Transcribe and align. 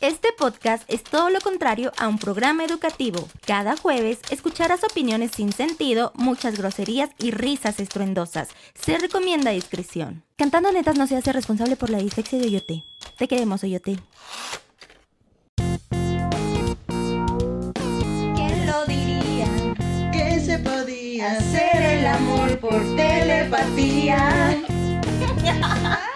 Este 0.00 0.28
podcast 0.32 0.84
es 0.88 1.02
todo 1.02 1.28
lo 1.28 1.40
contrario 1.40 1.92
a 1.98 2.08
un 2.08 2.16
programa 2.16 2.64
educativo. 2.64 3.28
Cada 3.44 3.76
jueves 3.76 4.20
escucharás 4.30 4.82
opiniones 4.82 5.32
sin 5.32 5.52
sentido, 5.52 6.12
muchas 6.14 6.56
groserías 6.56 7.10
y 7.18 7.32
risas 7.32 7.80
estruendosas. 7.80 8.48
Se 8.72 8.96
recomienda 8.96 9.50
discreción. 9.50 10.22
Cantando 10.36 10.72
netas 10.72 10.96
no 10.96 11.06
se 11.06 11.16
hace 11.16 11.34
responsable 11.34 11.76
por 11.76 11.90
la 11.90 11.98
dislexia 11.98 12.38
de 12.38 12.46
Oyote. 12.46 12.82
Te 13.18 13.28
queremos, 13.28 13.62
Oyote. 13.62 13.98
¿Quién 18.34 18.66
lo 18.66 18.86
diría? 18.86 19.46
Que 20.12 20.40
se 20.40 20.58
podía 20.60 21.32
Hacer 21.32 21.82
el 21.82 22.06
amor 22.06 22.58
por 22.58 22.96
telepatía. 22.96 24.64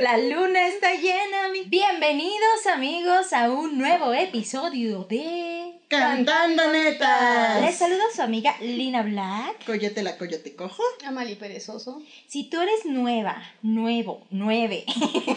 La 0.00 0.16
luna 0.16 0.66
está 0.68 0.94
llena. 0.94 1.48
mi- 1.52 1.62
Bienvenidos 1.64 2.66
amigos 2.72 3.32
a 3.32 3.50
un 3.50 3.78
nuevo 3.78 4.12
episodio 4.14 5.04
de... 5.04 5.74
Cantando 5.88 6.70
netas. 6.70 7.62
Les 7.62 7.74
saluda 7.76 8.02
su 8.14 8.20
amiga 8.22 8.54
Lina 8.60 9.02
Black. 9.02 9.64
Coyote 9.64 10.02
la 10.02 10.18
coyote 10.18 10.54
cojo. 10.54 10.82
Amali 11.04 11.34
Perezoso. 11.34 12.02
Si 12.26 12.44
tú 12.44 12.60
eres 12.60 12.84
nueva, 12.84 13.42
nuevo, 13.62 14.26
nueve, 14.30 14.84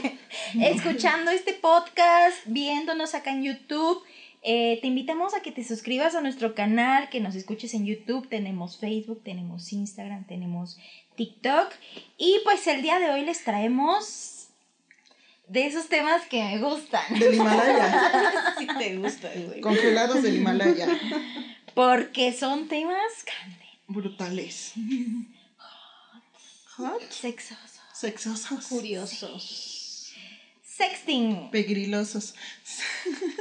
escuchando 0.62 1.32
este 1.32 1.54
podcast, 1.54 2.38
viéndonos 2.46 3.16
acá 3.16 3.32
en 3.32 3.44
YouTube, 3.44 4.04
eh, 4.44 4.78
te 4.82 4.88
invitamos 4.88 5.34
a 5.34 5.42
que 5.42 5.54
te 5.54 5.64
suscribas 5.64 6.16
a 6.16 6.22
nuestro 6.22 6.54
canal, 6.54 7.10
que 7.10 7.22
nos 7.22 7.36
escuches 7.36 7.74
en 7.74 7.86
YouTube. 7.86 8.28
Tenemos 8.28 8.78
Facebook, 8.78 9.22
tenemos 9.24 9.72
Instagram, 9.72 10.26
tenemos 10.28 10.78
TikTok. 11.16 11.72
Y 12.18 12.40
pues 12.44 12.68
el 12.68 12.82
día 12.82 13.00
de 13.00 13.10
hoy 13.10 13.24
les 13.24 13.42
traemos 13.46 14.41
de 15.52 15.66
esos 15.66 15.88
temas 15.88 16.26
que 16.28 16.42
me 16.42 16.60
gustan. 16.60 17.02
Del 17.20 17.36
Himalaya. 17.36 18.54
Si 18.58 18.68
te 18.68 18.96
gusta, 18.98 19.30
güey. 19.36 19.60
Congelados 19.60 20.22
del 20.24 20.38
Himalaya. 20.38 20.88
Porque 21.74 22.32
son 22.32 22.68
temas 22.68 23.12
candentes, 23.26 23.80
Brutales. 23.88 24.74
Hot. 26.78 27.02
sexosos. 27.10 27.80
Sexosos. 27.94 28.66
Curiosos. 28.68 30.14
Sexting, 30.64 31.52
Pegrilosos. 31.52 32.34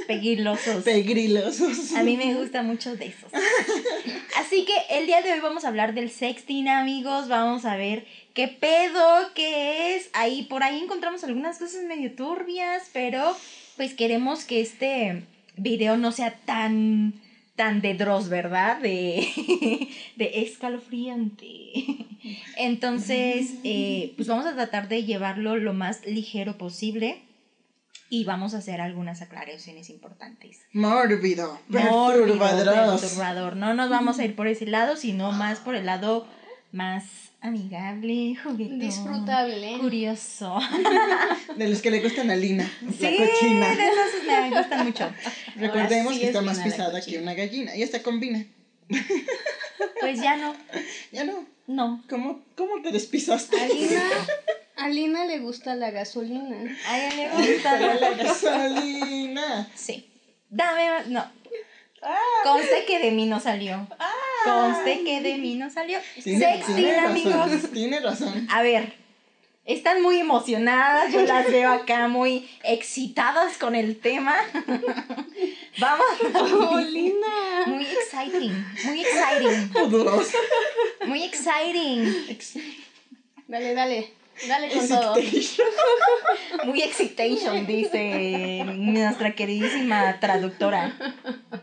peguilosos. 0.07 0.83
Pegrilosos. 0.85 1.93
A 1.95 2.03
mí 2.03 2.17
me 2.17 2.35
gusta 2.35 2.63
mucho 2.63 2.97
de 2.97 3.07
esos. 3.07 3.31
Así 4.37 4.65
que 4.67 4.75
el 4.99 5.07
día 5.07 5.23
de 5.23 5.33
hoy 5.33 5.41
vamos 5.41 5.65
a 5.65 5.69
hablar 5.69 5.95
del 5.95 6.11
sexting, 6.11 6.69
amigos. 6.69 7.29
Vamos 7.29 7.65
a 7.65 7.77
ver 7.77 8.07
qué 8.41 8.49
pedo, 8.49 9.35
qué 9.35 9.97
es. 9.97 10.09
Ahí 10.15 10.45
por 10.45 10.63
ahí 10.63 10.79
encontramos 10.79 11.23
algunas 11.25 11.59
cosas 11.59 11.83
medio 11.85 12.15
turbias, 12.15 12.89
pero 12.95 13.37
pues 13.77 13.93
queremos 13.93 14.45
que 14.45 14.63
este 14.63 15.25
video 15.59 15.99
no 15.99 16.11
sea 16.11 16.39
tan 16.47 17.21
tan 17.55 17.83
de 17.83 17.93
Dross, 17.93 18.31
¿verdad? 18.31 18.81
De, 18.81 19.29
de 20.17 20.43
escalofriante. 20.43 21.45
Entonces, 22.57 23.57
eh, 23.63 24.15
pues 24.17 24.27
vamos 24.27 24.47
a 24.47 24.55
tratar 24.55 24.89
de 24.89 25.05
llevarlo 25.05 25.57
lo 25.57 25.75
más 25.75 26.07
ligero 26.07 26.57
posible 26.57 27.21
y 28.09 28.25
vamos 28.25 28.55
a 28.55 28.59
hacer 28.59 28.81
algunas 28.81 29.21
aclaraciones 29.21 29.91
importantes. 29.91 30.63
Mórbido. 31.69 32.97
Perturbador. 33.07 33.57
No 33.57 33.75
nos 33.75 33.91
vamos 33.91 34.19
a 34.19 34.25
ir 34.25 34.35
por 34.35 34.47
ese 34.47 34.65
lado, 34.65 34.97
sino 34.97 35.31
más 35.31 35.59
por 35.59 35.75
el 35.75 35.85
lado 35.85 36.27
más 36.73 37.30
amigable, 37.43 38.37
juguetón, 38.43 38.79
Disfrutable. 38.79 39.79
curioso. 39.79 40.59
De 41.57 41.69
los 41.69 41.81
que 41.83 41.91
le 41.91 42.01
gustan 42.01 42.31
a 42.31 42.37
Lina. 42.37 42.71
Sí, 42.99 42.99
La 43.01 43.11
cochina. 43.27 43.75
de 43.75 43.89
esos 43.89 44.25
me 44.51 44.51
gustan 44.61 44.87
mucho. 44.87 45.11
Recordemos 45.57 46.15
sí 46.15 46.21
que 46.21 46.27
está 46.27 46.41
es 46.41 46.45
más 46.45 46.59
la 46.59 46.65
pisada 46.65 47.01
que 47.01 47.19
una 47.19 47.35
gallina. 47.35 47.75
Y 47.77 47.83
hasta 47.83 48.03
combina. 48.03 48.45
Pues 50.01 50.21
ya 50.21 50.37
no, 50.37 50.55
Ya 51.13 51.25
no. 51.25 51.47
no. 51.67 52.03
¿Cómo, 52.09 52.41
cómo 52.57 52.81
te 52.83 52.91
despisaste? 52.91 53.59
A 53.61 53.67
Lina, 53.69 54.03
a 54.77 54.89
Lina 54.89 55.25
le 55.27 55.39
gusta 55.41 55.75
la 55.75 55.91
gasolina. 55.91 56.57
A 56.87 56.99
ella 56.99 57.15
le 57.37 57.53
gusta. 57.55 57.79
la 57.79 58.11
gasolina. 58.15 59.69
Sí. 59.75 60.11
Dame 60.49 60.91
más. 60.91 61.07
No. 61.09 61.31
Conste 62.45 62.85
que 62.87 62.99
de 62.99 63.11
mí 63.11 63.27
no 63.27 63.41
salió. 63.41 63.87
Conste 64.45 65.05
que 65.05 65.21
de 65.21 65.39
mí 65.39 65.57
no 65.57 65.71
salió. 65.71 65.99
Sexting, 66.15 66.77
tiene 66.77 66.99
amigos. 66.99 67.35
razón. 67.35 67.71
Tiene 67.73 68.01
razón. 68.01 68.47
A 68.51 68.63
ver, 68.63 68.95
están 69.65 70.03
muy 70.03 70.19
emocionadas, 70.19 71.13
yo 71.13 71.23
las 71.23 71.47
veo 71.51 71.71
acá 71.71 72.09
muy 72.09 72.49
excitadas 72.65 73.59
con 73.59 73.75
el 73.75 73.99
tema. 73.99 74.37
Vamos. 75.79 76.07
¡Oh, 76.35 76.79
Lina! 76.81 77.67
Muy 77.67 77.85
exciting, 77.87 78.67
muy 78.85 79.01
exciting, 79.03 79.73
muy 81.07 81.23
exciting, 81.23 82.39
Dale, 83.47 83.75
dale. 83.75 84.20
Dale 84.49 84.69
con 84.71 84.89
todo. 84.89 85.17
muy 86.65 86.83
excitation, 86.83 87.67
dice 87.69 88.65
nuestra 88.65 89.35
queridísima 89.35 90.19
traductora. 90.21 90.95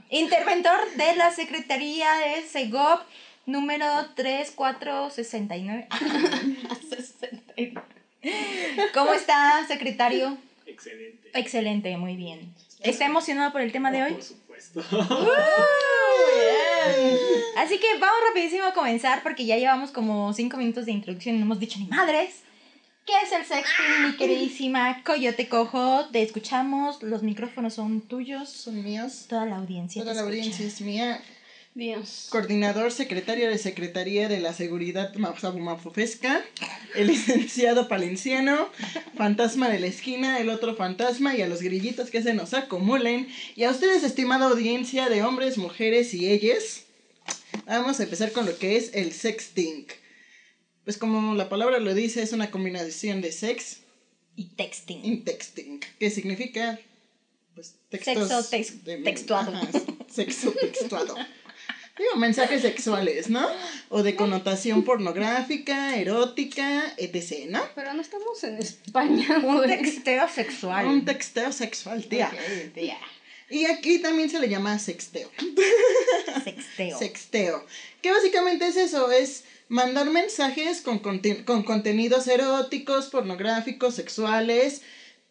Interventor 0.09 0.79
de 0.95 1.15
la 1.15 1.31
Secretaría 1.31 2.11
de 2.13 2.43
SEGOP, 2.43 3.01
número 3.45 3.85
3469. 4.15 5.88
¿Cómo 8.94 9.13
está, 9.13 9.65
secretario? 9.67 10.38
Excelente. 10.65 11.29
Excelente, 11.33 11.97
muy 11.97 12.15
bien. 12.15 12.53
¿Está 12.81 13.05
emocionado 13.05 13.51
por 13.51 13.61
el 13.61 13.71
tema 13.71 13.91
de 13.91 14.03
hoy? 14.03 14.13
Por 14.13 14.23
supuesto. 14.23 14.81
Así 17.57 17.79
que 17.79 17.88
vamos 17.99 18.17
rapidísimo 18.27 18.65
a 18.65 18.73
comenzar 18.73 19.23
porque 19.23 19.45
ya 19.45 19.57
llevamos 19.57 19.91
como 19.91 20.31
cinco 20.33 20.57
minutos 20.57 20.85
de 20.85 20.91
introducción 20.91 21.35
y 21.35 21.39
no 21.39 21.45
hemos 21.45 21.59
dicho 21.59 21.79
ni 21.79 21.85
madres. 21.88 22.44
¿Qué 23.07 23.13
es 23.23 23.31
el 23.31 23.45
sexting, 23.45 24.06
mi 24.06 24.18
queridísima 24.18 25.01
Coyote 25.06 25.47
Cojo? 25.47 26.09
Te 26.12 26.22
escuchamos, 26.22 27.01
los 27.01 27.23
micrófonos 27.23 27.75
son 27.75 28.01
tuyos. 28.01 28.50
Son 28.50 28.84
míos. 28.84 29.28
Toda 29.29 29.45
la 29.45 29.56
audiencia. 29.56 30.01
Toda 30.01 30.12
te 30.12 30.16
la 30.18 30.22
escucha. 30.23 30.40
audiencia 30.41 30.68
es 30.68 30.81
mía. 30.81 31.23
Dios. 31.73 32.28
Coordinador, 32.31 32.91
secretario 32.91 33.47
de 33.50 33.57
Secretaría 33.59 34.28
de 34.28 34.41
la 34.41 34.51
Seguridad 34.51 35.13
Mafufesca, 35.16 36.44
el 36.95 37.07
licenciado 37.12 37.88
Palenciano, 37.88 38.68
fantasma 39.16 39.69
de 39.69 39.79
la 39.79 39.88
esquina, 39.88 40.39
el 40.39 40.50
otro 40.50 40.75
fantasma 40.75 41.34
y 41.34 41.41
a 41.41 41.47
los 41.47 41.62
grillitos 41.62 42.09
que 42.09 42.22
se 42.22 42.34
nos 42.34 42.53
acumulen. 42.53 43.29
Y 43.56 43.63
a 43.63 43.72
ustedes, 43.72 44.03
estimada 44.03 44.47
audiencia 44.47 45.07
de 45.07 45.24
hombres, 45.24 45.57
mujeres 45.57 46.13
y 46.13 46.29
ellas, 46.29 46.84
vamos 47.66 48.01
a 48.01 48.03
empezar 48.03 48.34
con 48.34 48.45
lo 48.45 48.57
que 48.57 48.75
es 48.75 48.94
el 48.94 49.13
sexting. 49.13 49.88
Pues 50.87 50.97
como 50.97 51.35
la 51.35 51.49
palabra 51.49 51.79
lo 51.79 51.93
dice, 51.93 52.21
es 52.23 52.31
una 52.31 52.49
combinación 52.49 53.19
de 53.19 53.33
sex 53.33 53.79
Y 54.37 54.45
texting. 54.55 55.03
y 55.03 55.17
texting, 55.17 55.81
que 55.99 56.09
significa 56.09 56.79
pues 57.55 57.75
textos 57.89 58.29
Sexo 58.29 58.49
tex- 58.49 58.83
de- 58.83 58.97
textuado. 58.99 59.51
ajá, 59.53 59.67
sexo 60.09 60.51
textuado. 60.53 61.13
Digo, 61.97 62.15
mensajes 62.15 62.61
sexuales, 62.61 63.29
¿no? 63.29 63.45
O 63.89 64.01
de 64.01 64.15
connotación 64.15 64.85
pornográfica, 64.85 65.97
erótica, 65.97 66.93
etc., 66.95 67.49
¿no? 67.49 67.61
Pero 67.75 67.93
no 67.93 68.01
estamos 68.01 68.41
en 68.45 68.57
España, 68.59 69.41
Un 69.43 69.63
texteo 69.67 70.29
sexual. 70.29 70.85
Un 70.87 71.03
texteo 71.03 71.51
sexual, 71.51 72.05
tía. 72.05 72.31
Y 73.49 73.65
aquí 73.65 73.99
también 73.99 74.29
se 74.29 74.39
le 74.39 74.47
llama 74.47 74.79
sexteo. 74.79 75.29
Sexteo. 76.45 76.97
Sexteo. 76.97 77.65
Que 78.01 78.11
básicamente 78.11 78.67
es 78.67 78.77
eso, 78.77 79.11
es 79.11 79.43
mandar 79.69 80.09
mensajes 80.09 80.81
con, 80.81 81.01
conten- 81.01 81.44
con 81.45 81.63
contenidos 81.63 82.28
eróticos, 82.28 83.07
pornográficos, 83.07 83.95
sexuales, 83.95 84.81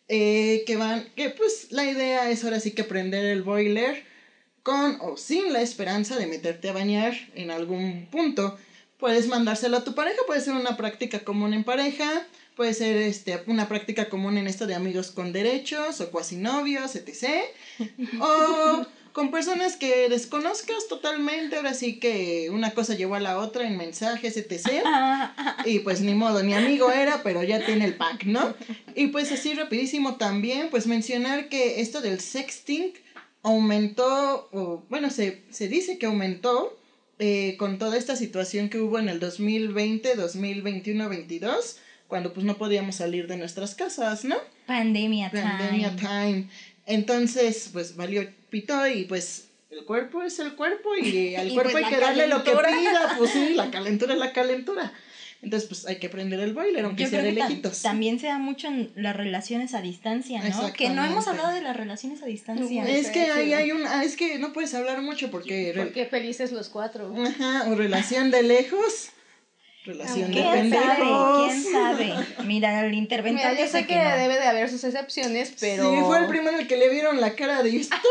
eh, 0.09 0.63
que 0.67 0.77
van, 0.77 1.09
que 1.17 1.31
pues 1.31 1.73
la 1.73 1.85
idea 1.85 2.31
es 2.31 2.45
ahora 2.45 2.61
sí 2.61 2.73
que 2.73 2.85
prender 2.85 3.25
el 3.27 3.43
boiler 3.43 4.05
con 4.63 4.99
o 5.01 5.17
sin 5.17 5.53
la 5.53 5.63
esperanza 5.63 6.17
de 6.17 6.27
meterte 6.27 6.69
a 6.69 6.73
bañar 6.73 7.15
en 7.35 7.51
algún 7.51 8.09
punto. 8.11 8.59
Puedes 8.99 9.29
mandárselo 9.29 9.77
a 9.77 9.85
tu 9.85 9.95
pareja, 9.95 10.19
puede 10.27 10.41
ser 10.41 10.55
una 10.55 10.77
práctica 10.77 11.21
común 11.21 11.53
en 11.53 11.65
pareja, 11.65 12.27
puede 12.57 12.73
ser 12.73 12.97
este, 12.97 13.43
una 13.47 13.69
práctica 13.69 14.09
común 14.09 14.39
en 14.39 14.47
esto 14.47 14.67
de 14.67 14.75
amigos 14.75 15.11
con 15.11 15.33
derechos 15.33 16.01
o 16.01 16.11
cuasi 16.11 16.37
novios, 16.37 16.97
etc. 16.97 17.43
O 18.21 18.87
con 19.17 19.31
personas 19.31 19.79
que 19.79 20.11
desconozcas 20.11 20.89
totalmente, 20.91 21.57
ahora 21.57 21.73
sí 21.73 21.99
que 21.99 22.51
una 22.51 22.73
cosa 22.73 22.93
llevó 22.93 23.15
a 23.15 23.21
la 23.21 23.39
otra 23.39 23.67
en 23.67 23.79
mensajes, 23.79 24.37
etc. 24.37 24.85
Y 25.65 25.79
pues 25.79 26.03
ni 26.03 26.13
modo, 26.13 26.43
ni 26.43 26.53
amigo 26.53 26.93
era, 26.93 27.23
pero 27.23 27.43
ya 27.43 27.65
tiene 27.65 27.87
el 27.87 27.95
pack, 27.95 28.25
¿no? 28.25 28.55
Y 28.95 29.07
pues 29.07 29.33
así 29.33 29.55
rapidísimo 29.55 30.17
también, 30.17 30.69
pues 30.69 30.87
mencionar 30.87 31.49
que 31.49 31.81
esto 31.81 32.03
del 32.03 32.21
sexting 32.21 32.93
aumentó, 33.43 34.51
o 34.53 34.85
bueno, 34.91 35.09
se, 35.09 35.45
se 35.49 35.67
dice 35.67 35.97
que 35.97 36.05
aumentó 36.05 36.79
eh, 37.19 37.57
con 37.59 37.79
toda 37.79 37.97
esta 37.97 38.17
situación 38.17 38.69
que 38.69 38.81
hubo 38.81 38.99
en 38.99 39.09
el 39.09 39.19
2020, 39.19 40.15
2021, 40.15 41.09
22, 41.09 41.79
cuando 42.07 42.35
pues 42.35 42.45
no 42.45 42.59
podíamos 42.59 42.97
salir 42.97 43.29
de 43.29 43.39
nuestras 43.39 43.75
casas, 43.75 44.27
¿no? 44.27 44.37
Pandemia 44.67 45.31
time. 45.31 45.43
Pandemia 45.43 45.97
time. 45.97 46.49
Entonces, 46.87 47.71
pues 47.73 47.97
valió 47.97 48.27
pito 48.51 48.87
y 48.87 49.05
pues 49.05 49.49
el 49.71 49.85
cuerpo 49.85 50.23
es 50.23 50.39
el 50.39 50.55
cuerpo 50.55 50.91
y 50.97 51.35
al 51.37 51.49
Y 51.51 51.55
cuerpo 51.55 51.73
pues 51.73 51.85
hay 51.85 51.93
que 51.95 52.01
darle 52.01 52.27
lo 52.29 52.43
que 52.45 52.53
calentura. 52.53 52.79
pida, 52.79 53.15
pues 53.19 53.31
sí, 53.33 53.55
la 53.55 53.71
calentura 53.73 54.15
es 54.15 54.19
la 54.21 54.33
calentura. 54.33 54.93
Entonces, 55.43 55.69
pues 55.69 55.87
hay 55.87 55.97
que 55.97 56.09
prender 56.09 56.41
el 56.41 56.55
boiler, 56.55 56.85
aunque 56.87 57.05
Yo 57.05 57.11
sea 57.11 57.21
creo 57.21 57.35
de 57.35 57.41
lejitos. 57.41 57.83
también 57.83 58.19
se 58.19 58.27
da 58.27 58.39
mucho 58.39 58.69
en 58.69 58.91
las 58.97 59.15
relaciones 59.15 59.75
a 59.75 59.83
distancia, 59.83 60.43
¿no? 60.43 60.73
Que 60.73 60.89
no 60.89 61.05
hemos 61.05 61.29
hablado 61.29 61.53
de 61.55 61.61
las 61.61 61.77
relaciones 61.77 62.23
a 62.23 62.27
distancia. 62.27 62.83
No, 62.83 62.89
Es 62.89 63.11
que 63.11 63.25
sí. 63.27 63.53
hay 63.53 63.71
un, 63.71 63.87
ah, 63.87 64.03
es 64.03 64.17
que 64.17 64.39
no 64.39 64.53
puedes 64.55 64.73
hablar 64.75 65.03
mucho 65.03 65.31
porque, 65.31 65.75
Porque 65.77 66.07
felices 66.07 66.53
los 66.53 66.71
cuatro. 66.71 67.15
ajá, 67.23 67.69
o 67.69 67.75
relación 67.75 68.31
de 68.31 68.43
lejos, 68.45 69.11
relación 69.87 70.31
de 70.33 70.43
¿Quién 70.43 70.71
sabe? 70.71 70.87
pendejos. 70.97 71.47
¿Quién 71.49 71.65
sabe? 71.73 72.15
Mira, 72.45 72.85
el 72.87 72.95
interventor 72.95 73.53
Mira, 73.53 73.61
yo 73.61 73.69
sé 73.71 73.87
que 73.87 73.97
no. 73.97 74.17
debe 74.17 74.35
de 74.35 74.47
haber 74.47 74.69
sus 74.69 74.85
excepciones, 74.85 75.55
pero. 75.59 75.91
Sí, 75.91 75.97
fue 76.05 76.19
el 76.19 76.27
primero 76.27 76.59
el 76.59 76.67
que 76.67 76.77
le 76.77 76.89
vieron 76.91 77.21
la 77.21 77.35
cara 77.35 77.63
de 77.63 77.77
estúpido. 77.77 78.03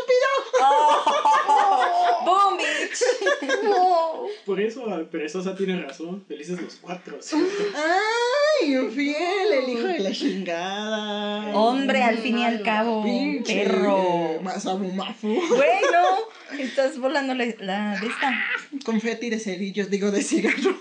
¡Boom, 2.26 2.58
bitch! 2.58 3.64
No. 3.64 4.26
Por 4.46 4.60
eso 4.62 4.86
ah, 4.90 5.04
Perezosa 5.10 5.56
tiene 5.56 5.82
razón. 5.82 6.24
Felices 6.28 6.62
los 6.62 6.76
cuatro. 6.76 7.18
¿sí? 7.22 7.36
¡Ay, 7.76 8.74
infiel! 8.74 9.54
El 9.64 9.70
hijo 9.70 9.88
de 9.88 10.00
la 10.00 10.12
chingada. 10.12 11.56
Hombre, 11.56 12.02
al 12.04 12.18
fin 12.20 12.40
y 12.40 12.46
al 12.46 12.62
cabo, 12.64 13.04
Pinche 13.04 13.64
perro. 13.66 14.40
Masabumafu. 14.42 15.28
Bueno, 15.50 16.02
estás 16.60 16.98
volando 16.98 17.34
la, 17.34 17.46
la 17.60 18.00
de 18.00 18.08
esta. 18.08 18.46
Confeti 18.84 19.30
de 19.30 19.40
cerillos, 19.40 19.90
digo 19.90 20.12
de 20.12 20.22
cigarro. 20.22 20.76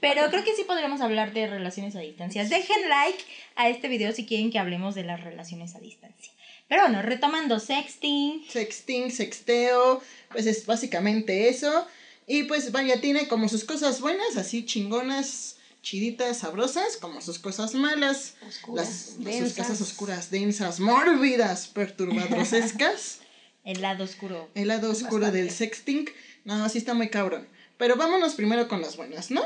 Pero 0.00 0.30
creo 0.30 0.44
que 0.44 0.56
sí 0.56 0.64
podríamos 0.64 1.00
hablar 1.00 1.32
de 1.32 1.46
relaciones 1.46 1.94
a 1.94 2.00
distancia. 2.00 2.44
Dejen 2.44 2.88
like 2.88 3.22
a 3.56 3.68
este 3.68 3.88
video 3.88 4.12
si 4.12 4.26
quieren 4.26 4.50
que 4.50 4.58
hablemos 4.58 4.94
de 4.94 5.04
las 5.04 5.22
relaciones 5.22 5.74
a 5.74 5.80
distancia. 5.80 6.32
Pero 6.68 6.82
bueno, 6.82 7.02
retomando 7.02 7.58
sexting. 7.58 8.44
Sexting, 8.48 9.10
sexteo, 9.10 10.00
pues 10.30 10.46
es 10.46 10.66
básicamente 10.66 11.48
eso. 11.48 11.86
Y 12.26 12.44
pues 12.44 12.72
vaya, 12.72 13.00
tiene 13.00 13.28
como 13.28 13.48
sus 13.48 13.64
cosas 13.64 14.00
buenas, 14.00 14.36
así 14.36 14.64
chingonas, 14.64 15.56
chiditas, 15.82 16.38
sabrosas, 16.38 16.96
como 16.96 17.20
sus 17.20 17.38
cosas 17.38 17.74
malas. 17.74 18.36
Oscuras, 18.46 19.16
las, 19.18 19.36
sus 19.36 19.52
cosas 19.54 19.80
oscuras, 19.80 20.30
densas, 20.30 20.80
mórbidas, 20.80 21.66
perturbadrosescas. 21.68 23.18
El 23.64 23.82
lado 23.82 24.04
oscuro. 24.04 24.48
El 24.54 24.68
lado 24.68 24.90
oscuro 24.90 25.30
del 25.30 25.50
sexting. 25.50 26.08
No, 26.44 26.68
sí 26.68 26.78
está 26.78 26.94
muy 26.94 27.10
cabrón. 27.10 27.46
Pero 27.76 27.96
vámonos 27.96 28.34
primero 28.34 28.68
con 28.68 28.80
las 28.80 28.96
buenas, 28.96 29.30
¿no? 29.30 29.42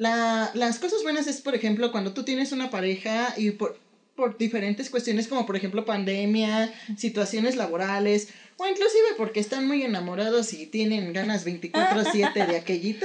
La, 0.00 0.50
las 0.54 0.78
cosas 0.78 1.02
buenas 1.02 1.26
es, 1.26 1.42
por 1.42 1.54
ejemplo, 1.54 1.92
cuando 1.92 2.14
tú 2.14 2.22
tienes 2.24 2.52
una 2.52 2.70
pareja 2.70 3.34
y 3.36 3.50
por, 3.50 3.78
por 4.16 4.38
diferentes 4.38 4.88
cuestiones 4.88 5.28
como, 5.28 5.44
por 5.44 5.56
ejemplo, 5.56 5.84
pandemia, 5.84 6.72
situaciones 6.96 7.54
laborales, 7.54 8.28
o 8.56 8.66
inclusive 8.66 9.08
porque 9.18 9.40
están 9.40 9.66
muy 9.66 9.82
enamorados 9.82 10.54
y 10.54 10.64
tienen 10.64 11.12
ganas 11.12 11.44
24/7 11.44 12.46
de 12.46 12.56
aquellito, 12.56 13.04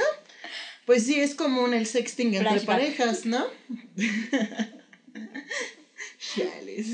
pues 0.86 1.04
sí 1.04 1.20
es 1.20 1.36
común 1.36 1.74
el 1.74 1.86
sexting 1.86 2.34
entre 2.34 2.62
Flashback. 2.62 2.66
parejas, 2.66 3.26
¿no? 3.26 3.46
Chales. 6.18 6.88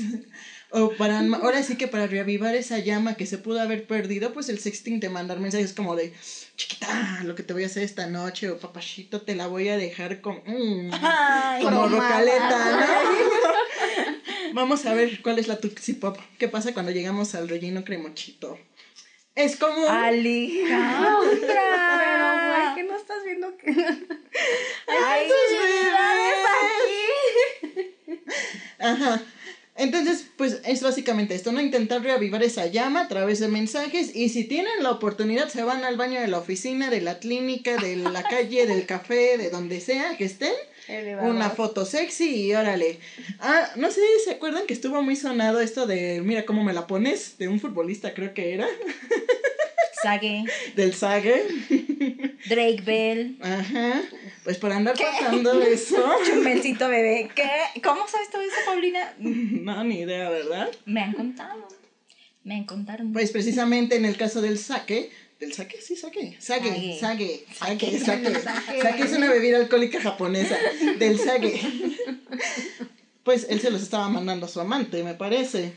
O 0.74 0.90
para, 0.96 1.20
ahora 1.20 1.62
sí 1.62 1.76
que 1.76 1.86
para 1.86 2.06
reavivar 2.06 2.54
esa 2.54 2.78
llama 2.78 3.14
que 3.14 3.26
se 3.26 3.36
pudo 3.36 3.60
haber 3.60 3.86
perdido, 3.86 4.32
pues 4.32 4.48
el 4.48 4.58
sexting 4.58 5.00
te 5.00 5.10
mandar 5.10 5.38
mensajes 5.38 5.74
como 5.74 5.94
de, 5.96 6.14
chiquita, 6.56 7.20
lo 7.24 7.34
que 7.34 7.42
te 7.42 7.52
voy 7.52 7.64
a 7.64 7.66
hacer 7.66 7.82
esta 7.82 8.06
noche, 8.06 8.48
o 8.48 8.58
papachito, 8.58 9.20
te 9.20 9.34
la 9.34 9.48
voy 9.48 9.68
a 9.68 9.76
dejar 9.76 10.22
con, 10.22 10.36
mm, 10.46 10.90
Ay, 10.92 11.62
como 11.62 11.88
rocaleta, 11.88 12.80
¿no? 12.80 12.86
Vamos 14.54 14.86
a 14.86 14.94
ver 14.94 15.20
cuál 15.20 15.38
es 15.38 15.46
la 15.46 15.58
Tuxi 15.58 15.92
Pop. 15.92 16.16
¿Qué 16.38 16.48
pasa 16.48 16.72
cuando 16.72 16.90
llegamos 16.90 17.34
al 17.34 17.50
relleno 17.50 17.84
cremochito? 17.84 18.58
Es 19.34 19.56
como... 19.56 19.88
Alejandra. 19.88 21.26
Pero, 21.98 22.26
güey, 22.48 22.74
que 22.76 22.84
no 22.84 22.96
estás 22.96 23.24
viendo 23.24 23.56
que. 23.58 23.70
Ay, 24.88 25.28
tus 25.28 25.50
bebés 25.58 26.46
aquí. 27.68 28.22
Ajá. 28.78 29.22
Entonces, 29.74 30.26
pues 30.36 30.60
es 30.66 30.82
básicamente 30.82 31.34
esto, 31.34 31.50
¿no? 31.50 31.60
Intentar 31.60 32.02
reavivar 32.02 32.42
esa 32.42 32.66
llama 32.66 33.02
a 33.02 33.08
través 33.08 33.40
de 33.40 33.48
mensajes 33.48 34.14
y 34.14 34.28
si 34.28 34.44
tienen 34.44 34.82
la 34.82 34.90
oportunidad 34.90 35.48
se 35.48 35.62
van 35.62 35.82
al 35.84 35.96
baño 35.96 36.20
de 36.20 36.28
la 36.28 36.38
oficina, 36.38 36.90
de 36.90 37.00
la 37.00 37.18
clínica, 37.18 37.76
de 37.78 37.96
la 37.96 38.22
calle, 38.28 38.66
del 38.66 38.84
café, 38.84 39.38
de 39.38 39.48
donde 39.48 39.80
sea 39.80 40.16
que 40.18 40.24
estén, 40.24 40.52
una 41.22 41.48
foto 41.48 41.86
sexy 41.86 42.48
y 42.48 42.54
órale. 42.54 42.98
Ah, 43.40 43.70
no 43.76 43.90
sé 43.90 44.00
si 44.18 44.24
se 44.24 44.32
acuerdan 44.32 44.66
que 44.66 44.74
estuvo 44.74 45.00
muy 45.00 45.16
sonado 45.16 45.60
esto 45.60 45.86
de 45.86 46.20
mira 46.20 46.44
cómo 46.44 46.62
me 46.64 46.74
la 46.74 46.86
pones, 46.86 47.38
de 47.38 47.48
un 47.48 47.58
futbolista 47.58 48.12
creo 48.12 48.34
que 48.34 48.52
era, 48.52 48.68
Sage, 50.02 50.44
del 50.76 50.92
Sage. 50.92 51.44
Drake 52.46 52.82
Bell, 52.84 53.38
Ajá. 53.40 54.02
Pues 54.44 54.58
por 54.58 54.72
andar 54.72 54.96
pasando 54.96 55.62
eso. 55.62 55.96
Chumelcito 56.26 56.88
bebé. 56.88 57.30
¿Qué? 57.34 57.80
¿Cómo 57.82 58.06
sabes 58.08 58.30
todo 58.30 58.42
eso, 58.42 58.56
Paulina? 58.66 59.14
No, 59.18 59.84
ni 59.84 60.00
idea, 60.00 60.28
¿verdad? 60.30 60.70
Me 60.84 61.00
han 61.00 61.12
contado. 61.12 61.68
Me 62.44 62.56
han 62.56 62.64
contado. 62.64 63.04
Pues 63.12 63.30
precisamente 63.30 63.96
en 63.96 64.04
el 64.04 64.16
caso 64.16 64.42
del 64.42 64.58
sake, 64.58 65.10
¿del 65.38 65.52
sake? 65.52 65.80
Sí, 65.80 65.94
sake. 65.94 66.36
Sake, 66.40 66.96
sake, 66.98 67.46
sake, 67.58 68.00
sake. 68.00 68.82
Sake 68.82 69.02
es 69.02 69.12
una 69.12 69.30
bebida 69.30 69.58
alcohólica 69.58 70.00
japonesa. 70.00 70.56
Del 70.98 71.18
sake. 71.18 71.60
Pues 73.22 73.46
él 73.48 73.60
se 73.60 73.70
los 73.70 73.82
estaba 73.82 74.08
mandando 74.08 74.46
a 74.46 74.48
su 74.48 74.60
amante, 74.60 75.04
me 75.04 75.14
parece. 75.14 75.74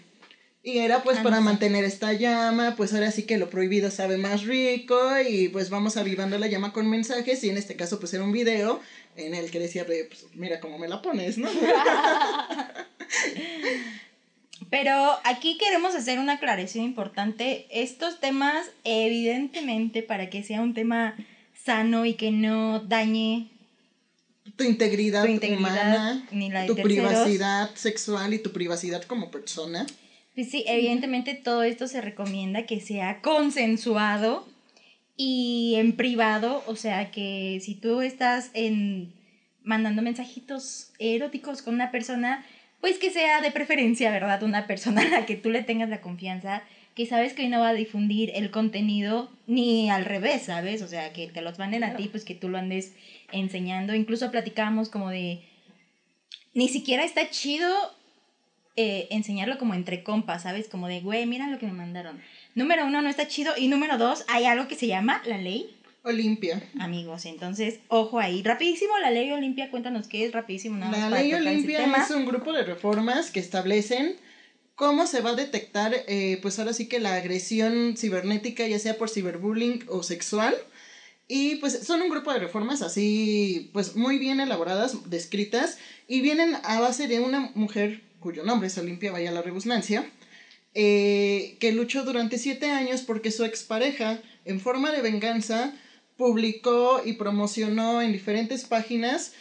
Y 0.68 0.80
era 0.80 1.04
pues 1.04 1.20
Ah, 1.20 1.24
para 1.24 1.36
no 1.36 1.42
sé. 1.44 1.46
mantener 1.46 1.84
esta 1.86 2.12
llama, 2.14 2.74
pues 2.76 2.92
ahora 2.92 3.12
sí 3.12 3.22
que 3.24 3.38
lo 3.38 3.52
prohibido 3.52 3.92
sabe 3.92 4.18
más 4.18 4.44
rico 4.46 5.00
y 5.22 5.48
pues 5.50 5.70
vamos 5.70 5.96
avivando 5.96 6.40
la 6.40 6.48
llama 6.48 6.74
con 6.74 6.90
mensajes 6.90 7.44
y 7.44 7.50
en 7.52 7.58
este 7.58 7.76
caso 7.76 8.00
pues 8.00 8.12
era 8.16 8.24
un 8.24 8.32
video 8.32 8.80
en 9.16 9.36
el 9.36 9.52
que 9.52 9.60
decía, 9.60 9.86
pues 9.86 10.26
mira 10.34 10.60
cómo 10.60 10.80
me 10.80 10.88
la 10.88 11.04
pones, 11.04 11.38
¿no? 11.38 11.48
Pero 14.70 15.16
aquí 15.24 15.58
queremos 15.58 15.94
hacer 15.96 16.18
una 16.20 16.34
aclaración 16.34 16.84
importante. 16.86 17.68
Estos 17.70 18.20
temas, 18.20 18.66
evidentemente, 18.84 20.02
para 20.02 20.30
que 20.30 20.44
sea 20.44 20.62
un 20.62 20.74
tema 20.74 21.16
sano 21.64 22.06
y 22.06 22.16
que 22.16 22.32
no 22.32 22.80
dañe 22.80 23.48
tu 24.56 24.64
integridad, 24.64 25.24
Tu 25.26 25.32
integridad, 25.32 25.60
humana, 25.60 26.28
ni 26.32 26.50
la 26.50 26.62
de 26.62 26.68
tu 26.68 26.76
terceros. 26.76 27.08
privacidad 27.10 27.70
sexual 27.76 28.34
y 28.34 28.40
tu 28.40 28.52
privacidad 28.52 29.04
como 29.04 29.30
persona. 29.32 29.86
Pues 30.36 30.52
sí, 30.52 30.66
evidentemente 30.68 31.34
todo 31.34 31.64
esto 31.64 31.88
se 31.88 32.02
recomienda 32.02 32.66
que 32.66 32.82
sea 32.82 33.22
consensuado 33.22 34.46
y 35.16 35.76
en 35.78 35.96
privado, 35.96 36.62
o 36.68 36.76
sea 36.76 37.10
que 37.10 37.60
si 37.62 37.74
tú 37.74 38.02
estás 38.02 38.52
en 38.54 39.14
mandando 39.64 40.02
mensajitos 40.02 40.92
eróticos 41.00 41.62
con 41.62 41.74
una 41.74 41.90
persona, 41.90 42.46
pues 42.82 42.98
que 42.98 43.12
sea 43.12 43.42
de 43.42 43.52
preferencia, 43.52 44.12
¿verdad? 44.12 44.44
Una 44.44 44.68
persona 44.68 45.02
a 45.02 45.08
la 45.08 45.26
que 45.26 45.38
tú 45.38 45.50
le 45.50 45.64
tengas 45.64 45.90
la 45.90 46.02
confianza, 46.02 46.64
que 46.96 47.06
sabes 47.06 47.34
que 47.34 47.44
hoy 47.44 47.50
no 47.50 47.62
va 47.62 47.70
a 47.70 47.74
difundir 47.74 48.32
el 48.36 48.52
contenido 48.52 49.32
ni 49.48 49.90
al 49.90 50.04
revés, 50.04 50.44
¿sabes? 50.44 50.82
O 50.82 50.88
sea, 50.88 51.14
que 51.14 51.28
te 51.28 51.42
los 51.42 51.60
manden 51.60 51.84
a 51.84 51.96
ti, 51.96 52.10
pues 52.10 52.26
que 52.26 52.36
tú 52.36 52.50
lo 52.50 52.58
andes 52.58 52.94
enseñando. 53.32 53.96
Incluso 53.96 54.32
platicábamos 54.32 54.90
como 54.90 55.10
de, 55.10 55.42
ni 56.54 56.68
siquiera 56.68 57.04
está 57.06 57.30
chido 57.30 57.70
eh, 58.76 59.08
enseñarlo 59.12 59.58
como 59.58 59.74
entre 59.74 60.04
compas, 60.04 60.44
¿sabes? 60.44 60.68
Como 60.68 60.88
de, 60.88 61.02
güey, 61.02 61.26
mira 61.26 61.48
lo 61.50 61.60
que 61.60 61.66
me 61.66 61.74
mandaron. 61.74 62.20
Número 62.56 62.86
uno, 62.86 63.02
no 63.02 63.10
está 63.10 63.28
chido. 63.28 63.54
Y 63.58 63.68
número 63.68 63.98
dos, 63.98 64.26
hay 64.28 64.46
algo 64.46 64.68
que 64.68 64.76
se 64.76 64.88
llama 64.88 65.22
la 65.26 65.38
ley, 65.38 65.76
Olimpia. 66.04 66.62
amigos. 66.80 67.26
Entonces, 67.26 67.80
ojo 67.88 68.20
ahí. 68.20 68.44
Rapidísimo, 68.44 68.98
la 69.00 69.12
ley 69.12 69.32
Olimpia, 69.32 69.72
cuéntanos 69.72 70.08
qué 70.08 70.26
es 70.26 70.32
rapidísimo. 70.32 70.78
Nada 70.78 70.92
más 70.92 71.12
La 71.12 71.20
ley 71.20 71.34
Olimpia 71.34 71.84
es 71.84 72.12
un 72.12 72.26
grupo 72.26 72.54
de 72.54 72.64
reformas 72.64 73.32
que 73.32 73.40
establecen 73.40 74.16
cómo 74.76 75.08
se 75.08 75.22
va 75.22 75.32
a 75.32 75.36
detectar, 75.36 75.94
eh, 76.08 76.38
pues 76.42 76.60
ahora 76.60 76.74
sí 76.74 76.88
que 76.88 77.00
la 77.00 77.16
agresión 77.16 77.96
cibernética, 77.98 78.68
ya 78.68 78.78
sea 78.78 78.98
por 78.98 79.10
ciberbullying 79.10 79.86
o 79.90 80.04
sexual. 80.04 80.54
Y 81.28 81.56
pues 81.56 81.80
son 81.80 82.04
un 82.04 82.10
grupo 82.10 82.32
de 82.32 82.40
reformas 82.40 82.84
así, 82.84 83.72
pues 83.74 83.96
muy 83.96 84.20
bien 84.20 84.40
elaboradas, 84.40 85.10
descritas, 85.10 85.80
y 86.08 86.22
vienen 86.22 86.56
a 86.64 86.80
base 86.80 87.08
de 87.08 87.20
una 87.20 87.52
mujer 87.56 88.04
cuyo 88.26 88.44
nombre 88.44 88.70
es 88.70 88.78
Olimpia, 88.80 89.12
vaya 89.12 89.32
la 89.32 89.44
redundancia, 89.44 90.04
eh, 90.74 91.58
que 91.60 91.72
luchó 91.72 92.04
durante 92.04 92.40
siete 92.40 92.72
años 92.72 93.02
porque 93.02 93.30
su 93.30 93.46
expareja, 93.46 94.20
en 94.46 94.60
forma 94.60 94.92
de 94.92 95.04
venganza, 95.04 95.72
publicó 96.18 97.04
y 97.06 97.14
promocionó 97.14 98.02
en 98.02 98.12
diferentes 98.12 98.64
páginas, 98.64 99.34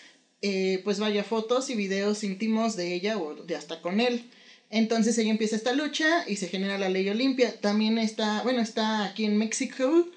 eh, 0.43 0.83
pues 0.85 0.99
vaya 0.99 1.25
fotos 1.25 1.71
y 1.71 1.77
videos 1.77 2.25
íntimos 2.25 2.77
de 2.77 2.93
ella 2.93 3.17
o 3.17 3.35
de 3.35 3.57
hasta 3.57 3.81
con 3.81 4.01
él. 4.01 4.31
Entonces 4.69 5.17
ella 5.17 5.31
empieza 5.31 5.57
esta 5.57 5.73
lucha 5.73 6.29
y 6.29 6.37
se 6.37 6.49
genera 6.49 6.77
la 6.77 6.91
ley 6.91 7.09
Olimpia. 7.09 7.59
También 7.59 7.97
está, 7.97 8.43
bueno, 8.43 8.61
está 8.61 9.07
aquí 9.07 9.25
en 9.25 9.39
México, 9.39 10.09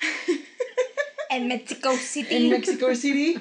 En 1.30 1.46
Mexico 1.46 1.96
City. 1.96 2.34
en 2.34 2.48
Mexico 2.50 2.92
City. 2.96 3.36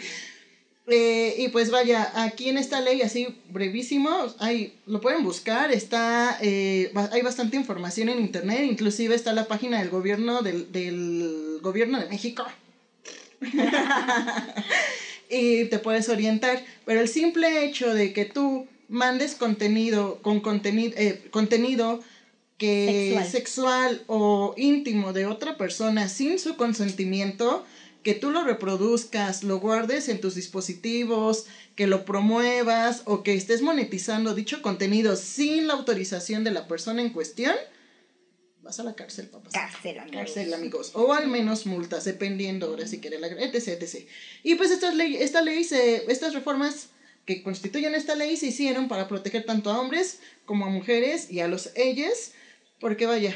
Eh, 0.88 1.36
y 1.40 1.48
pues 1.48 1.72
vaya, 1.72 2.12
aquí 2.24 2.50
en 2.50 2.60
esta 2.60 2.80
ley, 2.80 3.02
así 3.02 3.40
brevísimo, 3.50 4.10
hay, 4.38 4.78
lo 4.86 5.02
pueden 5.02 5.24
buscar, 5.24 5.72
está, 5.72 6.38
eh, 6.42 6.92
hay 7.12 7.22
bastante 7.24 7.58
información 7.58 8.10
en 8.10 8.20
internet, 8.20 8.62
inclusive 8.64 9.16
está 9.16 9.34
la 9.34 9.48
página 9.48 9.80
del 9.80 9.90
gobierno 9.90 10.44
del, 10.44 10.72
del 10.72 11.58
gobierno 11.62 12.00
de 12.00 12.08
México. 12.08 12.46
y 15.30 15.66
te 15.66 15.80
puedes 15.80 16.08
orientar, 16.10 16.64
pero 16.86 17.02
el 17.02 17.08
simple 17.08 17.66
hecho 17.66 17.92
de 17.94 18.14
que 18.14 18.26
tú 18.26 18.68
mandes 18.88 19.34
contenido 19.34 20.20
con 20.22 20.40
contenido, 20.40 20.94
eh, 20.98 21.28
contenido 21.32 22.02
que 22.58 23.16
Sexual. 23.16 23.32
sexual 23.32 24.04
o 24.08 24.54
íntimo 24.56 25.14
de 25.14 25.26
otra 25.26 25.58
persona 25.58 26.08
sin 26.08 26.40
su 26.40 26.56
consentimiento, 26.56 27.66
que 28.06 28.14
tú 28.14 28.30
lo 28.30 28.44
reproduzcas, 28.44 29.44
lo 29.44 29.60
guardes 29.60 30.10
en 30.10 30.22
tus 30.22 30.36
dispositivos, 30.36 31.48
que 31.76 31.88
lo 31.88 32.06
promuevas 32.06 33.02
o 33.06 33.24
que 33.24 33.34
estés 33.34 33.64
monetizando 33.64 34.36
dicho 34.36 34.62
contenido 34.62 35.16
sin 35.16 35.66
la 35.66 35.74
autorización 35.74 36.44
de 36.44 36.52
la 36.52 36.68
persona 36.68 37.02
en 37.02 37.10
cuestión, 37.10 37.56
vas 38.62 38.80
a 38.80 38.84
la 38.84 38.94
cárcel, 38.94 39.28
papá. 39.30 39.50
Cárcel, 39.52 39.98
amigos. 39.98 40.18
Cárcel, 40.20 40.54
amigos. 40.54 40.92
O 40.94 41.14
al 41.14 41.28
menos 41.28 41.66
multas, 41.66 42.06
dependiendo 42.06 42.68
ahora 42.68 42.86
si 42.86 43.00
quiere 43.00 43.18
la 43.18 43.26
etc, 43.26 43.70
etc. 43.70 44.08
Y 44.44 44.54
pues 44.54 44.70
estas 44.70 44.94
ley, 44.94 45.16
esta 45.16 45.42
ley, 45.42 45.64
se, 45.64 46.06
estas 46.12 46.36
reformas 46.36 46.90
que 47.26 47.42
constituyen 47.42 47.96
esta 47.96 48.14
ley 48.14 48.38
se 48.38 48.46
hicieron 48.46 48.88
para 48.88 49.08
proteger 49.08 49.46
tanto 49.46 49.72
a 49.72 49.82
hombres 49.82 50.20
como 50.46 50.68
a 50.68 50.70
mujeres 50.70 51.32
y 51.32 51.40
a 51.40 51.48
los 51.48 51.72
ellas, 51.76 52.34
porque 52.80 53.08
vaya, 53.08 53.36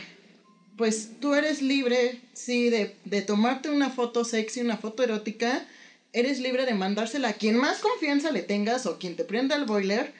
pues 0.79 1.19
tú 1.19 1.35
eres 1.35 1.61
libre, 1.61 2.21
sí, 2.31 2.69
de, 2.69 2.95
de 3.03 3.21
tomarte 3.21 3.69
una 3.69 3.89
foto 3.89 4.23
sexy, 4.23 4.61
una 4.61 4.77
foto 4.77 5.03
erótica, 5.03 5.67
eres 6.13 6.39
libre 6.39 6.65
de 6.65 6.73
mandársela 6.73 7.27
a 7.27 7.33
quien 7.33 7.57
más 7.57 7.79
confianza 7.79 8.31
le 8.31 8.43
tengas 8.43 8.85
o 8.85 8.97
quien 8.97 9.17
te 9.17 9.25
prenda 9.25 9.57
el 9.57 9.65
boiler, 9.65 10.13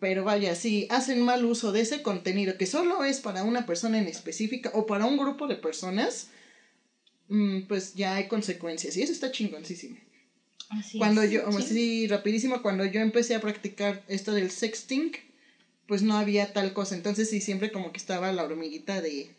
pero 0.00 0.22
vaya, 0.22 0.56
si 0.56 0.86
hacen 0.90 1.22
mal 1.22 1.46
uso 1.46 1.72
de 1.72 1.80
ese 1.80 2.02
contenido 2.02 2.58
que 2.58 2.66
solo 2.66 3.02
es 3.02 3.20
para 3.20 3.44
una 3.44 3.64
persona 3.64 3.98
en 3.98 4.06
específica 4.06 4.70
o 4.74 4.84
para 4.84 5.06
un 5.06 5.16
grupo 5.16 5.46
de 5.46 5.56
personas, 5.56 6.28
mm, 7.28 7.62
pues 7.62 7.94
ya 7.94 8.16
hay 8.16 8.28
consecuencias. 8.28 8.98
Y 8.98 9.02
eso 9.02 9.12
está 9.12 9.32
chingoncísimo. 9.32 9.96
Así 10.68 10.98
cuando 10.98 11.22
es. 11.22 11.30
yo, 11.30 11.50
sí. 11.62 12.06
rapidísimo, 12.08 12.60
cuando 12.60 12.84
yo 12.84 13.00
empecé 13.00 13.34
a 13.34 13.40
practicar 13.40 14.04
esto 14.06 14.32
del 14.32 14.50
sexting, 14.50 15.12
pues 15.88 16.02
no 16.02 16.18
había 16.18 16.52
tal 16.52 16.74
cosa. 16.74 16.94
Entonces 16.94 17.30
sí, 17.30 17.40
siempre 17.40 17.72
como 17.72 17.90
que 17.90 17.96
estaba 17.98 18.30
la 18.32 18.44
hormiguita 18.44 19.00
de 19.00 19.34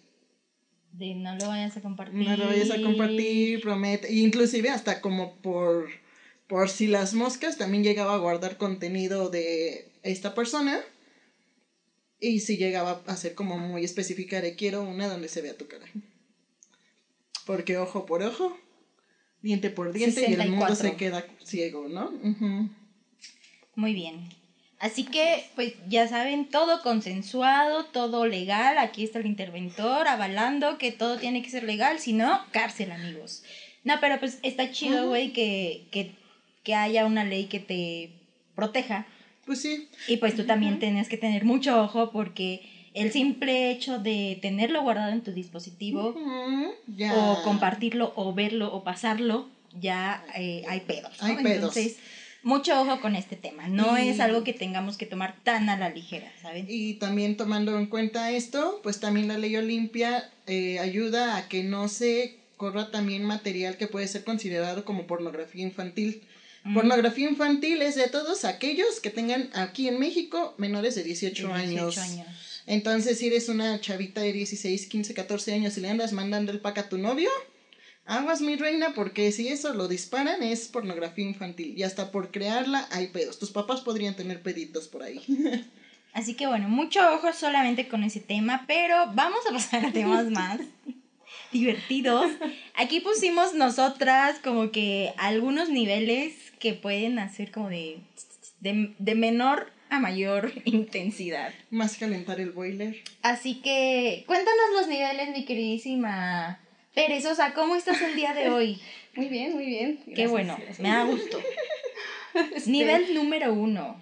De 0.98 1.14
no 1.14 1.36
lo 1.36 1.48
vayas 1.50 1.76
a 1.76 1.82
compartir. 1.82 2.26
no 2.26 2.38
lo 2.38 2.46
vayas 2.46 2.72
a 2.72 2.82
compartir, 2.82 3.60
promete. 3.62 4.14
Inclusive 4.14 4.70
hasta 4.70 5.02
como 5.02 5.34
por, 5.42 5.90
por 6.48 6.70
si 6.70 6.88
las 6.88 7.14
moscas 7.14 7.58
también 7.58 7.84
llegaba 7.84 8.16
a 8.16 8.18
guardar 8.18 8.58
contenido 8.58 9.30
de 9.30 9.86
esta 10.04 10.34
persona. 10.34 10.78
Y 12.20 12.40
si 12.40 12.58
llegaba 12.58 13.02
a 13.08 13.18
ser 13.18 13.36
como 13.36 13.58
muy 13.58 13.84
específica 13.84 14.40
de 14.42 14.56
quiero 14.56 14.84
una 14.84 15.08
donde 15.08 15.28
se 15.28 15.42
vea 15.42 15.58
tu 15.58 15.68
cara. 15.68 15.86
Porque 17.46 17.78
ojo 17.78 18.06
por 18.06 18.24
ojo, 18.24 18.58
diente 19.42 19.70
por 19.70 19.92
diente 19.92 20.22
y 20.22 20.34
el 20.34 20.50
mundo 20.50 20.76
64. 20.76 20.92
se 20.92 20.96
queda 20.96 21.26
ciego, 21.44 21.88
¿no? 21.90 22.08
Ujú. 22.08 22.70
Muy 23.76 23.94
bien. 23.94 24.30
Así 24.86 25.04
que, 25.04 25.44
pues 25.56 25.74
ya 25.90 26.08
saben, 26.08 26.46
todo 26.46 26.84
consensuado, 26.84 27.86
todo 27.86 28.28
legal. 28.28 28.78
Aquí 28.78 29.04
está 29.04 29.18
el 29.18 29.26
interventor 29.26 30.08
avalando 30.08 30.78
que 30.78 30.92
todo 30.92 31.18
tiene 31.18 31.42
que 31.42 31.50
ser 31.50 31.64
legal, 31.64 31.98
si 31.98 32.14
no, 32.14 32.40
cárcel, 32.52 32.92
amigos. 32.92 33.42
No, 33.84 33.96
pero 34.00 34.20
pues 34.20 34.38
está 34.44 34.70
chido, 34.70 35.08
güey, 35.08 35.34
que, 35.34 35.88
que, 35.90 36.12
que 36.64 36.76
haya 36.76 37.08
una 37.08 37.24
ley 37.24 37.46
que 37.46 37.60
te 37.60 38.12
proteja. 38.54 39.08
Pues 39.44 39.60
sí, 39.64 39.88
Y 40.08 40.18
pues 40.18 40.36
tú 40.36 40.46
también 40.46 40.78
tienes 40.78 41.10
que 41.10 41.18
tener 41.18 41.46
mucho 41.46 41.82
ojo 41.82 42.12
porque 42.12 42.62
el 42.94 43.12
simple 43.12 43.72
hecho 43.72 43.98
de 43.98 44.38
tenerlo 44.40 44.84
guardado 44.84 45.12
en 45.12 45.22
tu 45.22 45.32
dispositivo 45.32 46.10
Ujú, 46.10 46.72
ya. 46.96 47.12
o 47.16 47.42
compartirlo 47.42 48.14
o 48.16 48.36
verlo 48.36 48.72
o 48.72 48.84
pasarlo, 48.84 49.50
ya 49.74 50.24
eh, 50.36 50.64
hay 50.68 50.82
pedos. 50.82 51.20
¿no? 51.24 51.28
Hay 51.28 51.38
pedos. 51.38 51.76
Entonces, 51.76 51.98
mucho 52.46 52.80
ojo 52.80 53.02
con 53.02 53.16
este 53.16 53.36
tema. 53.36 53.68
No 53.68 53.98
Y- 53.98 54.10
es 54.10 54.20
algo 54.20 54.44
que 54.44 54.54
tengamos 54.54 54.98
que 54.98 55.08
tomar 55.08 55.36
tan 55.44 55.68
a 55.68 55.78
la 55.78 55.90
ligera, 55.90 56.32
¿saben? 56.42 56.68
Y 56.70 56.94
también 56.94 57.36
tomando 57.38 57.78
en 57.78 57.88
cuenta 57.88 58.32
esto, 58.32 58.80
pues 58.84 59.00
también 59.00 59.28
la 59.28 59.38
ley 59.40 59.56
Olimpia 59.58 60.30
eh, 60.46 60.78
ayuda 60.80 61.38
a 61.38 61.50
que 61.50 61.64
no 61.64 61.88
se 61.88 62.38
corra 62.56 62.92
también 62.92 63.24
material 63.26 63.78
que 63.78 63.88
puede 63.88 64.08
ser 64.08 64.24
considerado 64.24 64.86
como 64.86 65.08
pornografía 65.08 65.64
infantil. 65.64 66.22
Mm, 66.64 66.76
Pornografía 66.76 67.28
infantil 67.28 67.82
es 67.82 67.96
de 67.96 68.08
todos 68.10 68.46
aquellos 68.46 69.00
que 69.02 69.10
tengan 69.10 69.50
aquí 69.54 69.88
en 69.88 70.00
México 70.00 70.54
menores 70.60 70.94
de 70.94 71.04
18, 71.04 71.48
de 71.48 71.54
años. 71.54 71.96
18 71.96 72.02
años. 72.02 72.28
Entonces, 72.68 73.18
si 73.18 73.28
eres 73.28 73.50
una 73.50 73.82
chavita 73.82 74.22
de 74.22 74.34
16, 74.34 74.86
15, 74.88 75.14
14 75.16 75.54
años 75.54 75.78
y 75.78 75.82
le 75.82 75.90
andas 75.90 76.14
mandando 76.14 76.52
el 76.52 76.60
pack 76.60 76.78
a 76.78 76.90
tu 76.90 76.98
novio, 77.00 77.30
aguas 78.06 78.42
mi 78.42 78.56
reina, 78.56 78.94
porque 78.94 79.32
si 79.32 79.48
eso 79.48 79.74
lo 79.74 79.88
disparan 79.88 80.44
es 80.44 80.68
pornografía 80.68 81.26
infantil. 81.26 81.74
Y 81.78 81.84
hasta 81.84 82.12
por 82.12 82.32
crearla 82.32 82.88
hay 82.92 83.08
pedos. 83.08 83.40
Tus 83.40 83.52
papás 83.52 83.82
podrían 83.82 84.16
tener 84.16 84.42
peditos 84.42 84.88
por 84.88 85.04
ahí. 85.04 85.22
Así 86.14 86.34
que 86.34 86.48
bueno, 86.48 86.70
mucho 86.70 87.02
ojo 87.14 87.34
solamente 87.34 87.90
con 87.90 88.04
ese 88.04 88.22
tema, 88.22 88.64
pero 88.68 89.12
vamos 89.14 89.42
a 89.50 89.52
pasar 89.52 89.86
a 89.86 89.92
temas 89.92 90.30
más 90.32 90.62
divertidos. 91.52 92.32
Aquí 92.74 93.02
pusimos 93.02 93.54
nosotras 93.54 94.40
como 94.42 94.72
que 94.72 95.14
algunos 95.18 95.70
niveles 95.70 96.34
que 96.58 96.74
pueden 96.74 97.20
hacer 97.20 97.52
como 97.52 97.70
de, 97.70 98.00
de, 98.62 98.96
de 98.98 99.16
menor 99.16 99.74
a 99.90 100.00
mayor 100.00 100.54
intensidad. 100.64 101.54
Más 101.70 101.98
calentar 101.98 102.40
el 102.40 102.52
boiler. 102.52 102.96
Así 103.22 103.56
que 103.56 104.24
cuéntanos 104.26 104.72
los 104.74 104.88
niveles, 104.88 105.32
mi 105.32 105.44
queridísima 105.44 106.60
Perezosa, 106.96 107.54
¿cómo 107.54 107.76
estás 107.76 108.02
el 108.02 108.16
día 108.16 108.34
de 108.34 108.50
hoy? 108.52 108.82
Muy 109.16 109.28
bien, 109.28 109.54
muy 109.54 109.66
bien. 109.66 110.00
Qué 110.16 110.28
bueno, 110.28 110.56
gracias. 110.58 110.80
me 110.80 110.90
da 110.90 111.04
gusto. 111.04 111.40
Este, 112.54 112.70
Nivel 112.70 113.14
número 113.16 113.54
uno. 113.54 113.98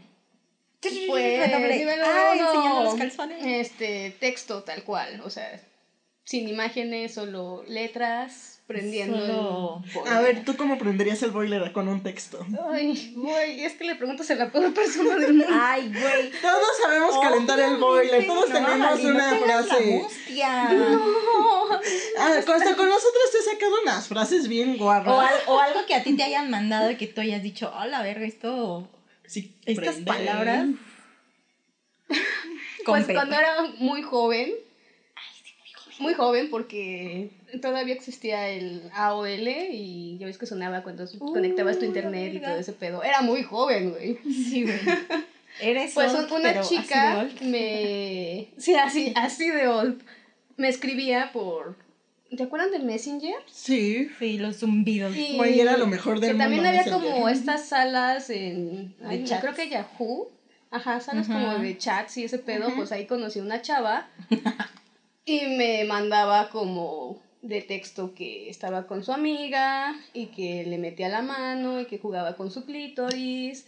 Pues, 0.82 1.52
nivel 1.52 2.02
Ay, 2.04 2.40
uno, 2.40 2.84
los 2.84 2.96
calzones. 2.96 3.46
Este, 3.46 4.10
texto 4.20 4.64
tal 4.64 4.84
cual, 4.84 5.22
o 5.24 5.30
sea, 5.30 5.62
sin 6.24 6.50
imágenes, 6.50 7.14
solo 7.14 7.64
letras, 7.68 8.53
prendiendo. 8.68 9.82
Solo-. 9.92 10.08
A 10.10 10.22
ver, 10.22 10.46
¿tú 10.46 10.56
cómo 10.56 10.78
prenderías 10.78 11.22
el 11.24 11.32
boiler 11.32 11.72
con 11.72 11.88
un 11.88 12.02
texto? 12.04 12.46
Ay, 12.72 13.14
güey, 13.16 13.64
es 13.64 13.74
que 13.74 13.84
le 13.84 13.96
preguntas 13.96 14.30
a 14.32 14.36
la 14.36 14.52
peor 14.52 14.74
persona 14.74 15.16
del 15.16 15.34
mundo. 15.34 15.54
Ay, 15.54 15.90
güey. 15.92 16.32
Todos 16.42 16.68
sabemos 16.82 17.20
calentar 17.22 17.60
el 17.60 17.78
boiler, 17.78 18.26
todos 18.26 18.50
No, 18.50 18.56
tenemos 18.56 18.78
Mali, 18.80 19.04
no 19.04 19.10
una 19.12 19.30
te 19.30 19.36
hagas 19.36 19.68
la 19.68 19.76
frase. 19.76 19.86
mustia. 20.02 20.70
Ah, 22.20 22.36
hasta 22.38 22.76
con 22.76 22.88
nosotros 22.90 23.24
te 23.32 23.38
he 23.40 23.42
sacado 23.54 23.74
unas 23.84 24.08
frases 24.08 24.48
bien 24.48 24.78
guarras. 24.78 25.14
O, 25.14 25.20
al- 25.20 25.42
o 25.48 25.60
algo 25.60 25.86
que 25.86 25.96
a 25.96 26.04
ti 26.04 26.16
te 26.16 26.24
hayan 26.24 26.50
mandado 26.50 26.90
y 26.92 26.96
que 26.98 27.08
tú 27.08 27.22
hayas 27.22 27.44
dicho, 27.44 27.72
hola, 27.78 28.02
verga, 28.02 28.26
esto. 28.26 28.88
Sí, 29.26 29.56
Estas 29.66 29.96
prende. 29.96 30.06
palabras. 30.12 30.68
Pues 32.86 33.06
cuando 33.08 33.36
era 33.36 33.62
muy 33.80 34.02
joven. 34.02 34.52
Muy 36.00 36.14
joven. 36.14 36.50
porque 36.50 37.30
todavía 37.62 37.94
existía 37.94 38.50
el 38.50 38.82
AOL 38.94 39.48
y 39.72 40.18
ya 40.20 40.26
ves 40.26 40.38
que 40.38 40.46
sonaba 40.46 40.84
cuando 40.84 41.06
conectabas 41.20 41.78
tu 41.80 41.86
Uh, 41.86 41.88
internet 41.88 42.34
y 42.34 42.40
todo 42.40 42.58
ese 42.58 42.74
pedo. 42.74 43.04
Era 43.04 43.22
muy 43.22 43.44
joven, 43.44 43.92
güey. 43.92 44.18
Sí, 44.24 44.64
güey. 44.64 44.80
Eres 45.62 45.94
Pues 45.94 46.12
old, 46.14 46.32
un- 46.32 46.40
una 46.40 46.50
pero 46.50 46.62
así 46.62 46.76
de 46.78 46.82
chica 46.82 47.20
old. 47.20 47.42
me... 47.42 48.48
Sí, 48.58 48.76
así, 48.76 49.14
así 49.16 49.50
de 49.50 49.68
old. 49.68 50.02
Me 50.58 50.68
escribía 50.68 51.32
por... 51.32 51.76
¿Te 52.36 52.42
acuerdan 52.42 52.72
del 52.72 52.84
Messenger? 52.84 53.36
Sí. 53.46 54.10
Sí, 54.18 54.40
los 54.40 54.58
zumbidos. 54.58 55.16
Y 55.16 55.38
Güey, 55.38 55.60
era 55.60 55.78
lo 55.78 55.86
mejor 55.86 56.20
del 56.20 56.32
que 56.32 56.38
también 56.40 56.64
mundo, 56.64 56.70
había 56.70 56.84
Messenger. 56.92 57.12
como 57.14 57.30
estas 57.30 57.68
salas 57.68 58.32
en... 58.32 58.96
De 58.98 59.06
ay, 59.08 59.26
creo 59.40 59.54
que 59.54 59.70
Yahoo. 59.70 60.32
Ajá, 60.72 61.00
salas 61.00 61.28
como 61.28 61.60
de 61.60 61.78
chats 61.78 62.18
y 62.18 62.24
ese 62.24 62.40
pedo. 62.40 62.70
Pues 62.76 62.92
ahí 62.92 63.06
conocí 63.06 63.40
una 63.40 63.62
chava. 63.62 64.08
y 65.26 65.46
me 65.48 65.84
mandaba 65.86 66.50
como 66.50 67.22
de 67.42 67.62
texto 67.62 68.14
que 68.16 68.50
estaba 68.50 68.88
con 68.88 69.04
su 69.04 69.12
amiga 69.12 69.96
y 70.14 70.28
que 70.28 70.64
le 70.64 70.78
metía 70.78 71.10
la 71.10 71.22
mano 71.22 71.82
y 71.82 71.86
que 71.86 71.98
jugaba 71.98 72.36
con 72.36 72.52
su 72.52 72.66
clítoris 72.66 73.66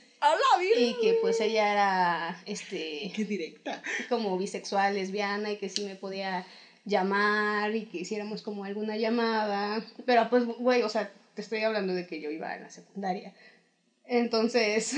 y 0.78 0.96
que 1.02 1.18
pues 1.22 1.40
ella 1.42 1.72
era 1.72 2.42
este 2.46 3.12
Qué 3.16 3.26
directa. 3.26 3.82
como 4.10 4.38
bisexual, 4.38 4.96
lesbiana 4.96 5.52
y 5.52 5.58
que 5.58 5.70
sí 5.70 5.84
me 5.84 5.96
podía 5.96 6.46
llamar 6.86 7.76
y 7.76 7.86
que 7.86 8.00
hiciéramos 8.00 8.42
como 8.42 8.64
alguna 8.64 8.98
llamada. 8.98 9.84
Pero 10.06 10.30
pues, 10.30 10.46
güey, 10.46 10.84
o 10.84 10.90
sea, 10.90 11.12
te 11.34 11.42
estoy 11.42 11.62
hablando 11.64 11.94
de 11.94 12.08
que 12.08 12.22
yo 12.22 12.30
iba 12.30 12.56
en 12.56 12.64
la 12.64 12.70
secundaria. 12.70 13.34
Entonces, 14.06 14.96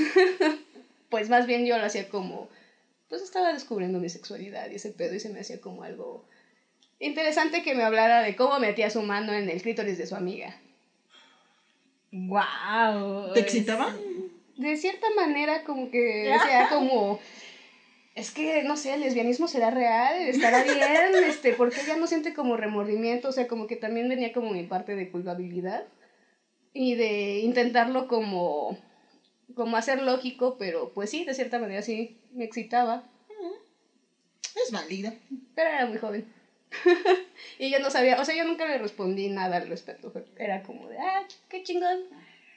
pues 1.10 1.30
más 1.30 1.48
bien 1.48 1.66
yo 1.66 1.78
lo 1.78 1.86
hacía 1.86 2.10
como, 2.10 2.50
pues 3.10 3.22
estaba 3.22 3.54
descubriendo 3.54 4.00
mi 4.00 4.10
sexualidad 4.10 4.70
y 4.70 4.76
ese 4.76 4.92
pedo 4.92 5.16
y 5.16 5.20
se 5.20 5.30
me 5.30 5.40
hacía 5.40 5.62
como 5.62 5.84
algo 5.84 6.26
interesante 7.00 7.64
que 7.64 7.76
me 7.76 7.84
hablara 7.84 8.22
de 8.22 8.36
cómo 8.36 8.60
metía 8.60 8.90
su 8.90 9.02
mano 9.02 9.34
en 9.34 9.50
el 9.50 9.62
clítoris 9.62 9.98
de 9.98 10.08
su 10.08 10.16
amiga. 10.16 10.56
Wow. 12.12 13.34
¿Te 13.34 13.40
excitaba? 13.42 13.96
de 14.58 14.76
cierta 14.76 15.08
manera 15.16 15.64
como 15.64 15.92
que 15.92 16.34
sea 16.44 16.68
como 16.70 17.20
es 18.16 18.32
que 18.32 18.64
no 18.64 18.76
sé, 18.76 18.96
el 18.96 19.02
lesbianismo 19.02 19.48
será 19.48 19.70
real, 19.70 20.20
estará 20.28 20.64
bien, 20.64 21.14
este, 21.28 21.54
porque 21.54 21.82
ella 21.82 21.98
no 21.98 22.08
siente 22.08 22.34
como 22.34 22.58
remordimiento, 22.58 23.30
o 23.30 23.32
sea, 23.32 23.48
como 23.48 23.68
que 23.68 23.76
también 23.76 24.10
venía 24.10 24.34
como 24.34 24.52
mi 24.52 24.64
parte 24.64 24.96
de 24.96 25.12
culpabilidad 25.12 25.86
y 26.74 26.96
de 26.96 27.40
intentarlo 27.40 28.08
como 28.08 28.76
como 29.54 29.78
hacer 29.78 30.02
lógico, 30.02 30.58
pero 30.58 30.92
pues 30.94 31.12
sí, 31.12 31.24
de 31.26 31.36
cierta 31.36 31.60
manera 31.60 31.84
sí 31.84 32.20
me 32.32 32.44
excitaba, 32.44 33.04
Es 34.56 34.72
válido. 34.72 35.14
pero 35.54 35.70
era 35.70 35.86
muy 35.86 36.00
joven. 36.00 36.26
y 37.60 37.70
yo 37.70 37.80
no 37.80 37.90
sabía, 37.90 38.20
o 38.20 38.26
sea, 38.26 38.36
yo 38.36 38.46
nunca 38.46 38.66
le 38.66 38.78
respondí 38.78 39.30
nada 39.30 39.58
al 39.58 39.68
respecto, 39.68 40.12
era 40.38 40.64
como 40.64 40.88
de, 40.88 40.98
ah, 40.98 41.24
qué 41.50 41.64
chingón. 41.64 42.00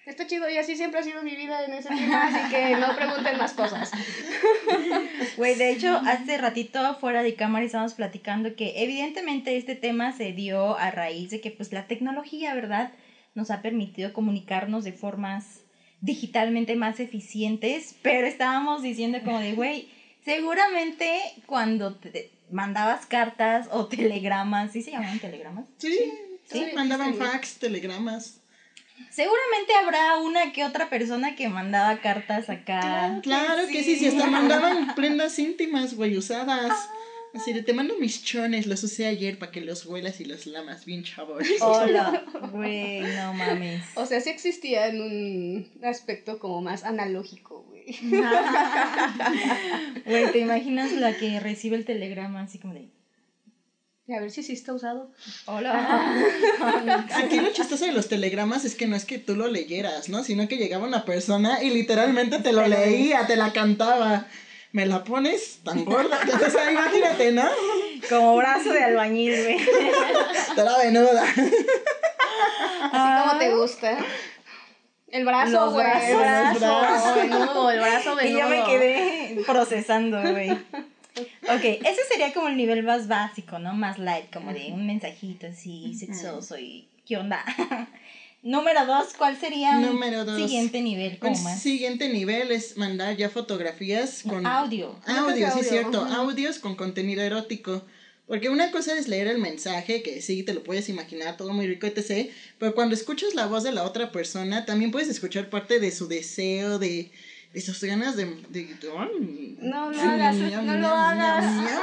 Está 0.06 0.26
chido 0.26 0.48
y 0.50 0.56
así 0.56 0.76
siempre 0.76 0.98
ha 0.98 1.02
sido 1.02 1.22
mi 1.22 1.36
vida 1.36 1.64
en 1.64 1.74
ese 1.74 1.88
tema, 1.88 2.26
así 2.26 2.50
que 2.50 2.74
no 2.76 2.96
pregunten 2.96 3.38
más 3.38 3.52
cosas. 3.52 3.92
Güey, 5.36 5.54
de 5.54 5.70
hecho, 5.70 6.00
hace 6.04 6.36
ratito 6.38 6.94
fuera 6.98 7.22
de 7.22 7.34
cámara 7.34 7.64
estábamos 7.64 7.94
platicando 7.94 8.56
que 8.56 8.82
evidentemente 8.82 9.56
este 9.56 9.74
tema 9.74 10.12
se 10.12 10.32
dio 10.32 10.76
a 10.76 10.90
raíz 10.90 11.30
de 11.30 11.40
que 11.40 11.50
pues 11.50 11.72
la 11.72 11.86
tecnología, 11.86 12.54
¿verdad? 12.54 12.92
Nos 13.34 13.50
ha 13.50 13.62
permitido 13.62 14.12
comunicarnos 14.12 14.84
de 14.84 14.92
formas 14.92 15.60
digitalmente 16.00 16.76
más 16.76 16.98
eficientes, 16.98 17.94
pero 18.02 18.26
estábamos 18.26 18.82
diciendo 18.82 19.18
como 19.24 19.38
de, 19.38 19.52
güey, 19.52 19.88
seguramente 20.24 21.20
cuando 21.46 21.94
te 21.94 22.30
mandabas 22.50 23.06
cartas 23.06 23.68
o 23.70 23.86
telegramas, 23.86 24.72
¿sí 24.72 24.82
se 24.82 24.92
llamaban 24.92 25.18
telegramas? 25.18 25.66
Sí, 25.78 25.92
sí, 25.92 26.12
sí, 26.44 26.66
mandaban 26.74 27.14
fax, 27.14 27.58
telegramas. 27.58 28.40
Seguramente 29.08 29.72
habrá 29.82 30.18
una 30.18 30.52
que 30.52 30.64
otra 30.64 30.90
persona 30.90 31.34
que 31.34 31.48
mandaba 31.48 32.00
cartas 32.00 32.50
acá. 32.50 33.20
Claro 33.22 33.66
que 33.68 33.82
sí, 33.82 33.96
sí, 33.96 34.06
hasta 34.06 34.26
mandaban 34.26 34.94
prendas 34.96 35.38
íntimas, 35.38 35.94
güey, 35.94 36.16
usadas. 36.16 36.72
Así 37.32 37.52
de, 37.52 37.62
te 37.62 37.72
mando 37.72 37.96
mis 37.96 38.24
chones, 38.24 38.66
los 38.66 38.82
usé 38.82 39.06
ayer 39.06 39.38
para 39.38 39.52
que 39.52 39.60
los 39.60 39.86
huelas 39.86 40.20
y 40.20 40.24
los 40.24 40.46
lamas 40.46 40.84
bien 40.84 41.04
chavos. 41.04 41.44
Hola, 41.60 42.24
güey, 42.52 43.02
no 43.02 43.34
mames. 43.34 43.82
O 43.94 44.04
sea, 44.04 44.20
sí 44.20 44.30
existía 44.30 44.88
en 44.88 45.00
un 45.00 45.84
aspecto 45.84 46.40
como 46.40 46.60
más 46.60 46.82
analógico, 46.82 47.62
güey. 47.68 47.79
Güey, 50.06 50.32
¿te 50.32 50.38
imaginas 50.38 50.92
la 50.92 51.16
que 51.16 51.40
recibe 51.40 51.76
el 51.76 51.84
telegrama 51.84 52.42
así 52.42 52.58
como 52.58 52.74
de... 52.74 52.88
Y 54.06 54.12
a 54.12 54.20
ver 54.20 54.30
si 54.32 54.42
sí 54.42 54.54
está 54.54 54.72
usado. 54.72 55.12
Hola. 55.46 56.26
Aquí 57.14 57.38
lo 57.38 57.52
chistoso 57.52 57.84
de 57.84 57.92
los 57.92 58.08
telegramas 58.08 58.64
es 58.64 58.74
que 58.74 58.88
no 58.88 58.96
es 58.96 59.04
que 59.04 59.18
tú 59.18 59.36
lo 59.36 59.46
leyeras, 59.46 60.08
¿no? 60.08 60.24
Sino 60.24 60.48
que 60.48 60.56
llegaba 60.56 60.84
una 60.84 61.04
persona 61.04 61.62
y 61.62 61.70
literalmente 61.70 62.40
te 62.40 62.52
lo 62.52 62.66
leía, 62.66 63.28
te 63.28 63.36
la 63.36 63.52
cantaba. 63.52 64.26
Me 64.72 64.84
la 64.84 65.04
pones 65.04 65.60
tan 65.62 65.84
gorda. 65.84 66.18
Entonces 66.22 66.56
ahí 66.56 66.72
imagínate, 66.74 67.30
¿no? 67.30 67.48
Como 68.08 68.36
brazo 68.36 68.72
de 68.72 68.82
albañil, 68.82 69.44
güey. 69.44 69.58
Toda 70.56 70.78
venuda. 70.78 71.24
Así 72.92 73.28
como 73.28 73.38
te 73.38 73.54
gusta. 73.54 73.98
El 75.12 75.24
brazo, 75.24 75.52
Los 75.52 75.72
güey. 75.74 75.84
brazos, 75.86 76.10
El 76.10 76.58
brazo. 76.60 77.14
Venudo, 77.16 77.70
el 77.70 77.80
brazo 77.80 78.16
Y 78.24 78.32
yo 78.32 78.48
me 78.48 78.64
quedé 78.64 79.42
procesando, 79.46 80.20
güey. 80.20 80.50
Ok, 81.42 81.64
ese 81.64 82.00
sería 82.08 82.32
como 82.32 82.48
el 82.48 82.56
nivel 82.56 82.84
más 82.84 83.08
básico, 83.08 83.58
¿no? 83.58 83.74
Más 83.74 83.98
light, 83.98 84.32
como 84.32 84.52
de 84.52 84.70
un 84.72 84.86
mensajito 84.86 85.48
así 85.48 85.92
sexoso 85.94 86.56
y 86.56 86.86
¿qué 87.04 87.16
onda? 87.16 87.44
Número 88.42 88.86
dos, 88.86 89.12
¿cuál 89.18 89.36
sería 89.36 89.76
Número 89.80 90.24
dos. 90.24 90.36
siguiente 90.36 90.80
nivel? 90.80 91.12
Un 91.14 91.18
Como 91.18 91.42
más 91.42 91.60
siguiente 91.60 92.08
nivel 92.08 92.52
es 92.52 92.76
mandar 92.78 93.16
ya 93.16 93.28
fotografías 93.28 94.22
con 94.26 94.46
audio. 94.46 94.94
Audio, 95.06 95.34
sí, 95.34 95.58
audio, 95.58 95.62
cierto. 95.68 96.04
Audios 96.06 96.58
con 96.58 96.74
contenido 96.74 97.22
erótico. 97.22 97.82
Porque 98.30 98.48
una 98.48 98.70
cosa 98.70 98.96
es 98.96 99.08
leer 99.08 99.26
el 99.26 99.38
mensaje, 99.38 100.04
que 100.04 100.22
sí, 100.22 100.44
te 100.44 100.54
lo 100.54 100.62
puedes 100.62 100.88
imaginar, 100.88 101.36
todo 101.36 101.52
muy 101.52 101.66
rico, 101.66 101.88
etc. 101.88 102.30
Pero 102.58 102.76
cuando 102.76 102.94
escuchas 102.94 103.34
la 103.34 103.46
voz 103.46 103.64
de 103.64 103.72
la 103.72 103.82
otra 103.82 104.12
persona, 104.12 104.64
también 104.64 104.92
puedes 104.92 105.08
escuchar 105.08 105.50
parte 105.50 105.80
de 105.80 105.90
su 105.90 106.06
deseo, 106.06 106.78
de, 106.78 107.10
de 107.52 107.60
sus 107.60 107.82
ganas 107.82 108.14
de... 108.14 108.26
de- 108.50 108.68
No 109.58 109.90
lo 109.90 110.00
hagas, 110.00 110.36
no 110.36 110.78
lo 110.78 110.86
hagas. 110.86 111.44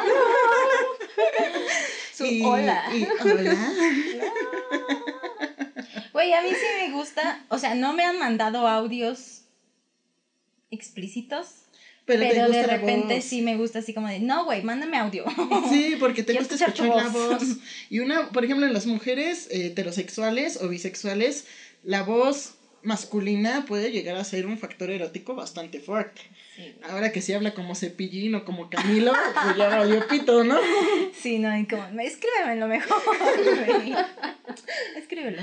Su 2.15 2.25
Y- 2.25 2.41
hola. 2.45 2.85
y 2.95 3.05
hola. 3.21 3.73
Güey, 6.13 6.33
a 6.33 6.41
mí 6.41 6.49
sí 6.49 6.65
me 6.87 6.93
gusta, 6.93 7.45
o 7.49 7.59
sea, 7.59 7.75
no 7.75 7.93
me 7.93 8.03
han 8.03 8.17
mandado 8.17 8.67
audios 8.67 9.41
explícitos, 10.71 11.47
Pero, 12.07 12.21
pero, 12.21 12.49
de 12.49 12.63
repente 12.63 13.15
voz. 13.15 13.23
sí 13.25 13.41
me 13.41 13.57
gusta 13.57 13.79
así 13.79 13.93
como 13.93 14.07
de, 14.07 14.21
no, 14.21 14.45
güey, 14.45 14.63
mándame 14.63 14.97
audio. 14.97 15.25
Sí, 15.69 15.97
porque 15.99 16.23
te 16.23 16.33
gusta 16.33 16.55
escuchar 16.55 16.87
la 16.87 17.09
voz. 17.09 17.39
voz. 17.39 17.57
Y 17.89 17.99
una, 17.99 18.29
por 18.29 18.45
ejemplo, 18.45 18.65
en 18.65 18.73
las 18.73 18.85
mujeres 18.85 19.49
eh, 19.51 19.67
heterosexuales 19.67 20.61
o 20.61 20.69
bisexuales, 20.69 21.45
la 21.83 22.03
voz 22.03 22.53
masculina 22.81 23.65
puede 23.65 23.91
llegar 23.91 24.15
a 24.15 24.23
ser 24.23 24.45
un 24.45 24.57
factor 24.57 24.89
erótico 24.89 25.35
bastante 25.35 25.81
fuerte. 25.81 26.21
Sí, 26.55 26.73
Ahora 26.89 27.11
que 27.11 27.21
sí 27.21 27.33
habla 27.33 27.53
como 27.53 27.75
cepillín 27.75 28.33
o 28.35 28.45
como 28.45 28.69
Camilo, 28.69 29.11
pues 29.43 29.57
ya 29.57 29.67
valió 29.67 30.07
pito, 30.07 30.45
¿no? 30.45 30.57
Sí, 31.21 31.39
no, 31.39 31.57
y 31.57 31.65
como, 31.65 31.83
escríbeme 31.99 32.55
lo 32.55 32.67
mejor. 32.67 33.01
Escríbelo. 34.95 35.41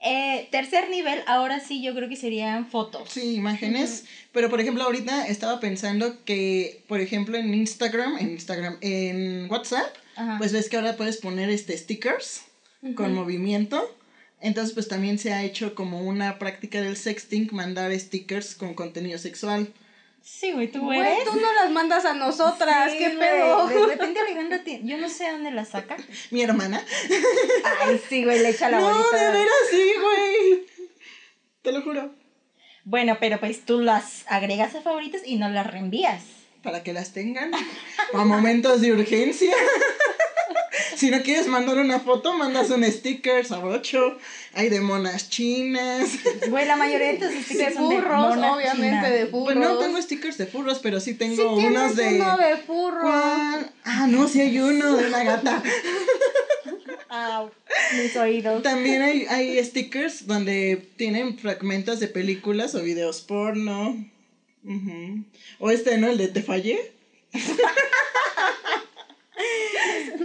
Eh, 0.00 0.48
tercer 0.52 0.88
nivel, 0.90 1.20
ahora 1.26 1.58
sí 1.58 1.82
yo 1.82 1.92
creo 1.94 2.08
que 2.08 2.16
serían 2.16 2.68
fotos. 2.68 3.08
Sí, 3.10 3.34
imágenes. 3.34 4.04
Pero 4.32 4.48
por 4.48 4.60
ejemplo, 4.60 4.84
ahorita 4.84 5.26
estaba 5.26 5.58
pensando 5.58 6.24
que, 6.24 6.84
por 6.86 7.00
ejemplo, 7.00 7.36
en 7.36 7.52
Instagram, 7.52 8.16
en 8.18 8.30
Instagram, 8.30 8.78
en 8.80 9.50
WhatsApp, 9.50 9.94
pues 10.38 10.52
ves 10.52 10.68
que 10.68 10.76
ahora 10.76 10.96
puedes 10.96 11.16
poner 11.18 11.50
este 11.50 11.76
stickers 11.76 12.42
con 12.94 13.14
movimiento. 13.14 13.94
Entonces, 14.40 14.72
pues 14.72 14.86
también 14.86 15.18
se 15.18 15.32
ha 15.32 15.42
hecho 15.42 15.74
como 15.74 16.02
una 16.02 16.38
práctica 16.38 16.80
del 16.80 16.96
sexting, 16.96 17.48
mandar 17.50 17.92
stickers 17.98 18.54
con 18.54 18.74
contenido 18.74 19.18
sexual. 19.18 19.72
Sí, 20.28 20.52
güey, 20.52 20.68
tú 20.70 20.80
Güey, 20.84 21.00
eres. 21.00 21.24
tú 21.24 21.34
no 21.40 21.52
las 21.54 21.70
mandas 21.70 22.04
a 22.04 22.14
nosotras, 22.14 22.90
Sí, 22.92 22.98
qué 22.98 23.06
güey, 23.16 23.18
pedo. 23.18 23.66
De 23.66 23.86
repente 23.94 24.20
Alejandra, 24.20 24.62
ti- 24.62 24.80
yo 24.84 24.98
no 24.98 25.08
sé 25.08 25.30
dónde 25.30 25.50
la 25.50 25.64
saca. 25.64 25.96
Mi 26.30 26.42
hermana. 26.42 26.84
Ay, 27.80 28.00
sí, 28.08 28.24
güey, 28.24 28.40
le 28.40 28.50
echa 28.50 28.68
la 28.70 28.80
no, 28.80 28.88
bolita. 28.90 29.16
de 29.16 29.30
veras 29.38 29.54
sí, 29.70 29.92
güey. 30.00 30.66
Te 31.62 31.72
lo 31.72 31.82
juro. 31.82 32.14
Bueno, 32.84 33.16
pero 33.20 33.38
pues 33.40 33.64
tú 33.64 33.80
las 33.80 34.24
agregas 34.28 34.74
a 34.74 34.80
favoritos 34.80 35.20
y 35.24 35.36
no 35.36 35.48
las 35.48 35.66
reenvías. 35.66 36.22
Para 36.62 36.82
que 36.82 36.92
las 36.92 37.12
tengan. 37.12 37.52
A 38.14 38.24
momentos 38.24 38.80
de 38.80 38.92
urgencia. 38.92 39.52
Si 40.96 41.10
no 41.10 41.22
quieres 41.22 41.46
mandar 41.46 41.78
una 41.78 42.00
foto, 42.00 42.34
mandas 42.34 42.70
un 42.70 42.84
sticker 42.84 43.44
sabrocho. 43.44 44.18
Hay 44.54 44.68
de 44.68 44.80
monas 44.80 45.28
chinas. 45.30 46.08
Güey, 46.48 46.66
la 46.66 46.76
mayoría 46.76 47.12
de 47.12 47.18
tus 47.18 47.30
De 47.30 47.42
stickers 47.42 47.74
son 47.74 47.88
de 47.88 47.96
furros, 47.96 48.18
monas 48.36 48.52
obviamente, 48.56 48.86
chinas. 48.86 49.10
de 49.12 49.26
furros. 49.26 49.44
Pues 49.44 49.56
no 49.56 49.78
tengo 49.78 50.02
stickers 50.02 50.38
de 50.38 50.46
furros, 50.46 50.78
pero 50.80 51.00
sí 51.00 51.14
tengo 51.14 51.54
unos 51.56 51.96
de. 51.96 52.08
uno 52.16 52.36
de 52.36 52.56
furro. 52.58 53.00
¿Cuál? 53.02 53.72
Ah, 53.84 54.06
no, 54.08 54.28
sí 54.28 54.40
hay 54.40 54.58
uno 54.58 54.96
de 54.96 55.06
una 55.06 55.24
gata. 55.24 55.62
Mis 57.96 58.16
oídos. 58.16 58.62
También 58.62 59.02
hay, 59.02 59.26
hay 59.26 59.64
stickers 59.64 60.26
donde 60.26 60.90
tienen 60.96 61.38
fragmentos 61.38 62.00
de 62.00 62.08
películas 62.08 62.74
o 62.74 62.82
videos 62.82 63.20
porno. 63.22 63.96
Ujú. 64.64 65.24
O 65.58 65.70
este, 65.70 65.96
¿no? 65.98 66.08
El 66.08 66.18
de 66.18 66.28
Te 66.28 66.42
fallé. 66.42 66.92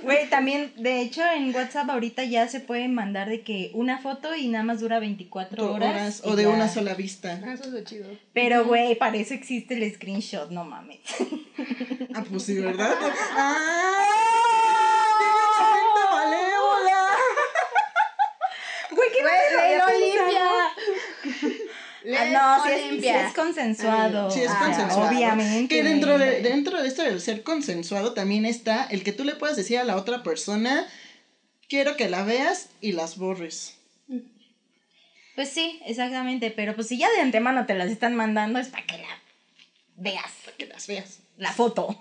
Güey, 0.04 0.30
también, 0.30 0.74
de 0.78 1.02
hecho, 1.02 1.22
en 1.24 1.56
WhatsApp 1.56 1.90
ahorita 1.90 2.24
ya 2.26 2.48
se 2.48 2.60
puede 2.60 2.88
mandar 2.90 3.30
de 3.30 3.42
que 3.42 3.72
una 3.74 4.00
foto 4.00 4.36
y 4.36 4.50
nada 4.50 4.64
más 4.64 4.82
dura 4.82 5.00
24 5.00 5.74
horas. 5.74 6.22
o 6.26 6.36
de 6.36 6.44
ya. 6.44 6.50
una 6.50 6.68
sola 6.68 6.94
vista. 6.94 7.42
Ah, 7.46 7.54
Eso 7.54 7.64
es 7.64 7.70
lo 7.70 7.84
chido. 7.84 8.08
Pero, 8.34 8.66
güey, 8.66 8.96
para 8.96 9.18
eso 9.18 9.34
existe 9.34 9.76
el 9.76 9.94
screenshot, 9.94 10.52
no 10.52 10.66
mames. 10.66 11.00
Ah, 12.14 12.24
pues 12.30 12.44
sí, 12.44 12.60
¿verdad? 12.60 12.94
¡Ah! 13.36 14.14
malévola! 16.12 17.08
Güey, 18.92 19.10
¿qué 19.12 19.22
Güey, 19.22 19.76
había 19.76 19.98
limpia. 19.98 21.60
Ah, 22.18 22.60
no, 22.60 22.64
si 22.66 23.08
es, 23.08 23.28
es 23.28 23.34
consensuado. 23.34 24.30
Sí, 24.30 24.42
es 24.42 24.50
Ah, 24.52 24.60
consensuado. 24.66 25.10
Obviamente. 25.10 25.74
Que 25.74 25.84
dentro 25.84 26.18
de, 26.18 26.42
dentro 26.42 26.82
de 26.82 26.88
esto 26.88 27.04
del 27.04 27.22
ser 27.22 27.44
consensuado 27.44 28.14
también 28.14 28.46
está 28.46 28.86
el 28.86 29.04
que 29.04 29.14
tú 29.14 29.24
le 29.24 29.36
puedas 29.36 29.56
decir 29.56 29.78
a 29.78 29.84
la 29.84 29.96
otra 29.96 30.24
persona, 30.24 30.86
quiero 31.70 31.96
que 31.96 32.10
la 32.10 32.24
veas 32.24 32.70
y 32.82 32.92
las 32.92 33.18
borres. 33.18 33.78
Pues 35.36 35.50
sí, 35.50 35.80
exactamente. 35.86 36.52
Pero 36.52 36.76
pues 36.76 36.88
si 36.88 36.98
ya 36.98 37.10
de 37.12 37.22
antemano 37.22 37.66
te 37.66 37.74
las 37.74 37.90
están 37.90 38.16
mandando 38.16 38.60
es 38.60 38.68
para 38.68 38.86
que 38.86 38.98
la 38.98 39.08
veas. 39.96 40.32
Para 40.46 40.58
que 40.58 40.66
las 40.68 40.88
veas. 40.88 41.20
La 41.38 41.52
foto. 41.52 41.98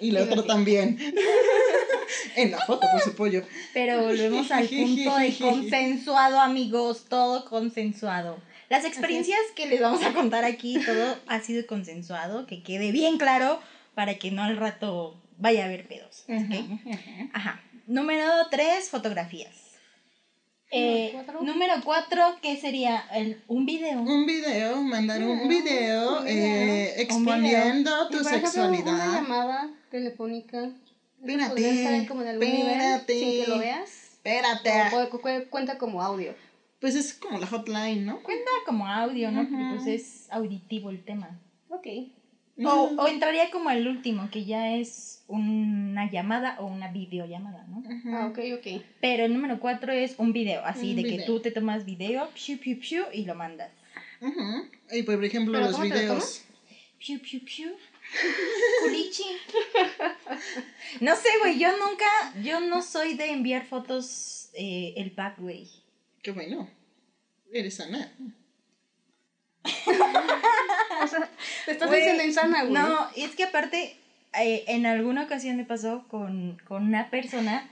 Y 0.00 0.10
la 0.10 0.24
otra 0.24 0.42
también. 0.44 0.98
en 2.36 2.50
la 2.50 2.58
foto, 2.58 2.86
por 2.92 3.00
su 3.00 3.14
pollo. 3.14 3.42
Pero 3.72 4.02
volvemos 4.02 4.50
al 4.50 4.68
punto 4.68 5.16
de 5.16 5.34
consensuado, 5.38 6.40
amigos. 6.40 7.06
Todo 7.08 7.46
consensuado. 7.46 8.38
Las 8.72 8.86
experiencias 8.86 9.38
que 9.54 9.66
les 9.66 9.82
vamos 9.82 10.02
a 10.02 10.14
contar 10.14 10.46
aquí, 10.46 10.78
todo 10.86 11.18
ha 11.26 11.40
sido 11.40 11.66
consensuado, 11.66 12.46
que 12.46 12.62
quede 12.62 12.90
bien 12.90 13.18
claro 13.18 13.60
para 13.94 14.14
que 14.14 14.30
no 14.30 14.42
al 14.42 14.56
rato 14.56 15.20
vaya 15.36 15.64
a 15.64 15.66
haber 15.66 15.86
pedos. 15.86 16.24
¿ok? 16.26 16.88
Ajá. 17.34 17.60
Número 17.86 18.24
tres, 18.50 18.88
fotografías. 18.88 19.54
Eh, 20.70 21.10
cuatro. 21.12 21.42
número 21.42 21.74
cuatro, 21.84 22.22
¿qué 22.40 22.56
sería? 22.56 23.04
El, 23.12 23.42
un 23.46 23.66
video. 23.66 24.00
Un 24.00 24.24
video, 24.24 24.80
mandar 24.80 25.22
un 25.22 25.46
video, 25.50 26.20
un 26.20 26.24
video. 26.24 26.26
eh, 26.26 26.94
Un 26.94 27.00
exponiendo 27.02 27.90
Y, 28.08 28.12
tu 28.16 28.22
por 28.22 28.26
ejemplo, 28.32 28.38
Una 28.38 28.40
sexualidad. 28.40 29.12
llamada 29.12 29.70
telefónica. 29.90 30.70
Espérate, 31.20 31.50
podría 31.50 31.72
estar 31.74 32.08
como 32.08 32.22
en 32.22 32.28
algún 32.28 32.46
nivel 32.48 32.68
espérate. 32.70 33.18
sin 33.20 33.44
que 33.44 33.50
lo 33.50 33.58
veas. 33.58 33.90
Espérate. 34.14 34.96
O 34.96 35.50
cuenta 35.50 35.76
como 35.76 36.02
audio. 36.02 36.34
Pues 36.82 36.96
es 36.96 37.14
como 37.14 37.38
la 37.38 37.46
hotline, 37.46 38.04
¿no? 38.04 38.20
Cuenta 38.24 38.50
como 38.66 38.88
audio, 38.88 39.30
¿no? 39.30 39.48
Porque 39.48 39.64
pues 39.76 39.86
es 39.86 40.26
auditivo 40.32 40.90
el 40.90 41.04
tema. 41.04 41.40
Ok. 41.68 41.86
O, 42.64 42.90
o 42.98 43.06
entraría 43.06 43.52
como 43.52 43.70
el 43.70 43.86
último, 43.86 44.28
que 44.32 44.44
ya 44.44 44.74
es 44.74 45.22
una 45.28 46.10
llamada 46.10 46.56
o 46.58 46.66
una 46.66 46.90
videollamada, 46.90 47.64
¿no? 47.68 47.84
Ah, 48.12 48.26
ok, 48.26 48.38
ok. 48.58 48.82
Pero 49.00 49.24
el 49.24 49.32
número 49.32 49.60
cuatro 49.60 49.92
es 49.92 50.16
un 50.18 50.32
video, 50.32 50.64
así 50.64 50.90
Un 50.90 50.96
de 50.96 51.02
que 51.04 51.22
tú 51.22 51.38
te 51.38 51.52
tomas 51.52 51.84
video, 51.84 52.28
piu, 52.34 52.58
piu, 52.58 52.80
piu, 52.80 53.04
y 53.12 53.26
lo 53.26 53.36
mandas. 53.36 53.70
Ujú. 54.20 54.68
Y 54.90 55.04
por 55.04 55.24
ejemplo, 55.24 55.52
¿Pero 55.52 55.66
los 55.66 55.76
cómo 55.76 55.84
te 55.84 55.94
lo 55.94 56.00
videos. 56.00 56.44
Piu, 56.98 57.20
piu, 57.20 57.44
piu. 57.44 57.68
Culichi. 58.82 59.24
No 61.00 61.14
sé, 61.14 61.28
güey, 61.38 61.60
yo 61.60 61.68
nunca, 61.78 62.42
yo 62.42 62.58
no 62.60 62.82
soy 62.82 63.14
de 63.14 63.30
enviar 63.30 63.64
fotos 63.66 64.50
eh, 64.54 64.94
el 64.96 65.12
pack, 65.12 65.38
güey. 65.38 65.81
Qué 66.22 66.30
bueno. 66.30 66.68
Eres 67.52 67.74
sana. 67.74 68.10
O 69.64 71.06
sea, 71.08 71.28
te 71.66 71.72
estás 71.72 71.90
diciendo 71.90 72.22
insana, 72.24 72.62
güey. 72.62 72.72
No, 72.74 73.06
es 73.16 73.34
que 73.34 73.44
aparte, 73.44 73.96
eh, 74.40 74.64
en 74.68 74.86
alguna 74.86 75.24
ocasión 75.24 75.56
me 75.56 75.64
pasó 75.64 76.04
con, 76.08 76.56
con 76.66 76.84
una 76.84 77.10
persona 77.10 77.68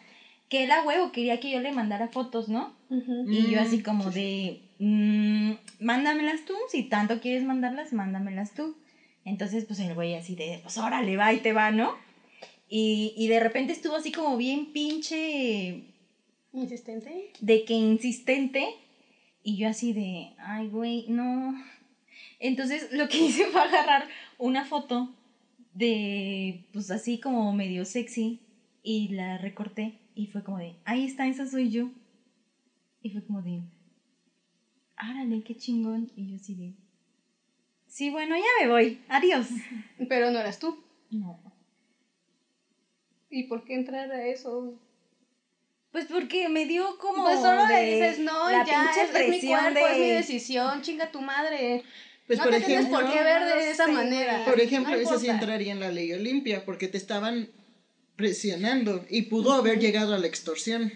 que 0.48 0.64
él 0.64 0.70
a 0.72 0.82
huevo 0.82 1.12
quería 1.12 1.38
que 1.38 1.50
yo 1.50 1.60
le 1.60 1.72
mandara 1.72 2.08
fotos, 2.08 2.48
¿no? 2.48 2.72
Y 2.90 3.50
yo 3.50 3.60
Mm, 3.60 3.62
así 3.64 3.82
como 3.82 4.10
de, 4.10 4.60
mm, 4.80 5.52
mándamelas 5.78 6.44
tú, 6.44 6.54
si 6.68 6.82
tanto 6.82 7.20
quieres 7.20 7.44
mandarlas, 7.44 7.92
mándamelas 7.92 8.52
tú. 8.52 8.76
Entonces, 9.24 9.64
pues 9.64 9.78
el 9.78 9.94
güey 9.94 10.14
así 10.16 10.34
de, 10.34 10.58
pues 10.62 10.76
órale, 10.76 11.16
va 11.16 11.32
y 11.32 11.38
te 11.38 11.52
va, 11.52 11.70
¿no? 11.70 11.92
Y, 12.68 13.14
y 13.16 13.28
de 13.28 13.38
repente 13.38 13.72
estuvo 13.72 13.94
así 13.94 14.10
como 14.10 14.36
bien 14.36 14.72
pinche 14.72 15.84
¿Insistente? 16.52 17.32
de 17.40 17.64
que 17.64 17.74
insistente. 17.74 18.74
Y 19.42 19.56
yo 19.56 19.68
así 19.68 19.92
de, 19.92 20.34
ay, 20.38 20.68
güey, 20.68 21.06
no. 21.08 21.54
Entonces 22.38 22.92
lo 22.92 23.08
que 23.08 23.18
hice 23.26 23.46
fue 23.46 23.60
agarrar 23.60 24.08
una 24.38 24.64
foto 24.64 25.14
de, 25.74 26.64
pues 26.72 26.90
así 26.90 27.18
como 27.20 27.52
medio 27.52 27.84
sexy. 27.84 28.40
Y 28.82 29.08
la 29.08 29.38
recorté. 29.38 29.98
Y 30.14 30.26
fue 30.26 30.42
como 30.42 30.58
de, 30.58 30.74
ahí 30.84 31.04
está, 31.04 31.26
esa 31.26 31.46
soy 31.46 31.70
yo. 31.70 31.90
Y 33.02 33.10
fue 33.10 33.24
como 33.24 33.42
de, 33.42 33.62
árale, 34.96 35.42
qué 35.42 35.56
chingón. 35.56 36.10
Y 36.16 36.30
yo 36.30 36.36
así 36.36 36.54
de, 36.54 36.74
sí, 37.86 38.10
bueno, 38.10 38.36
ya 38.36 38.64
me 38.64 38.70
voy. 38.70 39.00
Adiós. 39.08 39.48
Pero 40.08 40.30
no 40.30 40.40
eras 40.40 40.58
tú. 40.58 40.82
No. 41.10 41.40
¿Y 43.30 43.44
por 43.44 43.64
qué 43.64 43.74
entrar 43.74 44.10
a 44.10 44.26
eso? 44.26 44.78
Pues 45.92 46.06
porque 46.06 46.48
me 46.48 46.66
dio 46.66 46.96
como. 46.98 47.24
pues 47.24 47.40
solo 47.40 47.66
le 47.66 47.82
dices, 47.94 48.18
no, 48.20 48.48
la 48.50 48.64
ya, 48.64 48.84
pinche 48.92 49.02
es, 49.02 49.08
es 49.14 49.28
mi 49.28 49.38
presión 49.38 49.60
cuerpo, 49.60 49.86
es 49.88 49.98
mi 49.98 50.06
de- 50.08 50.14
decisión, 50.14 50.82
chinga 50.82 51.10
tu 51.10 51.20
madre. 51.20 51.82
Pues 52.26 52.38
no 52.38 52.44
por 52.44 52.54
te 52.54 52.60
tienes 52.60 52.86
por 52.86 53.10
qué 53.10 53.22
ver 53.24 53.40
no 53.42 53.48
de 53.48 53.70
esa 53.70 53.86
sé, 53.86 53.92
manera. 53.92 54.44
Por 54.44 54.60
ejemplo, 54.60 54.94
No 54.94 55.00
eso 55.02 55.18
sí 55.18 55.28
entraría 55.28 55.72
en 55.72 55.80
la 55.80 55.90
ley 55.90 56.12
Olimpia, 56.12 56.64
porque 56.64 56.86
te 56.86 56.96
estaban 56.96 57.48
presionando 58.14 59.04
y 59.10 59.22
pudo 59.22 59.52
haber 59.52 59.80
llegado 59.80 60.14
a 60.14 60.18
la 60.18 60.26
extorsión. 60.28 60.92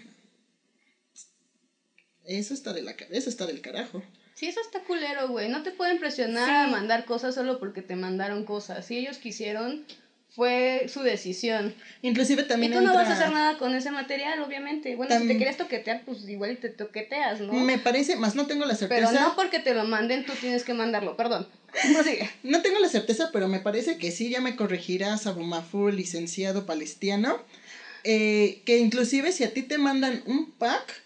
Eso 2.25 2.53
está 2.53 2.71
de 2.73 2.81
la 2.81 2.91
eso 3.11 3.29
está 3.29 3.45
del 3.45 3.61
carajo. 3.61 4.01
Sí, 4.33 4.47
eso 4.47 4.59
está 4.61 4.79
culero, 4.81 5.29
güey. 5.29 5.47
No 5.49 5.61
te 5.63 5.71
pueden 5.71 5.99
presionar 5.99 6.47
Sí. 6.47 6.55
a 6.55 6.67
mandar 6.67 7.05
cosas 7.05 7.35
solo 7.35 7.59
porque 7.59 7.81
te 7.81 7.95
mandaron 7.95 8.43
cosas. 8.45 8.85
Si 8.85 8.97
ellos 8.97 9.17
quisieron, 9.17 9.85
fue 10.35 10.87
su 10.89 11.01
decisión. 11.01 11.73
Inclusive 12.01 12.41
Y 12.41 12.47
también 12.47 12.73
tú 12.73 12.81
no 12.81 12.93
vas 12.93 13.07
a 13.07 13.13
hacer 13.13 13.31
nada 13.31 13.57
con 13.57 13.73
ese 13.73 13.89
material, 13.91 14.41
obviamente. 14.41 14.95
Bueno, 14.95 15.17
si 15.17 15.27
te 15.27 15.37
quieres 15.37 15.55
toquetear, 15.55 16.03
pues 16.05 16.27
igual 16.27 16.51
y 16.51 16.55
te 16.57 16.69
toqueteas, 16.69 17.39
¿no? 17.39 17.53
Me 17.53 17.77
parece, 17.77 18.17
más 18.17 18.35
no 18.35 18.45
tengo 18.45 18.65
la 18.65 18.75
Pero 18.75 19.07
certeza. 19.07 19.21
no 19.21 19.35
porque 19.35 19.59
te 19.59 19.73
lo 19.73 19.85
manden, 19.85 20.25
tú 20.25 20.33
tienes 20.33 20.65
que 20.65 20.73
mandarlo. 20.73 21.15
Perdón. 21.15 21.47
Prosigue. 21.93 22.29
No 22.43 22.61
tengo 22.61 22.79
la 22.79 22.89
certeza, 22.89 23.29
pero 23.31 23.47
me 23.47 23.59
parece 23.59 23.97
que 23.97 24.11
sí, 24.11 24.29
ya 24.29 24.41
me 24.41 24.57
corregirás, 24.57 25.25
Abumafu, 25.25 25.89
licenciado 25.89 26.65
palestiano, 26.65 27.37
eh, 28.03 28.61
que 28.65 28.77
inclusive 28.77 29.31
si 29.31 29.45
a 29.45 29.53
ti 29.53 29.61
te 29.61 29.77
mandan 29.77 30.21
un 30.25 30.51
pack 30.51 31.01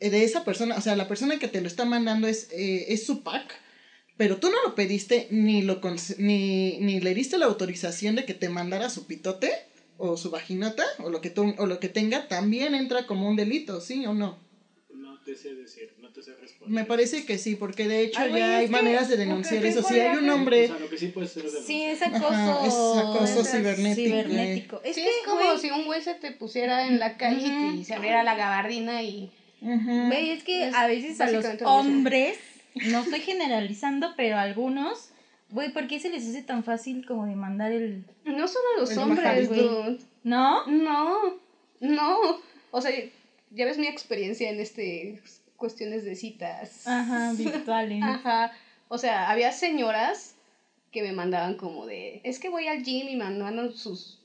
eh, 0.00 0.10
de 0.10 0.24
esa 0.24 0.44
persona, 0.44 0.76
o 0.76 0.80
sea, 0.80 0.96
la 0.96 1.06
persona 1.06 1.38
que 1.38 1.48
te 1.48 1.60
lo 1.60 1.68
está 1.68 1.84
mandando 1.84 2.26
es, 2.26 2.48
eh, 2.50 2.86
es 2.88 3.06
su 3.06 3.22
pack, 3.22 3.54
pero 4.20 4.36
tú 4.36 4.50
no 4.50 4.56
lo 4.62 4.74
pediste 4.74 5.24
ni, 5.30 5.62
lo 5.62 5.80
cons- 5.80 6.14
ni, 6.18 6.76
ni 6.78 7.00
le 7.00 7.14
diste 7.14 7.38
la 7.38 7.46
autorización 7.46 8.16
de 8.16 8.26
que 8.26 8.34
te 8.34 8.50
mandara 8.50 8.90
su 8.90 9.06
pitote 9.06 9.50
o 9.96 10.18
su 10.18 10.28
vaginota 10.28 10.84
o 10.98 11.08
lo 11.08 11.22
que, 11.22 11.30
tú, 11.30 11.54
o 11.56 11.64
lo 11.64 11.80
que 11.80 11.88
tenga, 11.88 12.20
también 12.28 12.74
entra 12.74 13.06
como 13.06 13.26
un 13.26 13.34
delito, 13.36 13.80
¿sí 13.80 14.04
o 14.04 14.12
no? 14.12 14.36
No 14.92 15.18
te 15.24 15.34
sé 15.36 15.54
decir, 15.54 15.88
no 16.02 16.10
te 16.10 16.22
sé 16.22 16.34
responder. 16.36 16.68
Me 16.68 16.84
parece 16.84 17.24
que 17.24 17.38
sí, 17.38 17.54
porque 17.54 17.88
de 17.88 18.02
hecho 18.02 18.20
Ay, 18.20 18.32
ya 18.34 18.58
hay 18.58 18.68
maneras 18.68 19.08
de 19.08 19.16
denunciar 19.16 19.64
eso. 19.64 19.82
Si 19.82 19.98
hay 19.98 20.14
un 20.14 20.28
hombre... 20.28 20.64
O 20.64 20.68
sea, 20.68 20.78
lo 20.78 20.90
que 20.90 20.98
sí 20.98 21.06
puede 21.08 21.26
ser 21.26 21.46
es 21.46 21.52
Sí, 21.64 21.86
denunciar. 21.86 21.92
es 21.92 22.02
acoso. 22.02 22.34
Ajá, 22.34 22.66
es 22.66 22.74
acoso 23.06 23.40
es 23.40 23.50
cibernético, 23.50 24.04
cibernético. 24.10 24.80
Es 24.84 24.96
sí, 24.96 25.02
que, 25.02 25.08
es 25.08 25.14
como 25.24 25.46
güey, 25.46 25.58
si 25.58 25.70
un 25.70 25.86
güey 25.86 26.02
se 26.02 26.14
te 26.14 26.30
pusiera 26.32 26.86
en 26.86 26.98
la 26.98 27.16
calle 27.16 27.72
y 27.74 27.84
se 27.86 27.94
abriera 27.94 28.22
la 28.22 28.34
gabardina 28.34 29.02
y... 29.02 29.30
Ujú. 29.62 30.06
güey, 30.08 30.30
es 30.30 30.42
que 30.42 30.64
Es 30.68 30.74
a 30.74 30.86
veces 30.86 31.18
a 31.22 31.30
los 31.30 31.44
hombres, 31.64 32.36
no 32.74 33.00
estoy 33.00 33.20
generalizando, 33.20 34.14
pero 34.16 34.36
algunos, 34.36 35.10
güey, 35.50 35.72
¿por 35.72 35.86
qué 35.86 36.00
se 36.00 36.10
les 36.10 36.28
hace 36.28 36.42
tan 36.42 36.64
fácil 36.64 37.06
como 37.06 37.26
de 37.26 37.34
mandar 37.34 37.72
el... 37.72 38.04
No 38.24 38.48
solo 38.48 38.64
a 38.76 38.80
los 38.80 38.90
El 38.90 38.98
hombres, 38.98 39.48
dude. 39.48 39.98
¿No? 40.22 40.66
No, 40.66 41.38
no. 41.80 42.18
O 42.70 42.80
sea, 42.80 42.92
ya 43.50 43.64
ves 43.64 43.78
mi 43.78 43.86
experiencia 43.86 44.50
en 44.50 44.60
este 44.60 45.20
cuestiones 45.56 46.04
de 46.04 46.16
citas. 46.16 46.86
Ajá, 46.86 47.32
virtuales. 47.34 48.02
Ajá. 48.02 48.52
O 48.88 48.98
sea, 48.98 49.30
había 49.30 49.52
señoras 49.52 50.34
que 50.90 51.02
me 51.02 51.12
mandaban 51.12 51.56
como 51.56 51.86
de, 51.86 52.20
es 52.24 52.38
que 52.40 52.48
voy 52.48 52.66
al 52.66 52.82
gym 52.82 53.08
y 53.08 53.16
me 53.16 53.24
mandan 53.24 53.72
sus, 53.72 54.18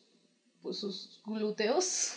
pues, 0.61 0.77
sus 0.77 1.21
glúteos. 1.25 2.15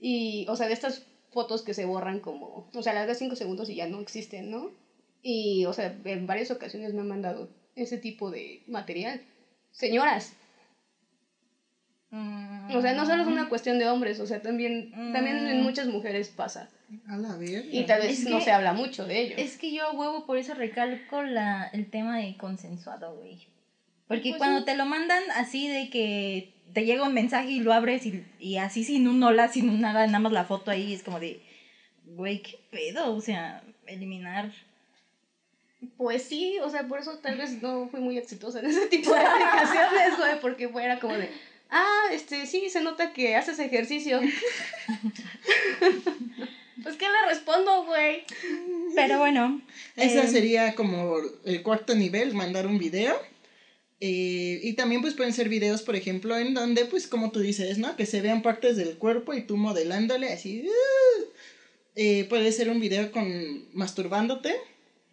Y, 0.00 0.46
o 0.48 0.56
sea, 0.56 0.66
de 0.66 0.72
estas 0.72 1.06
fotos 1.30 1.62
que 1.62 1.74
se 1.74 1.84
borran 1.84 2.20
como, 2.20 2.68
o 2.72 2.82
sea, 2.82 2.94
las 2.94 3.06
ves 3.06 3.18
cinco 3.18 3.36
segundos 3.36 3.68
y 3.68 3.76
ya 3.76 3.86
no 3.86 4.00
existen, 4.00 4.50
¿no? 4.50 4.70
Y, 5.28 5.64
o 5.64 5.72
sea, 5.72 5.92
en 6.04 6.26
varias 6.28 6.52
ocasiones 6.52 6.94
me 6.94 7.00
han 7.00 7.08
mandado 7.08 7.48
ese 7.74 7.98
tipo 7.98 8.30
de 8.30 8.62
material. 8.68 9.20
Señoras, 9.72 10.34
Mm. 12.10 12.70
o 12.76 12.80
sea, 12.80 12.94
no 12.94 13.04
solo 13.04 13.22
es 13.22 13.28
una 13.28 13.48
cuestión 13.48 13.78
de 13.80 13.88
hombres, 13.88 14.20
o 14.20 14.26
sea, 14.26 14.40
también, 14.40 14.92
también 15.12 15.38
en 15.48 15.60
Mm. 15.60 15.62
muchas 15.64 15.88
mujeres 15.88 16.28
pasa. 16.28 16.68
A 17.08 17.16
la 17.16 17.34
verga. 17.36 17.66
Y 17.72 17.84
tal 17.84 18.02
vez 18.02 18.20
Es 18.20 18.28
no 18.30 18.38
que- 18.38 18.44
se 18.44 18.52
habla 18.52 18.72
mucho 18.72 19.04
de 19.06 19.20
ello. 19.20 19.34
Es 19.36 19.56
que 19.58 19.72
yo, 19.72 19.90
huevo, 19.92 20.24
por 20.26 20.38
eso 20.38 20.54
recalco 20.54 21.22
la, 21.22 21.68
el 21.72 21.90
tema 21.90 22.18
de 22.18 22.36
consensuado, 22.36 23.16
güey. 23.16 23.40
Porque 24.06 24.28
Pues 24.30 24.38
cuando 24.38 24.60
sí. 24.60 24.66
te 24.66 24.76
lo 24.76 24.86
mandan 24.86 25.20
así 25.34 25.66
de 25.68 25.90
que 25.90 26.52
te 26.72 26.84
llega 26.84 27.02
un 27.04 27.12
mensaje 27.14 27.50
y 27.50 27.58
lo 27.60 27.72
abres 27.72 28.06
y, 28.06 28.24
y 28.38 28.58
así 28.58 28.84
sin 28.84 29.08
un 29.08 29.20
hola, 29.24 29.48
sin 29.48 29.68
un 29.68 29.80
nada, 29.80 30.06
nada 30.06 30.20
más 30.20 30.32
la 30.32 30.44
foto 30.44 30.70
ahí, 30.70 30.92
es 30.94 31.02
como 31.02 31.18
de, 31.18 31.40
güey, 32.04 32.40
¿qué 32.42 32.56
pedo? 32.70 33.12
O 33.12 33.20
sea, 33.20 33.64
eliminar. 33.88 34.52
Pues 35.96 36.22
sí, 36.22 36.58
o 36.62 36.70
sea, 36.70 36.88
por 36.88 37.00
eso 37.00 37.18
tal 37.18 37.36
vez 37.36 37.62
no 37.62 37.88
fui 37.88 38.00
muy 38.00 38.18
exitosa 38.18 38.60
en 38.60 38.66
ese 38.66 38.86
tipo 38.86 39.12
de 39.12 39.20
aplicaciones, 39.20 40.18
güey, 40.18 40.40
porque 40.40 40.68
fuera 40.68 40.98
como 40.98 41.16
de, 41.16 41.30
ah, 41.70 42.04
este, 42.12 42.46
sí, 42.46 42.68
se 42.70 42.80
nota 42.80 43.12
que 43.12 43.36
haces 43.36 43.58
ejercicio. 43.58 44.20
pues, 46.82 46.96
¿qué 46.96 47.06
le 47.06 47.28
respondo, 47.28 47.84
güey? 47.84 48.24
Pero 48.94 49.18
bueno. 49.18 49.60
Esa 49.96 50.24
eh, 50.24 50.28
sería 50.28 50.74
como 50.74 51.16
el 51.44 51.62
cuarto 51.62 51.94
nivel, 51.94 52.34
mandar 52.34 52.66
un 52.66 52.78
video. 52.78 53.20
Eh, 54.00 54.60
y 54.62 54.74
también 54.74 55.00
pues 55.00 55.14
pueden 55.14 55.32
ser 55.32 55.48
videos, 55.48 55.82
por 55.82 55.96
ejemplo, 55.96 56.36
en 56.36 56.52
donde 56.52 56.84
pues 56.84 57.06
como 57.06 57.30
tú 57.30 57.40
dices, 57.40 57.78
¿no? 57.78 57.96
Que 57.96 58.04
se 58.04 58.20
vean 58.20 58.42
partes 58.42 58.76
del 58.76 58.98
cuerpo 58.98 59.32
y 59.32 59.42
tú 59.42 59.56
modelándole 59.56 60.32
así. 60.32 60.68
¡uh! 60.68 61.24
Eh, 61.94 62.26
puede 62.28 62.52
ser 62.52 62.68
un 62.68 62.78
video 62.78 63.10
con 63.10 63.64
masturbándote 63.72 64.54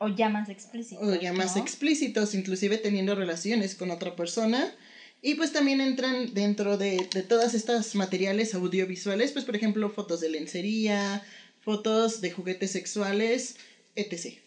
O 0.03 0.09
ya 0.09 0.29
más 0.29 0.49
explícito. 0.49 1.01
o 1.01 1.15
ya 1.15 1.31
explícitos, 1.55 2.35
inclusive 2.35 2.77
teniendo 2.77 3.15
relaciones 3.15 3.75
con 3.75 3.89
otra 3.91 4.15
persona. 4.15 4.73
Y 5.21 5.35
pues 5.35 5.53
también 5.53 5.79
entran 5.79 6.33
dentro 6.33 6.77
de, 6.77 7.07
de 7.13 7.23
todas 7.23 7.53
estas 7.53 7.95
materiales 7.95 8.53
audiovisuales, 8.53 9.31
pues 9.31 9.45
por 9.45 9.55
ejemplo 9.55 9.89
fotos 9.89 10.19
de 10.19 10.29
lencería, 10.29 11.23
fotos 11.61 12.19
de 12.19 12.31
juguetes 12.31 12.71
sexuales, 12.71 13.55
etc. 13.95 14.39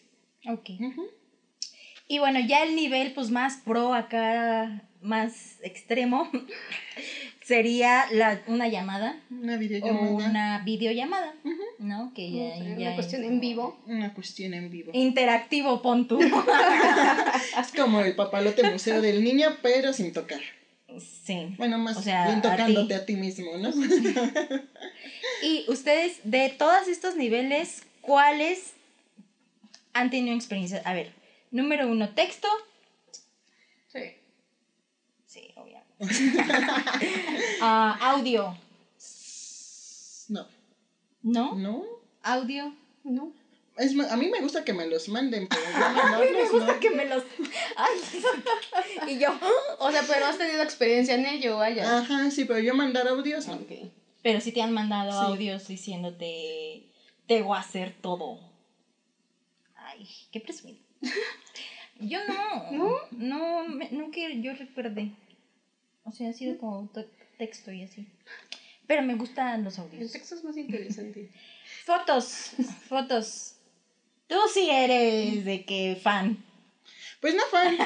Ok. 0.48 0.70
Y 2.08 2.18
bueno, 2.18 2.38
ya 2.40 2.62
el 2.62 2.76
nivel 2.76 3.14
pues 3.14 3.30
más 3.30 3.56
pro 3.64 3.94
acá, 3.94 4.86
más 5.00 5.58
extremo, 5.62 6.30
sería 7.46 8.06
la, 8.10 8.42
una 8.48 8.66
llamada 8.68 9.16
Una 9.30 9.54
o 9.54 9.58
videollamada. 9.58 10.10
una 10.10 10.58
videollamada, 10.64 11.32
Ujú. 11.44 11.62
¿no? 11.78 12.12
Que 12.14 12.30
ya, 12.32 12.42
O 12.42 12.56
sea, 12.58 12.76
ya 12.76 12.86
una 12.88 12.94
cuestión 12.96 13.22
es 13.24 13.28
en 13.30 13.40
vivo. 13.40 13.78
Una 13.86 14.14
cuestión 14.14 14.54
en 14.54 14.70
vivo. 14.70 14.90
Interactivo, 14.94 15.80
pon 15.80 16.08
tú. 16.08 16.18
Es 17.60 17.72
como 17.72 18.00
el 18.00 18.14
papalote 18.16 18.68
museo 18.70 19.00
del 19.00 19.22
niño, 19.22 19.48
pero 19.62 19.92
sin 19.92 20.12
tocar. 20.12 20.40
sí. 21.24 21.54
Bueno, 21.56 21.78
más 21.78 21.96
O 21.96 22.02
sea, 22.02 22.24
bien 22.26 22.38
a 22.38 22.42
ti. 22.42 22.48
tocándote 22.48 22.94
a 22.96 23.06
ti, 23.06 23.14
mismo, 23.16 23.56
¿no? 23.58 23.70
Y 25.42 25.64
ustedes, 25.68 26.18
de 26.24 26.48
todos 26.48 26.88
estos 26.88 27.14
niveles, 27.16 27.82
¿cuáles 28.00 28.72
han 29.92 30.10
tenido 30.10 30.34
experiencia? 30.34 30.80
A 30.84 30.94
ver, 30.94 31.12
número 31.50 31.86
uno, 31.88 32.08
texto. 32.10 32.48
Sí. 33.88 34.00
Sí, 35.26 35.50
obviamente. 35.56 35.85
Ah, 37.60 37.96
audio, 38.14 38.56
No. 40.28 40.46
¿no? 41.22 41.54
¿No? 41.54 41.82
Audio. 42.22 42.74
¿No? 43.04 43.32
Es, 43.78 43.92
a 44.10 44.16
mí 44.16 44.28
me 44.28 44.40
gusta 44.40 44.64
que 44.64 44.72
me 44.72 44.86
los 44.86 45.08
manden, 45.08 45.48
pero 45.48 45.62
yo 45.62 45.78
mandarlos, 45.78 46.52
no. 46.66 46.80
que 46.80 46.90
me 46.90 47.04
los... 47.06 47.22
Ay, 47.76 49.14
y 49.14 49.18
yo... 49.18 49.28
O 49.78 49.90
sea, 49.90 50.02
pero 50.08 50.26
has 50.26 50.38
tenido 50.38 50.62
experiencia 50.62 51.14
en 51.14 51.26
ello, 51.26 51.58
vaya. 51.58 51.98
Ajá, 51.98 52.30
sí, 52.30 52.44
pero 52.46 52.58
yo 52.58 52.74
mandar 52.74 53.06
audios, 53.08 53.46
no. 53.48 53.58
Pero 54.22 54.40
sí 54.40 54.52
te 54.52 54.62
han 54.62 54.72
mandado 54.72 55.12
Sí. 55.12 55.18
audios 55.32 55.68
diciéndote, 55.68 56.84
te 57.26 57.42
voy 57.42 57.56
a 57.56 57.60
hacer 57.60 57.94
todo. 58.00 58.40
Ay, 59.76 60.08
qué 60.32 60.40
presumido. 60.40 60.78
Yo 62.00 62.18
no. 62.26 62.70
¿No? 62.72 62.90
No, 63.12 63.68
me- 63.68 63.90
no 63.90 64.10
que 64.10 64.40
yo 64.40 64.52
recuerde. 64.54 65.10
O 66.06 66.12
sea, 66.12 66.30
ha 66.30 66.32
sido 66.32 66.56
como 66.56 66.88
to- 66.94 67.04
texto 67.38 67.70
y 67.72 67.82
así. 67.82 68.06
Pero 68.86 69.02
me 69.02 69.14
gustan 69.16 69.64
los 69.64 69.76
El 69.78 69.84
audios. 69.84 70.12
texto 70.12 70.34
es 70.36 70.44
más 70.44 70.56
interesante. 70.56 71.28
Fotos, 71.84 72.50
fotos. 72.88 73.54
Tú 74.28 74.36
sí 74.52 74.68
eres 74.70 75.44
de 75.44 75.64
que 75.64 75.96
fan. 76.00 76.38
Pues 77.20 77.34
no, 77.34 77.42
fan. 77.50 77.76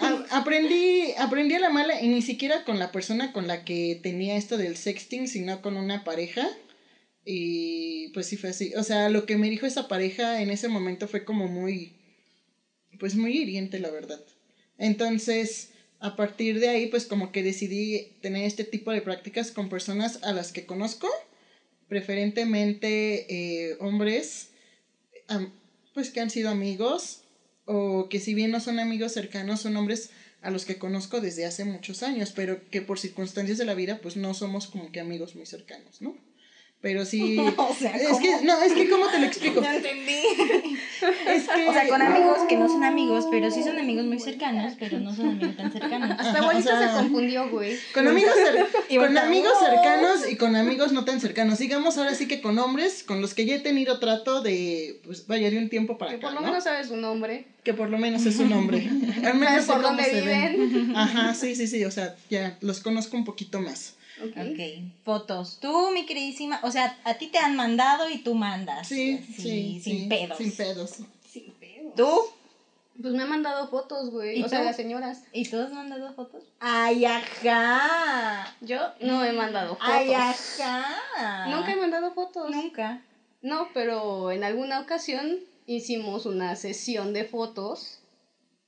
A- 0.00 0.38
aprendí, 0.38 1.12
aprendí 1.18 1.54
a 1.54 1.58
la 1.60 1.70
mala 1.70 2.00
y 2.00 2.08
ni 2.08 2.22
siquiera 2.22 2.64
con 2.64 2.78
la 2.78 2.90
persona 2.92 3.32
con 3.32 3.46
la 3.46 3.64
que 3.64 3.98
tenía 4.02 4.36
esto 4.36 4.56
del 4.56 4.76
sexting, 4.76 5.28
sino 5.28 5.60
con 5.60 5.76
una 5.76 6.02
pareja. 6.04 6.46
Y 7.24 8.08
pues 8.08 8.26
sí 8.26 8.36
fue 8.36 8.50
así. 8.50 8.72
O 8.74 8.82
sea, 8.82 9.08
lo 9.10 9.26
que 9.26 9.36
me 9.36 9.50
dijo 9.50 9.66
esa 9.66 9.88
pareja 9.88 10.40
en 10.40 10.50
ese 10.50 10.68
momento 10.68 11.06
fue 11.08 11.24
como 11.24 11.48
muy, 11.48 11.92
pues 12.98 13.14
muy 13.14 13.36
hiriente, 13.38 13.78
la 13.78 13.90
verdad. 13.90 14.20
Entonces, 14.78 15.70
a 16.00 16.16
partir 16.16 16.60
de 16.60 16.68
ahí, 16.68 16.86
pues 16.86 17.06
como 17.06 17.30
que 17.30 17.42
decidí 17.42 18.16
tener 18.22 18.44
este 18.44 18.64
tipo 18.64 18.90
de 18.90 19.02
prácticas 19.02 19.52
con 19.52 19.68
personas 19.68 20.22
a 20.22 20.32
las 20.32 20.50
que 20.50 20.66
conozco, 20.66 21.08
preferentemente 21.88 23.26
eh, 23.28 23.76
hombres, 23.80 24.50
pues 25.94 26.10
que 26.10 26.20
han 26.20 26.30
sido 26.30 26.48
amigos 26.48 27.22
o 27.66 28.08
que 28.08 28.18
si 28.18 28.34
bien 28.34 28.50
no 28.50 28.60
son 28.60 28.80
amigos 28.80 29.12
cercanos, 29.12 29.60
son 29.60 29.76
hombres 29.76 30.10
a 30.40 30.50
los 30.50 30.64
que 30.64 30.78
conozco 30.78 31.20
desde 31.20 31.44
hace 31.44 31.64
muchos 31.64 32.02
años, 32.02 32.32
pero 32.34 32.68
que 32.70 32.80
por 32.80 32.98
circunstancias 32.98 33.58
de 33.58 33.66
la 33.66 33.74
vida, 33.74 34.00
pues 34.00 34.16
no 34.16 34.32
somos 34.32 34.66
como 34.66 34.90
que 34.90 35.00
amigos 35.00 35.36
muy 35.36 35.46
cercanos, 35.46 36.00
¿no? 36.00 36.16
Pero 36.80 37.04
sí... 37.04 37.38
O 37.56 37.74
sea, 37.74 37.94
es 37.94 38.18
que, 38.18 38.42
no, 38.42 38.60
es 38.62 38.72
que 38.72 38.88
¿cómo 38.88 39.06
te 39.08 39.18
lo 39.18 39.26
explico? 39.26 39.60
No 39.60 39.70
entendí. 39.70 40.22
Es 41.26 41.48
que... 41.48 41.68
O 41.68 41.72
sea, 41.72 41.88
con 41.88 42.02
amigos 42.02 42.38
que 42.48 42.56
no 42.56 42.68
son 42.68 42.84
amigos, 42.84 43.26
pero 43.30 43.50
sí 43.50 43.62
son 43.62 43.78
amigos 43.78 44.04
muy 44.04 44.18
cercanos, 44.18 44.74
pero 44.78 44.98
no 44.98 45.14
son 45.14 45.30
amigos 45.30 45.56
tan 45.56 45.72
cercanos. 45.72 46.10
Hasta 46.18 46.38
abuelita 46.40 46.74
o 46.74 46.78
sea, 46.78 46.92
se 46.92 47.02
confundió, 47.02 47.48
güey. 47.48 47.78
Con 47.94 48.06
amigos, 48.06 48.34
con 48.94 49.16
amigos 49.18 49.52
¡oh! 49.56 49.64
cercanos 49.64 50.30
y 50.30 50.36
con 50.36 50.56
amigos 50.56 50.92
no 50.92 51.04
tan 51.04 51.20
cercanos. 51.20 51.58
Digamos 51.58 51.96
ahora 51.96 52.14
sí 52.14 52.28
que 52.28 52.42
con 52.42 52.58
hombres 52.58 53.02
con 53.02 53.22
los 53.22 53.32
que 53.34 53.46
ya 53.46 53.54
he 53.54 53.60
tenido 53.60 53.98
trato 53.98 54.42
de, 54.42 55.00
pues 55.04 55.26
vaya, 55.26 55.50
de 55.50 55.58
un 55.58 55.70
tiempo 55.70 55.96
para 55.96 56.10
Que 56.10 56.16
acá, 56.18 56.26
por 56.26 56.34
lo 56.34 56.40
¿no? 56.40 56.46
menos 56.48 56.64
sabes 56.64 56.88
su 56.88 56.96
nombre. 56.96 57.46
Que 57.64 57.72
por 57.72 57.88
lo 57.88 57.98
menos 57.98 58.26
es 58.26 58.38
un 58.38 58.52
hombre. 58.52 58.88
Al 59.24 59.34
menos 59.36 59.64
sé 59.64 59.72
por 59.72 59.82
dónde 59.82 60.02
ven. 60.02 60.70
viven. 60.70 60.96
Ajá, 60.96 61.34
sí, 61.34 61.54
sí, 61.54 61.66
sí, 61.66 61.84
o 61.84 61.90
sea, 61.90 62.14
ya 62.28 62.58
los 62.60 62.80
conozco 62.80 63.16
un 63.16 63.24
poquito 63.24 63.60
más. 63.60 63.94
Ok. 64.22 64.36
Ok, 64.36 64.60
fotos. 65.04 65.58
Tú, 65.60 65.90
mi 65.92 66.06
queridísima, 66.06 66.60
o 66.62 66.70
sea, 66.70 66.98
a 67.04 67.14
ti 67.14 67.28
te 67.28 67.38
han 67.38 67.56
mandado 67.56 68.08
y 68.08 68.18
tú 68.18 68.34
mandas. 68.34 68.88
Sí, 68.88 69.18
así, 69.22 69.32
sí, 69.32 69.80
sin 69.82 70.02
sí, 70.02 70.06
pedos. 70.08 70.38
Sin 70.38 70.56
pedos. 70.56 70.98
Sin 71.28 71.52
pedo. 71.54 71.92
¿Tú? 71.96 72.20
Pues 73.00 73.14
me 73.14 73.22
han 73.22 73.30
mandado 73.30 73.68
fotos, 73.68 74.10
güey. 74.10 74.40
¿Y 74.40 74.42
O 74.42 74.48
sea, 74.48 74.62
las 74.62 74.76
señoras. 74.76 75.22
¿Y 75.32 75.48
tú 75.48 75.58
has 75.58 75.72
mandado 75.72 76.12
fotos? 76.12 76.44
¡Ay, 76.58 77.06
ajá! 77.06 78.54
Yo 78.60 78.78
no 79.00 79.24
he 79.24 79.32
mandado 79.32 79.76
fotos. 79.76 79.88
¡Ay, 79.88 80.12
ajá! 80.12 81.46
Nunca 81.48 81.72
he 81.72 81.76
mandado 81.76 82.12
fotos. 82.12 82.50
Nunca. 82.50 83.02
No, 83.40 83.68
pero 83.72 84.32
en 84.32 84.44
alguna 84.44 84.80
ocasión 84.80 85.38
hicimos 85.66 86.26
una 86.26 86.56
sesión 86.56 87.14
de 87.14 87.24
fotos. 87.24 87.99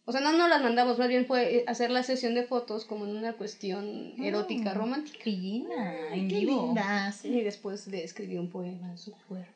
O 0.05 0.11
sea, 0.13 0.21
no 0.21 0.33
nos 0.33 0.49
las 0.49 0.61
mandamos, 0.61 0.99
más 0.99 1.09
bien 1.09 1.25
fue 1.27 1.63
hacer 1.67 1.91
la 1.91 2.03
sesión 2.03 2.35
de 2.35 2.43
fotos 2.43 2.85
como 2.85 3.05
en 3.05 3.17
una 3.17 3.33
cuestión 3.35 4.15
erótica, 4.21 4.73
Mm. 4.75 4.77
romántica. 4.77 5.19
Pillina, 5.25 6.13
en 6.13 6.29
Qué 6.29 6.41
vivo. 6.41 6.65
lindas. 6.67 7.25
Y 7.25 7.41
después 7.43 7.87
le 7.87 8.03
escribí 8.03 8.37
un 8.37 8.49
poema 8.49 8.91
en 8.91 8.99
su 8.99 9.13
cuerpo. 9.29 9.53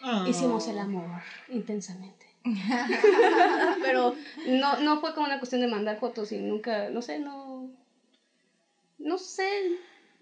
Ah. 0.00 0.24
Hicimos 0.28 0.68
el 0.68 0.78
amor 0.78 1.20
intensamente. 1.48 2.26
Pero 3.82 4.14
no, 4.48 4.76
no 4.80 4.98
fue 5.00 5.12
como 5.14 5.26
una 5.26 5.38
cuestión 5.38 5.60
de 5.60 5.66
mandar 5.68 5.96
fotos 5.96 6.30
y 6.32 6.38
nunca, 6.38 6.88
no 6.90 7.02
sé, 7.02 7.18
no. 7.18 7.68
No 8.98 9.18
sé. 9.18 9.48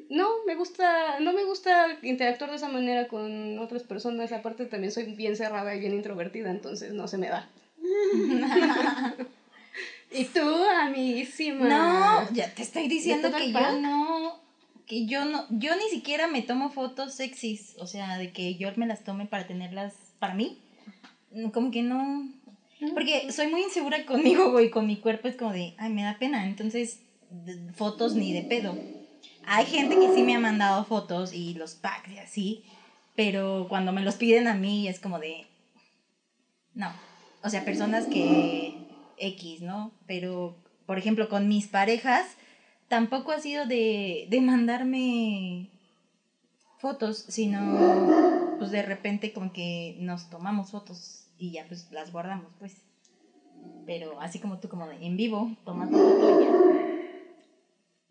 No, 0.09 0.27
me 0.47 0.55
gusta, 0.55 1.21
no 1.21 1.33
me 1.35 1.45
gusta 1.45 1.99
interactuar 2.03 2.49
de 2.51 2.57
esa 2.57 2.69
manera 2.69 3.07
con 3.09 3.59
otras 3.59 3.83
personas. 3.83 4.33
Aparte 4.33 4.67
también 4.67 4.91
soy 4.91 5.05
bien 5.05 5.37
cerrada 5.37 5.75
y 5.75 5.79
bien 5.81 5.93
introvertida, 5.95 6.51
entonces 6.51 6.93
no 6.95 7.07
se 7.09 7.19
me 7.19 7.29
da. 7.29 7.47
y 10.11 10.25
tú, 10.25 10.41
amiguísima. 10.41 11.69
No, 11.69 12.33
ya 12.33 12.53
te 12.53 12.63
estoy 12.63 12.89
diciendo 12.89 13.29
¿De 13.29 13.35
todo 13.35 13.45
que 13.45 13.53
yo 13.53 13.81
no. 13.81 14.41
Que 14.87 15.07
yo 15.07 15.25
no. 15.25 15.47
Yo 15.51 15.77
ni 15.77 15.89
siquiera 15.91 16.27
me 16.27 16.43
tomo 16.43 16.71
fotos 16.71 17.15
sexys. 17.15 17.77
O 17.79 17.87
sea, 17.87 18.19
de 18.19 18.33
que 18.33 18.57
yo 18.57 18.71
me 18.77 18.87
las 18.87 19.05
tome 19.05 19.27
para 19.27 19.47
tenerlas 19.47 19.95
para 20.19 20.35
mí. 20.35 20.59
Como 21.53 21.71
que 21.71 21.83
no. 21.83 22.29
Porque 22.93 23.31
soy 23.31 23.49
muy 23.49 23.63
insegura 23.63 24.05
conmigo, 24.05 24.51
güey. 24.51 24.71
Con 24.71 24.87
mi 24.87 24.97
cuerpo 24.97 25.29
es 25.29 25.37
como 25.37 25.53
de. 25.53 25.75
Ay, 25.79 25.91
me 25.91 26.03
da 26.03 26.19
pena. 26.19 26.47
Entonces, 26.47 27.01
fotos 27.75 28.15
ni 28.15 28.33
de 28.33 28.43
pedo. 28.43 28.77
Hay 29.47 29.67
gente 29.67 29.97
que 29.97 30.13
sí 30.15 30.23
me 30.23 30.35
ha 30.35 30.41
mandado 30.41 30.85
fotos 30.85 31.33
y 31.33 31.55
los 31.55 31.75
packs 31.75 32.11
y 32.11 32.19
así. 32.19 32.65
Pero 33.15 33.67
cuando 33.69 33.93
me 33.93 34.03
los 34.03 34.17
piden 34.17 34.49
a 34.49 34.55
mí 34.55 34.89
es 34.89 34.99
como 34.99 35.19
de. 35.21 35.47
No. 36.75 36.93
O 37.43 37.49
sea, 37.49 37.65
personas 37.65 38.07
que. 38.07 38.90
X, 39.21 39.63
¿no? 39.63 39.93
Pero, 40.07 40.57
por 40.87 40.99
ejemplo, 40.99 41.29
con 41.29 41.49
mis 41.49 41.69
parejas, 41.69 42.27
tampoco 42.89 43.33
ha 43.33 43.41
sido 43.41 43.67
de, 43.67 44.27
de 44.31 44.41
mandarme 44.41 45.71
fotos, 46.79 47.27
sino 47.29 48.57
pues 48.59 48.71
de 48.71 48.83
repente 48.83 49.33
como 49.33 49.53
que 49.53 49.97
nos 50.01 50.31
tomamos 50.31 50.71
fotos 50.71 51.27
y 51.39 51.53
ya 51.53 51.65
pues 51.69 51.91
las 51.93 52.13
guardamos, 52.13 52.53
pues. 52.59 52.83
Pero 53.87 54.21
así 54.21 54.39
como 54.39 54.59
tú, 54.59 54.69
como 54.69 54.87
de 54.87 54.97
en 55.05 55.17
vivo, 55.17 55.51
tomas 55.65 55.91
la 55.91 55.99
foto 55.99 56.41
y 56.41 56.45
ya. 56.45 56.80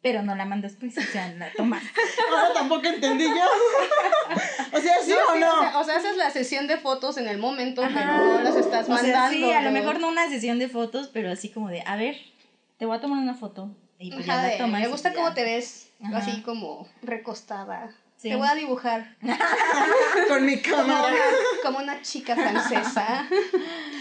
Pero 0.02 0.22
no 0.24 0.34
la 0.36 0.46
mandas 0.46 0.74
pues, 0.80 0.98
o 0.98 1.02
sea, 1.02 1.28
la 1.34 1.52
tomas. 1.52 1.84
Ahora 2.32 2.54
tampoco 2.54 2.88
entendí 2.88 3.26
yo. 3.26 3.32
o 4.78 4.80
sea, 4.82 4.94
¿sí 5.04 5.12
No, 5.12 5.18
o 5.30 5.34
sí, 5.34 5.40
no? 5.42 5.54
O 5.60 5.62
sea, 5.62 5.80
o 5.80 5.84
sea, 5.84 5.98
haces 5.98 6.16
la 6.16 6.30
sesión 6.32 6.68
de 6.68 6.78
fotos 6.78 7.18
en 7.18 7.28
el 7.28 7.38
momento, 7.38 7.84
Ajá. 7.84 7.94
pero 7.94 8.34
no 8.38 8.42
las 8.44 8.56
estás 8.56 8.84
O 8.88 8.94
sea, 8.96 9.04
mandando. 9.04 9.36
sí, 9.48 9.52
a 9.52 9.62
lo 9.62 9.72
mejor 9.72 10.00
no 10.00 10.08
una 10.08 10.30
sesión 10.30 10.58
de 10.58 10.70
fotos, 10.70 11.10
pero 11.12 11.30
así 11.32 11.50
como 11.50 11.68
de, 11.70 11.84
a 11.86 11.98
ver, 11.98 12.16
te 12.78 12.86
voy 12.86 12.96
a 12.96 13.02
tomar 13.02 13.20
una 13.20 13.34
foto. 13.36 13.76
Y 13.98 14.12
pues 14.14 14.26
ya 14.26 14.34
Ajá, 14.36 14.42
la 14.44 14.48
de, 14.54 14.58
tomas 14.58 14.82
me 14.82 14.88
gusta 14.88 15.14
cómo 15.14 15.34
te 15.34 15.44
ves, 15.44 15.90
Ajá. 16.02 16.20
así 16.20 16.42
como 16.44 16.88
recostada. 17.02 17.90
Sí. 18.16 18.30
Te 18.30 18.36
voy 18.38 18.48
a 18.48 18.56
dibujar 18.56 19.16
Con 20.30 20.46
mi 20.46 20.62
como 20.62 20.78
cámara. 20.78 21.08
una, 21.08 21.18
como 21.64 21.78
una 21.80 22.02
chica 22.02 22.36
francesa. 22.36 23.28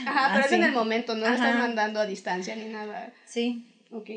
Ajá, 0.07 0.31
pero 0.35 0.47
es 0.47 0.53
en 0.53 0.63
el 0.65 0.73
momento, 0.73 1.15
no 1.17 1.27
lo 1.29 1.35
estás 1.35 1.57
mandando 1.57 1.99
a 2.01 2.07
distancia 2.07 2.55
ni 2.57 2.67
nada. 2.67 3.13
Sí. 3.27 3.65
Ok. 3.93 4.11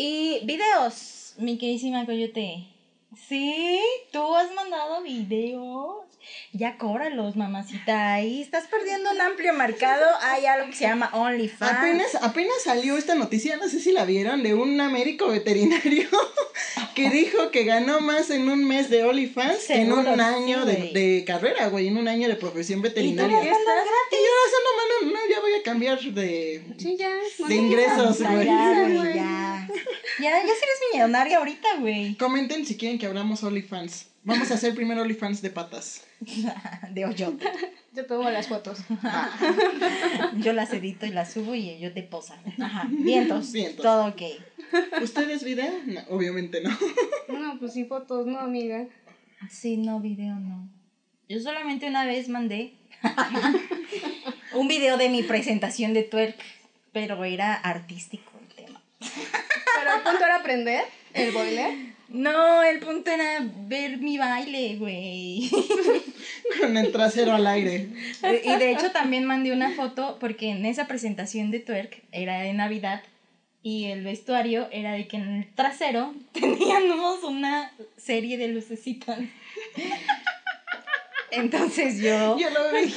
Y 0.00 0.38
videos, 0.44 1.34
mi 1.38 1.58
queridísima 1.58 2.06
Coyote. 2.06 2.68
Sí, 3.16 3.82
tú 4.12 4.32
has 4.36 4.54
mandado 4.54 5.02
videos. 5.02 6.06
Ya 6.52 6.78
cóbralos, 6.78 7.36
mamacita. 7.36 8.14
Ahí 8.14 8.40
estás 8.40 8.66
perdiendo 8.68 9.10
un 9.10 9.20
amplio 9.20 9.52
mercado. 9.52 10.04
Hay 10.22 10.46
algo 10.46 10.70
que 10.70 10.76
se 10.76 10.84
llama 10.84 11.10
OnlyFans. 11.12 11.72
Apenas, 11.72 12.14
apenas 12.22 12.62
salió 12.64 12.96
esta 12.96 13.14
noticia, 13.14 13.56
no 13.56 13.68
sé 13.68 13.80
si 13.80 13.92
la 13.92 14.04
vieron, 14.04 14.42
de 14.42 14.54
un 14.54 14.76
médico 14.76 15.28
veterinario 15.28 16.08
que 16.94 17.10
dijo 17.10 17.50
que 17.50 17.64
ganó 17.64 18.00
más 18.00 18.30
en 18.30 18.48
un 18.48 18.64
mes 18.66 18.88
de 18.88 19.04
OnlyFans 19.04 19.66
que 19.66 19.82
en 19.82 19.92
un 19.92 20.20
año 20.20 20.64
de, 20.64 20.90
de 20.92 21.24
carrera, 21.26 21.68
güey, 21.68 21.88
en 21.88 21.98
un 21.98 22.08
año 22.08 22.28
de 22.28 22.36
profesión 22.36 22.78
Y 22.78 22.82
tú 22.82 22.88
veterinaria. 22.88 23.36
las 23.36 23.44
mandas 23.44 23.86
Y 24.10 24.16
yo, 24.16 24.30
no, 24.64 25.10
mano, 25.10 25.14
no, 25.14 25.34
ya 25.34 25.40
voy 25.40 25.54
a 25.54 25.62
cambiar 25.62 26.00
de... 26.00 26.62
Sí, 26.78 26.96
ya. 26.98 27.10
no 27.38 27.48
De 27.48 27.54
ingresos, 27.54 28.20
güey. 28.22 28.46
ya, 28.46 28.88
güey, 28.88 29.14
ya. 29.14 29.68
Ya, 30.18 30.30
ya 30.30 30.40
eres 30.40 30.80
millonaria 30.92 31.38
ahorita, 31.38 31.76
güey. 31.78 32.16
Comenten 32.16 32.64
si 32.64 32.76
quieren 32.76 32.98
que 32.98 33.06
abramos 33.06 33.42
OnlyFans. 33.42 34.06
Vamos 34.28 34.50
a 34.50 34.54
hacer 34.54 34.74
primero 34.74 35.00
OnlyFans 35.00 35.40
de 35.40 35.48
patas. 35.48 36.04
De 36.90 37.06
hoyote. 37.06 37.46
Yo 37.94 38.04
tomo 38.04 38.28
las 38.28 38.46
fotos. 38.46 38.80
Yo 40.36 40.52
las 40.52 40.70
edito 40.74 41.06
y 41.06 41.10
las 41.10 41.32
subo 41.32 41.54
y 41.54 41.70
ellos 41.70 41.94
te 41.94 42.02
posan. 42.02 42.38
Ajá. 42.60 42.86
Vientos. 42.90 43.52
Vientos. 43.52 43.82
Todo 43.82 44.08
ok. 44.08 44.20
¿Ustedes 45.02 45.42
video? 45.44 45.72
No, 45.86 46.02
obviamente 46.10 46.60
no. 46.60 46.68
No, 47.28 47.58
pues 47.58 47.72
sin 47.72 47.88
fotos, 47.88 48.26
no, 48.26 48.38
amiga. 48.38 48.86
Sí, 49.48 49.78
no, 49.78 50.00
video 50.00 50.34
no. 50.34 50.68
Yo 51.26 51.40
solamente 51.40 51.88
una 51.88 52.04
vez 52.04 52.28
mandé 52.28 52.74
un 54.54 54.68
video 54.68 54.98
de 54.98 55.08
mi 55.08 55.22
presentación 55.22 55.94
de 55.94 56.02
twerk, 56.02 56.36
pero 56.92 57.24
era 57.24 57.54
artístico 57.54 58.30
el 58.42 58.54
tema. 58.54 58.82
Pero 58.98 59.96
el 59.96 60.02
punto 60.02 60.22
era 60.22 60.36
aprender 60.36 60.84
el 61.14 61.32
boiler. 61.32 61.87
No, 62.08 62.62
el 62.62 62.80
punto 62.80 63.10
era 63.10 63.44
ver 63.66 63.98
mi 63.98 64.16
baile, 64.16 64.76
güey. 64.76 65.50
Con 66.60 66.76
el 66.76 66.90
trasero 66.90 67.32
al 67.32 67.46
aire. 67.46 67.88
Y 68.44 68.56
de 68.56 68.72
hecho 68.72 68.90
también 68.92 69.26
mandé 69.26 69.52
una 69.52 69.72
foto 69.72 70.16
porque 70.18 70.50
en 70.50 70.64
esa 70.64 70.86
presentación 70.86 71.50
de 71.50 71.60
twerk 71.60 72.02
era 72.10 72.40
de 72.40 72.54
Navidad 72.54 73.02
y 73.62 73.86
el 73.86 74.02
vestuario 74.04 74.68
era 74.70 74.92
de 74.92 75.06
que 75.06 75.18
en 75.18 75.28
el 75.28 75.54
trasero 75.54 76.14
teníamos 76.32 77.22
una 77.24 77.72
serie 77.96 78.38
de 78.38 78.48
lucecitas. 78.48 79.18
Entonces 81.30 81.98
yo, 81.98 82.38
Yo 82.38 82.48
lo 82.48 82.72
vi. 82.72 82.94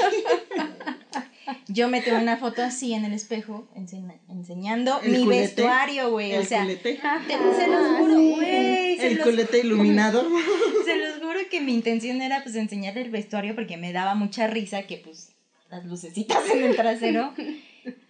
Yo 1.68 1.88
me 1.88 2.02
tomé 2.02 2.18
una 2.22 2.38
foto 2.38 2.62
así 2.64 2.94
en 2.94 3.06
el 3.06 3.14
espejo 3.14 3.68
enseña- 3.76 4.20
enseñando 4.30 5.00
El 5.02 5.12
mi 5.12 5.24
culete, 5.24 5.42
vestuario, 5.42 6.12
güey. 6.12 6.34
O 6.34 6.40
El 6.42 6.46
sea, 6.48 6.62
culete. 6.62 7.00
te- 7.28 7.56
se 7.56 7.68
los 7.68 7.98
juro, 7.98 8.18
sí. 8.18 8.32
güey. 8.36 8.98
Se 8.98 9.08
El 9.08 9.16
los 9.16 9.26
culete 9.26 9.60
iluminado. 9.60 10.24
se 10.86 10.98
los 10.98 11.18
juro 11.20 11.40
que 11.50 11.62
mi 11.62 11.74
intención 11.74 12.22
era 12.22 12.44
pues 12.44 12.56
enseñar 12.56 12.98
el 12.98 13.10
vestuario 13.10 13.56
porque 13.56 13.78
me 13.78 13.92
daba 13.94 14.16
mucha 14.16 14.48
risa 14.48 14.84
que 14.84 14.98
pues 14.98 15.30
las 15.70 15.86
lucecitas 15.86 16.50
en 16.54 16.64
el 16.64 16.76
trasero. 16.76 17.34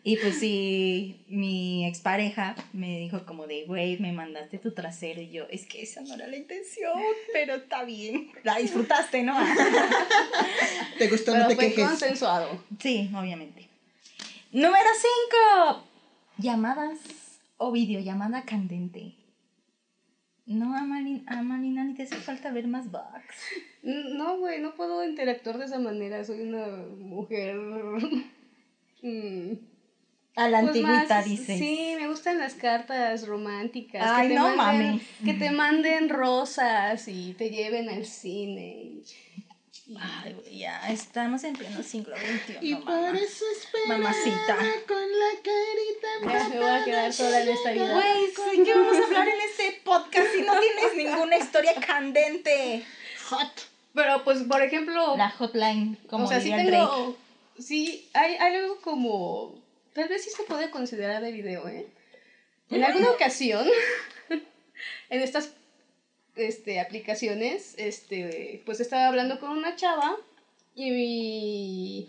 Y 0.04 0.18
pues 0.18 0.40
sí, 0.40 1.24
mi 1.28 1.86
expareja 1.86 2.56
me 2.74 2.98
dijo 2.98 3.24
como 3.26 3.46
de, 3.46 3.66
güey, 3.66 4.00
me 4.00 4.12
mandaste 4.12 4.58
tu 4.58 4.72
trasero. 4.72 5.22
Y 5.22 5.30
yo, 5.30 5.46
es 5.50 5.68
que 5.68 5.84
esa 5.84 6.02
no 6.02 6.16
era 6.16 6.26
la 6.26 6.38
intención, 6.38 7.00
pero 7.34 7.56
está 7.56 7.84
bien. 7.84 8.32
La 8.44 8.58
disfrutaste, 8.58 9.22
¿no? 9.22 9.38
¿Te 10.98 11.08
gustó? 11.08 11.34
Pero 11.34 11.44
no 11.44 11.50
te 11.50 11.56
fue 11.56 11.70
quejes. 11.70 11.86
consensuado. 11.86 12.64
Sí, 12.80 13.12
obviamente. 13.16 13.70
Número 14.52 14.90
5. 15.70 15.84
Llamadas 16.38 16.98
o 17.58 17.72
videollamada 17.72 18.44
candente. 18.44 19.14
No, 20.48 20.76
Amalina, 20.76 21.24
Amalina, 21.28 21.84
ni 21.84 21.94
te 21.94 22.04
hace 22.04 22.16
falta 22.16 22.52
ver 22.52 22.68
más 22.68 22.92
bugs. 22.92 23.38
No, 23.84 24.40
güey, 24.40 24.60
no 24.60 24.74
puedo 24.74 25.04
interactuar 25.06 25.60
de 25.60 25.66
esa 25.66 25.78
manera. 25.78 26.24
Soy 26.26 26.42
una 26.42 26.66
mujer. 26.98 27.56
mm, 29.04 29.71
A 30.36 30.48
la 30.48 30.60
pues 30.62 30.70
antigüita, 30.70 31.16
más- 31.16 31.26
dices. 31.26 31.60
Sí, 31.60 31.94
me 32.00 32.08
gustan 32.08 32.40
las 32.40 32.54
cartas 32.54 33.28
románticas. 33.28 34.02
Ay, 34.06 34.30
que 34.30 34.34
te 34.34 34.40
no 34.40 34.56
manden, 34.56 34.88
mames. 34.96 35.08
Que 35.26 35.34
te 35.34 35.52
manden 35.52 36.10
rosas 36.10 37.08
y 37.08 37.34
te 37.34 37.50
lleven 37.50 37.90
al 37.90 38.06
cine. 38.06 38.68
y- 38.68 39.04
Ay, 40.00 40.34
güey, 40.34 40.60
ya 40.60 40.90
estamos 40.90 41.44
en 41.44 41.54
pleno 41.54 41.84
siglo 41.84 42.16
XXI. 42.16 42.58
Y 42.66 42.74
mamá. 42.76 42.86
por 43.12 43.16
eso 43.18 43.44
esperaba 43.58 43.98
Mamacita. 43.98 44.58
con 44.88 44.98
la 45.02 45.32
carita 45.44 46.40
Ya 46.40 46.50
me 46.50 46.60
voy 46.62 46.70
a 46.70 46.86
quedar 46.86 47.12
sola 47.14 47.42
en 47.42 47.50
esta 47.50 47.72
vida. 47.72 47.94
Güey, 47.94 48.28
¿sí 48.28 48.64
¿qué 48.64 48.74
vamos 48.74 48.96
a 48.96 49.04
hablar 49.04 49.28
en 49.28 49.42
este 49.50 49.82
podcast 49.84 50.28
si 50.34 50.42
no 50.44 50.54
tienes 50.60 50.96
ninguna 50.96 51.38
historia 51.38 51.74
candente? 51.86 52.86
hot. 53.30 53.68
Pero, 53.94 54.24
pues, 54.24 54.44
por 54.44 54.62
ejemplo. 54.62 55.18
La 55.18 55.30
hotline, 55.32 55.98
como 56.10 56.24
o 56.24 56.28
sea, 56.30 56.40
sí 56.40 56.46
diría 56.46 56.64
Drake. 56.64 56.72
tengo. 56.96 57.18
Sí, 57.60 58.08
hay, 58.14 58.36
hay 58.36 58.56
algo 58.56 58.80
como. 58.80 59.61
Tal 59.94 60.08
vez 60.08 60.24
sí 60.24 60.30
se 60.30 60.44
puede 60.44 60.70
considerar 60.70 61.22
de 61.22 61.32
video, 61.32 61.68
¿eh? 61.68 61.88
En 62.70 62.84
alguna 62.84 63.12
ocasión, 63.12 63.68
en 65.10 65.22
estas 65.22 65.54
este, 66.36 66.80
aplicaciones, 66.80 67.76
este, 67.78 68.62
pues 68.66 68.80
estaba 68.80 69.08
hablando 69.08 69.40
con 69.40 69.50
una 69.50 69.76
chava 69.76 70.16
y 70.74 72.08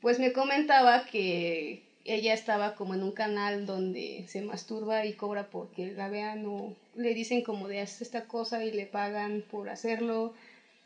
pues 0.00 0.18
me 0.18 0.32
comentaba 0.32 1.04
que 1.04 1.82
ella 2.08 2.32
estaba 2.32 2.74
como 2.74 2.94
en 2.94 3.02
un 3.02 3.12
canal 3.12 3.66
donde 3.66 4.24
se 4.28 4.40
masturba 4.40 5.04
y 5.04 5.12
cobra 5.12 5.50
porque 5.50 5.92
la 5.92 6.08
vean 6.08 6.46
o 6.46 6.74
le 6.96 7.12
dicen 7.12 7.42
como 7.42 7.68
de 7.68 7.80
haz 7.80 8.00
esta 8.00 8.24
cosa 8.24 8.64
y 8.64 8.72
le 8.72 8.86
pagan 8.86 9.44
por 9.50 9.68
hacerlo. 9.68 10.32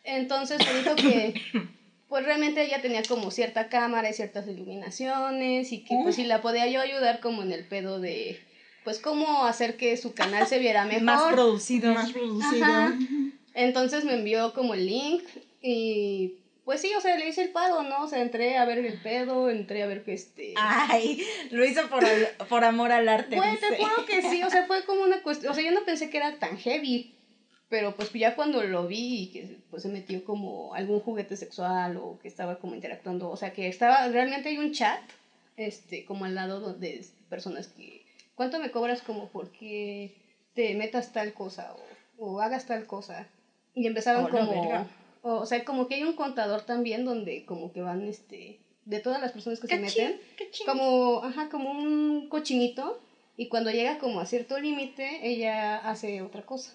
Entonces 0.03 0.59
me 0.59 0.75
dijo 0.75 0.97
que 0.97 1.35
pues 2.13 2.27
realmente 2.27 2.63
ella 2.63 2.83
tenía 2.83 3.03
como 3.05 3.31
cierta 3.31 3.71
cámara 3.71 4.11
y 4.11 4.13
ciertas 4.13 4.47
iluminaciones 4.47 5.73
y 5.73 5.83
que 5.83 5.97
pues 6.03 6.17
si 6.17 6.25
la 6.25 6.43
podía 6.43 6.67
yo 6.67 6.83
ayudar 6.83 7.21
como 7.21 7.43
en 7.43 7.53
el 7.53 7.65
pedo 7.65 8.01
de 8.01 8.39
pues 8.85 8.99
cómo 8.99 9.47
hacer 9.47 9.79
que 9.79 9.97
su 9.97 10.13
canal 10.13 10.47
se 10.47 10.59
viera 10.59 10.85
mejor. 10.85 11.05
Más 11.05 11.33
producido. 11.33 11.95
Más 11.95 12.13
producido. 12.13 12.67
Ajá. 12.67 12.93
Entonces 13.55 14.05
me 14.05 14.13
envió 14.13 14.53
como 14.53 14.75
el 14.75 14.89
link 14.89 15.23
y 15.63 16.35
pues 16.67 16.83
sí, 16.83 16.93
o 16.95 17.01
sea, 17.01 17.17
le 17.17 17.31
hice 17.31 17.45
el 17.45 17.49
pago, 17.49 17.83
¿no? 17.83 18.03
O 18.03 18.09
sea, 18.09 18.21
entré 18.21 18.59
a 18.59 18.67
ver 18.67 18.77
el 18.77 19.01
pedo, 19.01 19.49
entré 19.49 19.83
a 19.83 19.87
ver 19.87 20.05
que 20.05 20.13
este... 20.13 20.53
Ay, 20.57 21.25
lo 21.51 21.65
hizo 21.65 21.89
por, 21.89 22.05
por 22.47 22.63
amor 22.63 22.93
al 22.93 23.09
arte. 23.09 23.37
Güey, 23.37 23.57
te 23.57 23.75
juro 23.75 24.05
que 24.05 24.21
sí, 24.21 24.43
o 24.43 24.51
sea, 24.51 24.67
fue 24.67 24.85
como 24.85 25.01
una 25.01 25.23
cuestión, 25.23 25.51
o 25.51 25.55
sea, 25.55 25.65
yo 25.65 25.71
no 25.71 25.87
pensé 25.87 26.11
que 26.11 26.19
era 26.19 26.39
tan 26.39 26.59
heavy, 26.59 27.15
pero 27.73 27.97
pues 27.97 28.13
ya 28.13 28.37
cuando 28.37 28.63
lo 28.63 28.87
vi 28.87 29.23
y 29.23 29.27
que 29.29 29.57
pues 29.71 29.83
se 29.83 29.89
metió 29.89 30.23
como 30.27 30.75
algún 30.75 31.01
juguete 31.01 31.39
sexual 31.39 31.97
o 31.97 32.19
que 32.21 32.29
estaba 32.29 32.59
como 32.59 32.75
interactuando, 32.75 33.31
o 33.31 33.37
sea, 33.39 33.55
que 33.55 33.67
estaba, 33.67 34.07
realmente 34.09 34.51
hay 34.51 34.59
un 34.59 34.73
chat, 34.73 35.01
este, 35.57 36.05
como 36.05 36.27
al 36.27 36.35
lado 36.35 36.61
donde 36.61 37.03
personas 37.31 37.69
que, 37.69 38.05
¿cuánto 38.35 38.61
me 38.61 38.71
cobras 38.71 39.01
como 39.01 39.29
porque 39.29 40.11
te 40.53 40.75
metas 40.75 41.13
tal 41.13 41.33
cosa 41.33 41.75
o, 42.19 42.27
o 42.27 42.41
hagas 42.43 42.67
tal 42.67 42.85
cosa? 42.87 43.27
Y 43.75 43.87
empezaban 43.87 44.27
Oh, 44.27 44.29
como, 44.29 44.87
o, 45.23 45.33
o 45.37 45.47
sea, 45.47 45.65
como 45.65 45.89
que 45.89 45.95
hay 45.95 46.03
un 46.03 46.13
contador 46.15 46.61
también 46.61 47.07
donde 47.07 47.47
como 47.47 47.73
que 47.73 47.81
van, 47.81 48.03
este, 48.07 48.59
de 48.85 49.01
todas 49.01 49.19
las 49.19 49.33
personas 49.33 49.61
que 49.61 49.69
se 49.69 49.81
Cachín, 49.81 50.05
meten, 50.05 50.21
cachín. 50.37 50.67
como, 50.67 51.23
ajá, 51.25 51.49
como 51.49 51.71
un 51.71 52.29
cochinito 52.29 53.01
y 53.39 53.49
cuando 53.49 53.71
llega 53.71 53.97
como 53.97 54.21
a 54.21 54.27
cierto 54.27 54.59
límite, 54.61 55.21
ella 55.27 55.79
hace 55.79 56.21
otra 56.21 56.43
cosa. 56.43 56.75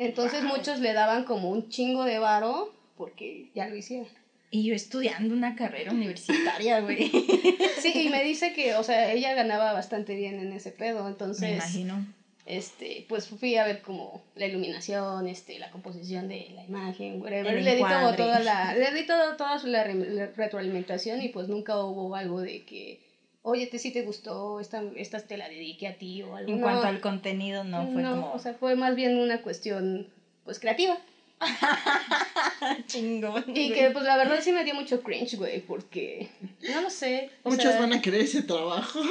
Entonces 0.00 0.42
muchos 0.42 0.80
le 0.80 0.92
daban 0.92 1.24
como 1.24 1.50
un 1.50 1.68
chingo 1.68 2.04
de 2.04 2.18
varo 2.18 2.72
porque 2.96 3.48
ya 3.54 3.68
lo 3.68 3.76
hiciera. 3.76 4.08
Y 4.50 4.64
yo 4.64 4.74
estudiando 4.74 5.32
una 5.34 5.54
carrera 5.54 5.92
universitaria, 5.92 6.80
güey. 6.80 7.10
Sí, 7.80 7.92
y 8.06 8.08
me 8.10 8.22
dice 8.24 8.52
que, 8.52 8.74
o 8.74 8.82
sea, 8.82 9.12
ella 9.12 9.32
ganaba 9.34 9.72
bastante 9.72 10.14
bien 10.14 10.40
en 10.40 10.52
ese 10.52 10.70
pedo, 10.70 11.04
Me 11.04 11.10
entonces, 11.10 11.54
imagino. 11.54 12.04
este, 12.46 13.06
pues 13.08 13.28
fui 13.28 13.56
a 13.56 13.64
ver 13.64 13.80
como 13.80 14.20
la 14.34 14.46
iluminación, 14.46 15.26
este, 15.28 15.58
la 15.58 15.70
composición 15.70 16.28
de 16.28 16.48
la 16.54 16.64
imagen, 16.64 17.22
whatever. 17.22 17.62
Le 17.62 17.74
di 17.76 17.80
como 17.80 17.94
encuadre. 17.94 18.16
toda 18.18 18.40
la, 18.40 18.74
le 18.74 18.90
di 18.92 19.06
todo, 19.06 19.36
toda 19.36 19.58
su- 19.58 19.68
la, 19.68 19.84
re- 19.84 19.94
la 19.94 20.26
retroalimentación 20.26 21.22
y 21.22 21.28
pues 21.28 21.48
nunca 21.48 21.78
hubo 21.78 22.14
algo 22.16 22.40
de 22.40 22.64
que, 22.64 23.00
oye, 23.42 23.66
te 23.66 23.78
si 23.78 23.92
te 23.92 24.02
gustó, 24.02 24.60
esta, 24.60 24.82
esta 24.96 25.20
te 25.20 25.36
la 25.36 25.48
dediqué 25.48 25.88
a 25.88 25.98
ti 25.98 26.22
o 26.22 26.36
algo. 26.36 26.50
En 26.50 26.60
No, 26.60 26.66
cuanto 26.66 26.86
al 26.86 27.00
contenido, 27.00 27.64
no 27.64 27.86
fue 27.92 28.02
como 28.02 28.32
o 28.32 28.38
sea, 28.38 28.54
fue 28.54 28.74
más 28.74 28.94
bien 28.94 29.16
una 29.16 29.42
cuestión, 29.42 30.08
pues, 30.44 30.58
creativa. 30.58 30.98
chingón. 32.86 33.44
Y 33.48 33.68
güey. 33.68 33.72
que, 33.72 33.90
pues, 33.90 34.04
la 34.04 34.16
verdad 34.16 34.40
sí 34.42 34.52
me 34.52 34.64
dio 34.64 34.74
mucho 34.74 35.02
cringe, 35.02 35.36
güey, 35.36 35.60
porque, 35.60 36.28
no 36.72 36.82
lo 36.82 36.90
sé. 36.90 37.30
o 37.42 37.50
Muchos 37.50 37.72
sea, 37.72 37.80
van 37.80 37.92
a 37.92 38.02
querer 38.02 38.22
ese 38.22 38.42
trabajo. 38.42 39.00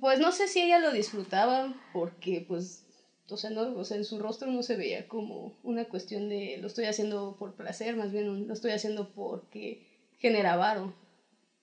Pues 0.00 0.18
no 0.18 0.30
sé 0.30 0.46
si 0.46 0.60
ella 0.60 0.78
lo 0.78 0.92
disfrutaba, 0.92 1.72
porque, 1.94 2.44
pues, 2.46 2.84
o 3.30 3.36
sea, 3.38 3.48
no, 3.50 3.62
o 3.78 3.84
sea, 3.84 3.96
en 3.96 4.04
su 4.04 4.18
rostro 4.18 4.50
no 4.50 4.62
se 4.62 4.76
veía 4.76 5.06
como 5.08 5.54
una 5.62 5.86
cuestión 5.86 6.28
de 6.28 6.58
lo 6.60 6.66
estoy 6.66 6.84
haciendo 6.84 7.36
por 7.38 7.54
placer, 7.54 7.96
más 7.96 8.12
bien 8.12 8.46
lo 8.46 8.52
estoy 8.52 8.72
haciendo 8.72 9.08
porque 9.14 9.80
genera 10.18 10.56
varo. 10.56 10.92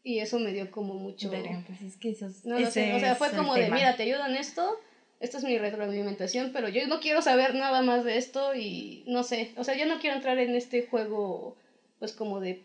Y 0.03 0.19
eso 0.19 0.37
me 0.39 0.51
dio 0.51 0.69
como 0.69 0.95
mucho... 0.95 1.29
Pues 1.65 1.81
es 1.81 1.97
que 1.97 2.09
es- 2.09 2.45
No 2.45 2.59
lo 2.59 2.69
sé, 2.69 2.93
o 2.93 2.99
sea, 2.99 3.15
fue 3.15 3.31
como 3.31 3.53
de, 3.55 3.63
tema. 3.63 3.75
mira, 3.77 3.95
te 3.95 4.03
ayudo 4.03 4.25
en 4.25 4.35
esto, 4.35 4.77
esta 5.21 5.37
es 5.37 5.43
mi 5.45 5.57
retroalimentación, 5.57 6.51
pero 6.51 6.67
yo 6.67 6.85
no 6.87 6.99
quiero 6.99 7.21
saber 7.21 7.55
nada 7.55 7.81
más 7.81 8.03
de 8.03 8.17
esto 8.17 8.53
y 8.53 9.03
no 9.07 9.23
sé, 9.23 9.53
o 9.57 9.63
sea, 9.63 9.77
yo 9.77 9.85
no 9.85 9.99
quiero 9.99 10.17
entrar 10.17 10.37
en 10.39 10.55
este 10.55 10.85
juego 10.87 11.55
pues 11.99 12.11
como 12.11 12.41
de, 12.41 12.61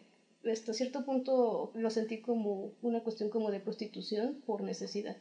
hasta 0.51 0.72
cierto 0.74 1.05
punto 1.05 1.70
lo 1.74 1.91
sentí 1.91 2.18
como 2.18 2.72
una 2.82 3.01
cuestión 3.01 3.30
como 3.30 3.53
de 3.53 3.61
prostitución 3.61 4.43
por 4.45 4.62
necesidad. 4.62 5.16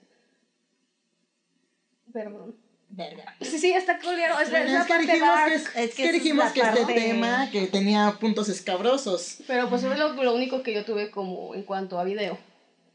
Perdón. 2.11 2.55
Verga. 2.89 3.35
Sí, 3.41 3.59
sí, 3.59 3.71
está 3.73 3.99
culero. 3.99 4.35
Es, 4.39 4.47
es 4.47 4.51
Bueno, 4.51 4.85
que 4.85 4.97
dijimos 4.99 5.27
dark. 5.27 5.49
que, 5.49 5.55
es- 5.55 5.65
es 5.67 5.75
es 5.75 5.95
que 5.95 6.03
que 6.03 6.11
dijimos 6.13 6.51
que 6.51 6.61
este 6.61 6.85
tema 6.85 7.49
que 7.51 7.67
tenía 7.67 8.17
puntos 8.19 8.47
escabrosos. 8.49 9.39
Pero 9.45 9.69
pues 9.69 9.81
fue 9.81 9.97
lo, 9.97 10.13
lo 10.13 10.33
único 10.33 10.63
que 10.63 10.73
yo 10.73 10.85
tuve 10.85 11.11
como 11.11 11.53
en 11.53 11.63
cuanto 11.63 11.99
a 11.99 12.03
video. 12.05 12.37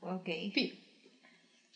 Ok. 0.00 0.24
Fin. 0.52 0.78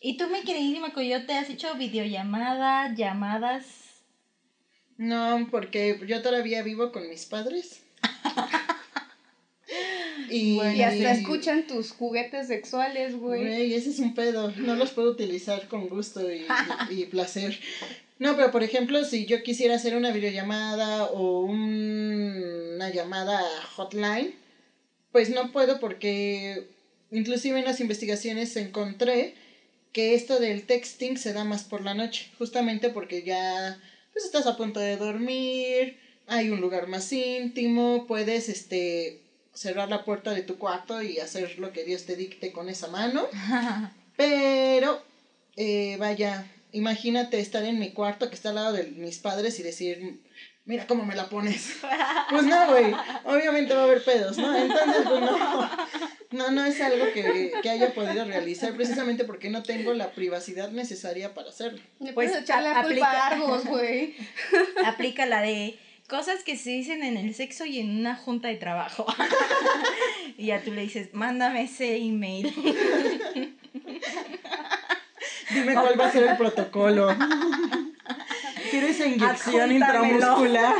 ¿Y 0.00 0.16
tú, 0.16 0.28
mi 0.28 0.42
queridísima 0.42 0.92
Coyote, 0.92 1.34
has 1.34 1.50
hecho 1.50 1.74
videollamada, 1.74 2.94
llamadas? 2.94 3.64
No, 4.96 5.46
porque 5.50 6.00
yo 6.06 6.22
todavía 6.22 6.62
vivo 6.62 6.90
con 6.92 7.08
mis 7.08 7.26
padres. 7.26 7.82
y, 10.30 10.60
Y 10.60 10.82
hasta 10.82 11.12
escuchan 11.12 11.66
tus 11.66 11.92
juguetes 11.92 12.48
sexuales, 12.48 13.16
güey. 13.16 13.40
Güey, 13.42 13.74
ese 13.74 13.90
es 13.90 13.98
un 13.98 14.14
pedo. 14.14 14.50
No 14.56 14.74
los 14.74 14.90
puedo 14.92 15.10
utilizar 15.10 15.68
con 15.68 15.88
gusto 15.88 16.30
y, 16.32 16.46
y 16.90 17.04
placer. 17.06 17.58
No, 18.18 18.34
pero 18.36 18.50
por 18.50 18.62
ejemplo, 18.62 19.04
si 19.04 19.26
yo 19.26 19.42
quisiera 19.42 19.74
hacer 19.74 19.94
una 19.94 20.10
videollamada 20.12 21.04
o 21.06 21.40
un- 21.42 22.72
una 22.76 22.88
llamada 22.90 23.42
hotline, 23.76 24.34
pues 25.12 25.30
no 25.30 25.52
puedo 25.52 25.80
porque 25.80 26.68
inclusive 27.12 27.58
en 27.58 27.64
las 27.66 27.80
investigaciones 27.80 28.56
encontré 28.56 29.34
que 29.92 30.14
esto 30.14 30.40
del 30.40 30.66
texting 30.66 31.16
se 31.18 31.32
da 31.32 31.44
más 31.44 31.64
por 31.64 31.82
la 31.82 31.94
noche, 31.94 32.30
justamente 32.38 32.90
porque 32.90 33.22
ya 33.24 33.78
pues 34.12 34.24
estás 34.26 34.46
a 34.46 34.56
punto 34.56 34.80
de 34.80 34.96
dormir, 34.96 35.98
hay 36.26 36.50
un 36.50 36.60
lugar 36.60 36.86
más 36.88 37.12
íntimo, 37.12 38.06
puedes 38.08 38.48
este 38.48 39.20
cerrar 39.54 39.88
la 39.90 40.04
puerta 40.04 40.32
de 40.32 40.42
tu 40.42 40.58
cuarto 40.58 41.02
y 41.02 41.18
hacer 41.18 41.58
lo 41.58 41.72
que 41.72 41.84
Dios 41.84 42.04
te 42.06 42.16
dicte 42.16 42.52
con 42.52 42.68
esa 42.68 42.88
mano. 42.88 43.24
Pero, 44.16 45.02
eh, 45.56 45.96
vaya, 45.98 46.46
imagínate 46.76 47.40
estar 47.40 47.64
en 47.64 47.78
mi 47.78 47.92
cuarto 47.92 48.28
que 48.28 48.34
está 48.34 48.50
al 48.50 48.54
lado 48.56 48.72
de 48.72 48.84
mis 48.84 49.18
padres 49.18 49.58
y 49.58 49.62
decir, 49.62 50.20
mira 50.64 50.86
cómo 50.86 51.04
me 51.04 51.14
la 51.16 51.28
pones. 51.28 51.76
Pues 52.28 52.42
no, 52.42 52.66
güey, 52.70 52.92
obviamente 53.24 53.72
va 53.72 53.82
a 53.82 53.84
haber 53.84 54.02
pedos, 54.02 54.36
¿no? 54.36 54.52
Entonces, 54.56 55.02
pues 55.04 55.20
no, 55.20 55.70
no, 56.32 56.50
no 56.50 56.64
es 56.64 56.80
algo 56.80 57.04
que, 57.14 57.52
que 57.62 57.70
haya 57.70 57.94
podido 57.94 58.24
realizar 58.24 58.74
precisamente 58.74 59.22
porque 59.24 59.48
no 59.48 59.62
tengo 59.62 59.94
la 59.94 60.10
privacidad 60.10 60.70
necesaria 60.72 61.32
para 61.34 61.50
hacerlo. 61.50 61.78
Le 62.00 62.12
Pues, 62.12 62.30
puedes 62.30 62.42
echar 62.42 62.64
la 62.64 62.82
culpa 62.82 63.28
aplica- 63.28 63.60
güey. 63.70 64.16
Aplica 64.84 65.24
la 65.24 65.40
de 65.40 65.78
cosas 66.08 66.42
que 66.42 66.56
se 66.56 66.70
dicen 66.70 67.04
en 67.04 67.16
el 67.16 67.32
sexo 67.34 67.64
y 67.64 67.78
en 67.78 67.96
una 67.96 68.16
junta 68.16 68.48
de 68.48 68.56
trabajo. 68.56 69.06
y 70.36 70.46
ya 70.46 70.62
tú 70.64 70.72
le 70.72 70.82
dices, 70.82 71.10
mándame 71.12 71.62
ese 71.62 71.96
email. 71.96 72.52
Dime 75.56 75.74
cuál 75.74 76.00
va 76.00 76.06
a 76.06 76.12
ser 76.12 76.24
el 76.24 76.36
protocolo. 76.36 77.08
Quiero 78.70 78.86
esa 78.86 79.06
inyección 79.06 79.72
intramuscular. 79.72 80.74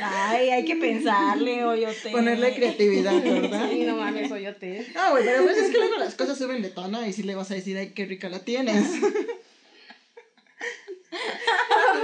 Ay, 0.00 0.50
hay 0.50 0.64
que 0.64 0.76
pensarle, 0.76 1.64
oyote. 1.64 2.10
Ponerle 2.10 2.54
creatividad, 2.54 3.12
¿verdad? 3.22 3.68
Sí, 3.70 3.84
no 3.84 3.96
mames, 3.96 4.30
oyote. 4.30 4.86
Ah, 4.94 5.10
güey, 5.10 5.24
pero 5.24 5.44
pues 5.44 5.56
es 5.56 5.70
que 5.70 5.78
luego 5.78 5.96
las 5.96 6.14
cosas 6.14 6.38
suben 6.38 6.62
de 6.62 6.70
tono 6.70 7.04
y 7.04 7.12
si 7.12 7.22
le 7.22 7.34
vas 7.34 7.50
a 7.50 7.54
decir, 7.54 7.76
ay, 7.76 7.90
qué 7.90 8.06
rica 8.06 8.28
la 8.28 8.40
tienes. 8.40 8.84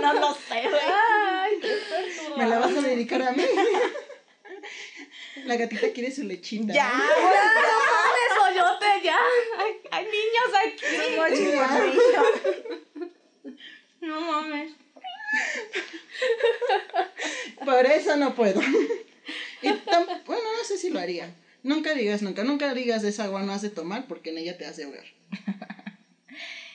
No 0.00 0.14
lo 0.14 0.34
sé, 0.34 0.68
güey. 0.68 0.82
Ay, 0.84 1.52
qué 1.60 1.68
perturbador. 1.88 2.38
Me 2.38 2.46
la 2.46 2.58
vas 2.58 2.76
a 2.76 2.80
dedicar 2.82 3.22
a 3.22 3.32
mí. 3.32 3.44
La 5.44 5.56
gatita 5.56 5.92
quiere 5.92 6.10
su 6.12 6.22
lechita. 6.22 6.72
Ya, 6.72 6.92
oyote, 6.92 7.68
ya. 9.02 9.16
Hay, 9.58 9.72
hay 9.90 10.04
niños 10.04 10.50
aquí. 10.64 10.84
No 14.00 14.20
mames. 14.20 14.72
Por 17.64 17.86
eso 17.86 18.16
no 18.16 18.34
puedo. 18.34 18.60
Y 19.62 19.68
bueno, 19.68 20.42
no 20.58 20.64
sé 20.64 20.76
si 20.76 20.90
lo 20.90 20.98
haría. 20.98 21.32
Nunca 21.62 21.94
digas 21.94 22.22
nunca, 22.22 22.42
nunca 22.42 22.74
digas 22.74 23.04
esa 23.04 23.24
agua 23.24 23.42
no 23.42 23.52
has 23.52 23.62
de 23.62 23.70
tomar 23.70 24.06
porque 24.06 24.30
en 24.30 24.38
ella 24.38 24.58
te 24.58 24.66
has 24.66 24.76
de 24.76 24.84
ahogar. 24.84 25.04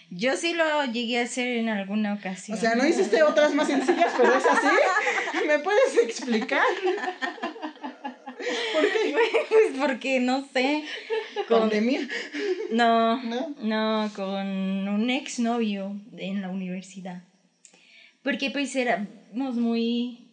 Yo 0.09 0.37
sí 0.37 0.53
lo 0.53 0.85
llegué 0.85 1.19
a 1.19 1.23
hacer 1.23 1.57
en 1.57 1.67
alguna 1.67 2.13
ocasión. 2.13 2.57
O 2.57 2.61
sea, 2.61 2.75
no 2.75 2.87
hiciste 2.87 3.21
otras 3.23 3.53
más 3.53 3.67
sencillas, 3.67 4.13
pero 4.17 4.37
es 4.37 4.45
así. 4.45 4.67
¿Me 5.45 5.59
puedes 5.59 5.97
explicar? 5.97 6.63
¿Por 8.73 8.91
qué? 8.91 9.15
Pues 9.49 9.77
porque 9.79 10.19
no 10.19 10.47
sé. 10.53 10.85
Con... 11.47 11.61
Pandemia. 11.61 12.07
No, 12.71 13.23
¿No? 13.23 13.55
no, 13.61 14.11
con 14.15 14.45
un 14.87 15.09
exnovio 15.09 15.95
en 16.17 16.41
la 16.41 16.49
universidad. 16.49 17.23
Porque 18.23 18.51
pues 18.51 18.75
éramos 18.75 19.55
muy 19.55 20.27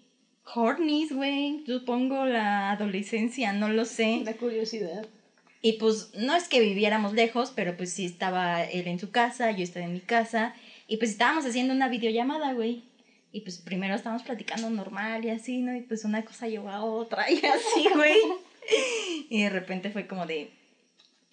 hornies, 0.54 1.12
güey. 1.12 1.62
Supongo 1.66 2.26
la 2.26 2.72
adolescencia, 2.72 3.52
no 3.52 3.68
lo 3.68 3.84
sé. 3.84 4.22
La 4.24 4.34
curiosidad. 4.34 5.06
Y 5.62 5.74
pues 5.74 6.10
no 6.14 6.34
es 6.34 6.48
que 6.48 6.60
viviéramos 6.60 7.14
lejos, 7.14 7.52
pero 7.54 7.76
pues 7.76 7.92
sí 7.92 8.04
estaba 8.04 8.64
él 8.64 8.86
en 8.86 8.98
su 8.98 9.10
casa, 9.10 9.50
yo 9.52 9.62
estaba 9.62 9.86
en 9.86 9.94
mi 9.94 10.00
casa. 10.00 10.54
Y 10.88 10.98
pues 10.98 11.12
estábamos 11.12 11.46
haciendo 11.46 11.72
una 11.72 11.88
videollamada, 11.88 12.52
güey. 12.52 12.82
Y 13.32 13.40
pues 13.40 13.58
primero 13.58 13.94
estábamos 13.94 14.22
platicando 14.22 14.68
normal 14.70 15.24
y 15.24 15.30
así, 15.30 15.58
¿no? 15.58 15.74
Y 15.74 15.80
pues 15.80 16.04
una 16.04 16.24
cosa 16.24 16.48
llevó 16.48 16.68
a 16.68 16.84
otra 16.84 17.30
y 17.30 17.36
así, 17.38 17.88
güey. 17.94 18.18
Y 19.28 19.42
de 19.42 19.50
repente 19.50 19.90
fue 19.90 20.06
como 20.06 20.24
de, 20.24 20.50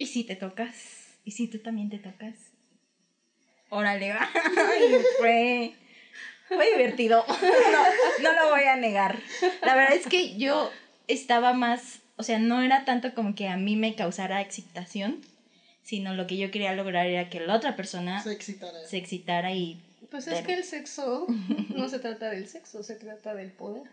¿y 0.02 0.08
si 0.08 0.24
te 0.24 0.36
tocas? 0.36 0.76
¿Y 1.24 1.32
si 1.32 1.48
tú 1.48 1.60
también 1.60 1.92
te 1.92 2.00
tocas? 2.00 2.34
Órale, 3.70 4.12
va. 4.12 4.28
Y 4.80 5.20
fue, 5.20 5.74
fue 6.48 6.72
divertido. 6.72 7.24
No, 8.22 8.34
no 8.34 8.42
lo 8.42 8.50
voy 8.50 8.64
a 8.64 8.76
negar. 8.78 9.20
La 9.64 9.76
verdad 9.76 9.94
es 9.94 10.08
que 10.08 10.38
yo 10.38 10.72
estaba 11.08 11.54
más, 11.54 12.00
o 12.18 12.24
sea, 12.24 12.40
no 12.40 12.62
era 12.64 12.84
tanto 12.84 13.14
como 13.14 13.36
que 13.36 13.48
a 13.48 13.58
mí 13.58 13.76
me 13.76 13.96
causara 13.96 14.42
excitación, 14.42 15.22
sino 15.84 16.16
lo 16.16 16.26
que 16.26 16.38
yo 16.38 16.50
quería 16.50 16.74
lograr 16.74 17.06
era 17.06 17.30
que 17.30 17.40
la 17.40 17.56
otra 17.56 17.76
persona 17.76 18.22
Se 18.24 18.32
excitará. 18.32 18.84
se 18.88 18.98
excitara 18.98 19.54
y 19.54 19.80
Pues 20.10 20.28
es 20.28 20.46
que 20.46 20.54
el 20.56 20.64
sexo 20.64 21.28
no 21.76 21.90
se 21.90 22.00
trata 22.00 22.30
del 22.32 22.48
sexo, 22.48 22.82
se 22.84 22.96
trata 22.96 23.36
del 23.36 23.52
poder. 23.52 23.84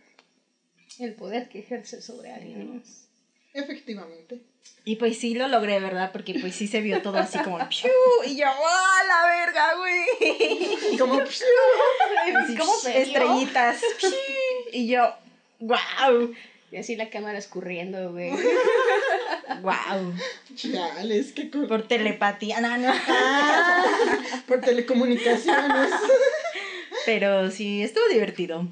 El 0.98 1.14
poder 1.14 1.50
que 1.50 1.58
ejerce 1.60 2.00
sobre 2.00 2.32
alguien. 2.32 2.82
Efectivamente. 3.54 4.40
Y 4.84 4.96
pues 4.96 5.18
sí 5.18 5.34
lo 5.34 5.48
logré, 5.48 5.80
¿verdad? 5.80 6.12
Porque 6.12 6.34
pues 6.40 6.54
sí 6.54 6.66
se 6.66 6.80
vio 6.80 7.02
todo 7.02 7.18
así 7.18 7.38
como 7.40 7.58
¡piu! 7.68 7.90
Y 8.24 8.36
yo, 8.36 8.46
¡ah, 8.46 9.02
la 9.06 9.44
verga, 9.44 9.74
güey! 9.76 10.96
Como 10.98 11.14
¿Cómo 12.58 12.74
se 12.74 12.92
vio? 12.92 13.02
Estrellitas. 13.02 13.80
¡piu! 14.00 14.10
Y 14.72 14.88
yo, 14.88 15.14
¡wow! 15.60 16.34
Y 16.70 16.76
así 16.76 16.96
la 16.96 17.08
cámara 17.08 17.38
escurriendo, 17.38 18.12
güey. 18.12 18.30
¡Wow! 19.62 20.14
chales, 20.54 21.32
qué 21.32 21.50
cool. 21.50 21.66
Por 21.66 21.88
telepatía, 21.88 22.60
no, 22.60 22.76
no. 22.76 22.92
Ah, 22.92 23.84
por 24.46 24.60
telecomunicaciones. 24.60 25.90
Pero 27.06 27.50
sí, 27.50 27.82
estuvo 27.82 28.06
divertido. 28.08 28.68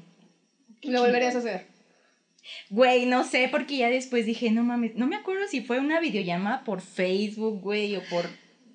Lo 0.83 1.01
volverías 1.01 1.35
a 1.35 1.39
hacer. 1.39 1.76
Güey, 2.69 3.05
no 3.05 3.23
sé, 3.23 3.47
porque 3.51 3.77
ya 3.77 3.89
después 3.89 4.25
dije, 4.25 4.51
no 4.51 4.63
mames, 4.63 4.95
no 4.95 5.07
me 5.07 5.15
acuerdo 5.15 5.47
si 5.47 5.61
fue 5.61 5.79
una 5.79 5.99
videollamada 5.99 6.63
por 6.63 6.81
Facebook, 6.81 7.61
güey, 7.61 7.95
o 7.95 8.01
por... 8.09 8.25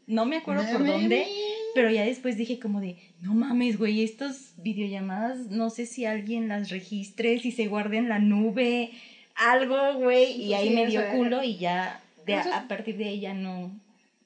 No 0.06 0.26
me 0.26 0.36
acuerdo 0.36 0.64
por 0.72 0.84
dónde, 0.84 1.26
pero 1.74 1.90
ya 1.90 2.04
después 2.04 2.36
dije 2.36 2.58
como 2.58 2.80
de, 2.80 2.96
no 3.20 3.34
mames, 3.34 3.78
güey, 3.78 4.02
estas 4.02 4.54
videollamadas, 4.58 5.46
no 5.50 5.70
sé 5.70 5.86
si 5.86 6.04
alguien 6.04 6.48
las 6.48 6.70
registre, 6.70 7.38
si 7.38 7.52
se 7.52 7.68
guarde 7.68 7.98
en 7.98 8.08
la 8.08 8.18
nube, 8.18 8.90
algo, 9.34 9.94
güey, 9.94 10.32
y 10.32 10.54
ahí 10.54 10.68
sí, 10.68 10.74
me 10.74 10.86
dio 10.86 11.08
culo 11.12 11.42
y 11.42 11.56
ya, 11.56 12.02
de, 12.26 12.34
a 12.34 12.66
partir 12.68 12.96
de 12.96 13.04
ahí 13.04 13.20
ya 13.20 13.34
no... 13.34 13.70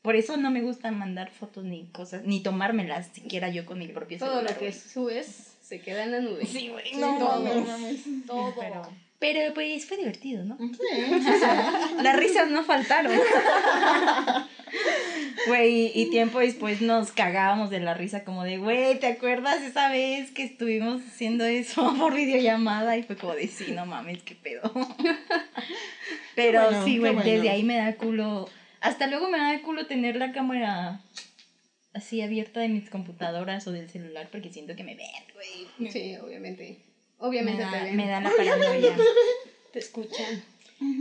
Por 0.03 0.14
eso 0.14 0.36
no 0.36 0.53
me 0.53 0.62
gusta 0.62 0.90
mandar 0.92 1.30
fotos 1.30 1.64
ni 1.64 1.86
cosas, 1.86 2.24
ni 2.24 2.40
tomármelas 2.40 3.09
siquiera 3.12 3.49
yo 3.51 3.66
con 3.66 3.80
mi 3.80 3.88
propio 3.88 4.18
Todo 4.18 4.36
celular, 4.36 4.53
lo 4.53 4.59
que 4.59 4.72
subes 4.72 5.57
se 5.61 5.80
queda 5.80 6.05
en 6.05 6.12
la 6.12 6.20
nube. 6.20 6.47
Sí, 6.47 6.68
güey, 6.68 6.90
Sí, 6.90 6.97
no, 6.97 7.18
todo. 7.18 7.42
mames. 7.42 7.57
no 7.57 7.64
mames. 7.64 8.05
Todo. 8.26 8.55
Pero, 8.59 8.88
pero 9.18 9.54
pues 9.54 9.86
fue 9.86 9.96
divertido, 9.96 10.44
¿no? 10.44 10.56
Sí, 10.58 10.74
sí, 10.78 11.20
sí. 11.22 12.02
Las 12.02 12.16
risas 12.16 12.50
no 12.50 12.64
faltaron. 12.64 13.12
Güey, 15.46 15.92
y 15.94 16.10
tiempo 16.10 16.40
después 16.40 16.82
nos 16.82 17.12
cagábamos 17.12 17.70
de 17.70 17.80
la 17.80 17.94
risa 17.94 18.24
como 18.24 18.42
de, 18.42 18.58
güey, 18.58 18.98
¿te 18.98 19.06
acuerdas 19.06 19.62
esa 19.62 19.88
vez 19.90 20.30
que 20.32 20.42
estuvimos 20.42 21.02
haciendo 21.02 21.44
eso 21.44 21.94
por 21.98 22.14
videollamada? 22.14 22.96
Y 22.96 23.02
fue 23.04 23.16
como 23.16 23.34
de, 23.34 23.46
sí, 23.46 23.72
no 23.72 23.86
mames, 23.86 24.22
qué 24.22 24.34
pedo. 24.34 24.72
Pero 26.34 26.62
bueno, 26.64 26.84
sí, 26.84 26.98
güey, 26.98 27.14
bueno. 27.14 27.30
desde 27.30 27.50
ahí 27.50 27.62
me 27.62 27.76
da 27.76 27.94
culo. 27.94 28.48
Hasta 28.80 29.06
luego 29.06 29.28
me 29.30 29.38
da 29.38 29.62
culo 29.62 29.86
tener 29.86 30.16
la 30.16 30.32
cámara 30.32 31.00
así 31.94 32.20
abierta 32.20 32.60
de 32.60 32.68
mis 32.68 32.90
computadoras 32.90 33.66
o 33.66 33.72
del 33.72 33.88
celular 33.88 34.28
porque 34.30 34.52
siento 34.52 34.76
que 34.76 34.84
me 34.84 34.96
ven, 34.96 35.08
güey. 35.32 35.90
Sí, 35.90 36.16
obviamente. 36.16 36.78
Obviamente 37.18 37.64
me 37.64 37.70
da, 37.70 37.78
te 37.78 37.84
ven. 37.84 37.96
me 37.96 38.06
da 38.06 38.20
la 38.20 38.30
paranoia. 38.36 38.96
Te 39.72 39.78
escuchan. 39.78 40.44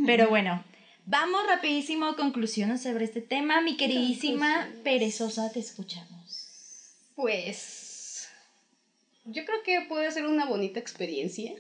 Pero 0.06 0.30
bueno, 0.30 0.64
vamos 1.06 1.46
rapidísimo 1.48 2.06
a 2.06 2.16
conclusiones 2.16 2.84
sobre 2.84 3.06
este 3.06 3.22
tema. 3.22 3.62
Mi 3.62 3.78
queridísima 3.78 4.70
perezosa, 4.84 5.52
te 5.52 5.60
escuchamos. 5.60 6.96
Pues 7.16 8.30
yo 9.26 9.44
creo 9.46 9.64
que 9.64 9.82
puede 9.88 10.12
ser 10.12 10.28
una 10.28 10.46
bonita 10.46 10.80
experiencia. 10.80 11.54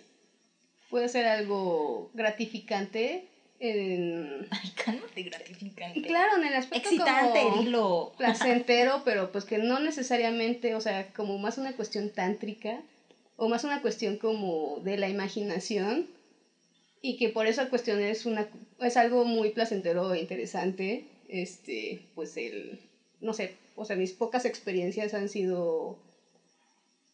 Puede 0.89 1.09
ser 1.09 1.25
algo 1.25 2.11
gratificante. 2.13 3.27
En... 3.59 4.47
Ay, 4.51 4.71
cálmate, 4.71 5.23
gratificante. 5.23 6.01
Claro, 6.01 6.37
en 6.37 6.45
el 6.45 6.53
aspecto 6.53 6.89
Excitante, 6.89 7.41
como 7.41 7.61
dilo. 7.63 8.13
placentero, 8.17 9.01
pero 9.03 9.31
pues 9.31 9.45
que 9.45 9.57
no 9.57 9.79
necesariamente, 9.79 10.75
o 10.75 10.81
sea, 10.81 11.11
como 11.13 11.37
más 11.37 11.57
una 11.57 11.73
cuestión 11.73 12.11
tántrica 12.11 12.81
o 13.37 13.47
más 13.47 13.63
una 13.63 13.81
cuestión 13.81 14.17
como 14.17 14.79
de 14.83 14.97
la 14.97 15.09
imaginación 15.09 16.07
y 17.01 17.17
que 17.17 17.29
por 17.29 17.47
esa 17.47 17.69
cuestión 17.69 18.01
es 18.01 18.25
una 18.25 18.47
es 18.79 18.97
algo 18.97 19.25
muy 19.25 19.51
placentero 19.51 20.13
e 20.13 20.19
interesante. 20.19 21.05
Este, 21.27 22.01
pues 22.15 22.37
el 22.37 22.79
no 23.21 23.33
sé, 23.33 23.55
o 23.75 23.85
sea, 23.85 23.95
mis 23.95 24.13
pocas 24.13 24.45
experiencias 24.45 25.13
han 25.13 25.29
sido 25.29 25.97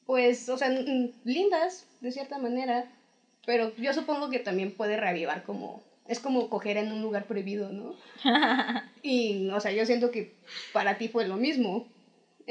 pues, 0.05 0.49
o 0.49 0.57
sea, 0.57 0.69
lindas 1.23 1.85
de 2.01 2.11
cierta 2.11 2.37
manera, 2.37 2.85
pero 3.45 3.73
yo 3.77 3.93
supongo 3.93 4.29
que 4.29 4.39
también 4.39 4.71
puede 4.71 4.97
reavivar 4.97 5.43
como 5.43 5.81
es 6.07 6.19
como 6.19 6.49
coger 6.49 6.77
en 6.77 6.91
un 6.91 7.01
lugar 7.01 7.25
prohibido, 7.25 7.71
¿no? 7.71 7.95
Y, 9.03 9.49
o 9.49 9.59
sea, 9.59 9.71
yo 9.71 9.85
siento 9.85 10.11
que 10.11 10.31
para 10.73 10.97
ti 10.97 11.07
fue 11.07 11.25
lo 11.25 11.37
mismo. 11.37 11.87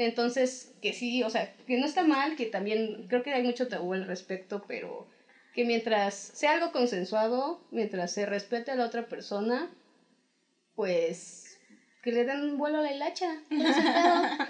Entonces, 0.05 0.71
que 0.81 0.93
sí, 0.93 1.23
o 1.23 1.29
sea, 1.29 1.53
que 1.67 1.77
no 1.77 1.85
está 1.85 2.03
mal, 2.03 2.35
que 2.35 2.45
también 2.45 3.05
creo 3.07 3.21
que 3.23 3.33
hay 3.33 3.43
mucho 3.43 3.67
tabú 3.67 3.93
al 3.93 4.07
respecto, 4.07 4.63
pero 4.67 5.07
que 5.53 5.65
mientras 5.65 6.15
sea 6.15 6.53
algo 6.53 6.71
consensuado, 6.71 7.61
mientras 7.71 8.11
se 8.11 8.25
respete 8.25 8.71
a 8.71 8.75
la 8.75 8.85
otra 8.85 9.07
persona, 9.07 9.69
pues 10.75 11.59
que 12.01 12.11
le 12.11 12.25
den 12.25 12.41
un 12.41 12.57
vuelo 12.57 12.79
a 12.79 12.81
la 12.81 12.93
hilacha. 12.93 13.27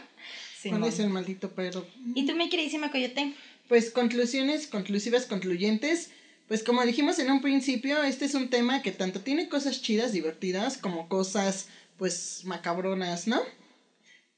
Simón. 0.57 0.79
¿Cuál 0.79 0.93
es 0.93 0.99
el 0.99 1.09
maldito 1.09 1.51
perro? 1.51 1.85
¿Y 2.15 2.25
tú, 2.25 2.35
mi 2.35 2.49
queridísima 2.49 2.91
Coyote? 2.91 3.33
Pues 3.67 3.89
conclusiones 3.89 4.67
conclusivas, 4.67 5.25
concluyentes. 5.25 6.11
Pues 6.47 6.63
como 6.63 6.83
dijimos 6.85 7.19
en 7.19 7.31
un 7.31 7.41
principio, 7.41 8.03
este 8.03 8.25
es 8.25 8.35
un 8.35 8.49
tema 8.49 8.81
que 8.81 8.91
tanto 8.91 9.21
tiene 9.21 9.49
cosas 9.49 9.81
chidas, 9.81 10.11
divertidas, 10.11 10.77
como 10.77 11.09
cosas 11.09 11.67
pues 11.97 12.43
macabronas, 12.45 13.27
¿no? 13.27 13.41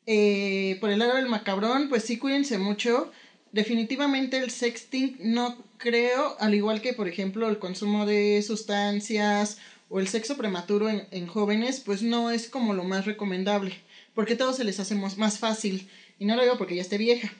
Eh, 0.05 0.77
por 0.81 0.89
el 0.89 0.99
lado 0.99 1.15
del 1.15 1.27
macabrón, 1.27 1.89
pues 1.89 2.03
sí 2.03 2.17
cuídense 2.17 2.57
mucho. 2.57 3.11
Definitivamente 3.51 4.37
el 4.37 4.49
sexting 4.49 5.17
no 5.19 5.55
creo, 5.77 6.35
al 6.39 6.55
igual 6.55 6.81
que 6.81 6.93
por 6.93 7.07
ejemplo 7.07 7.47
el 7.49 7.59
consumo 7.59 8.05
de 8.05 8.41
sustancias 8.41 9.57
o 9.89 9.99
el 9.99 10.07
sexo 10.07 10.37
prematuro 10.37 10.89
en, 10.89 11.05
en 11.11 11.27
jóvenes, 11.27 11.79
pues 11.79 12.01
no 12.01 12.31
es 12.31 12.49
como 12.49 12.73
lo 12.73 12.83
más 12.83 13.05
recomendable, 13.05 13.75
porque 14.15 14.35
todo 14.35 14.53
se 14.53 14.63
les 14.63 14.79
hace 14.79 14.95
más 14.95 15.37
fácil. 15.37 15.87
Y 16.19 16.25
no 16.25 16.35
lo 16.35 16.41
digo 16.41 16.57
porque 16.57 16.75
ya 16.75 16.81
esté 16.81 16.97
vieja, 16.97 17.31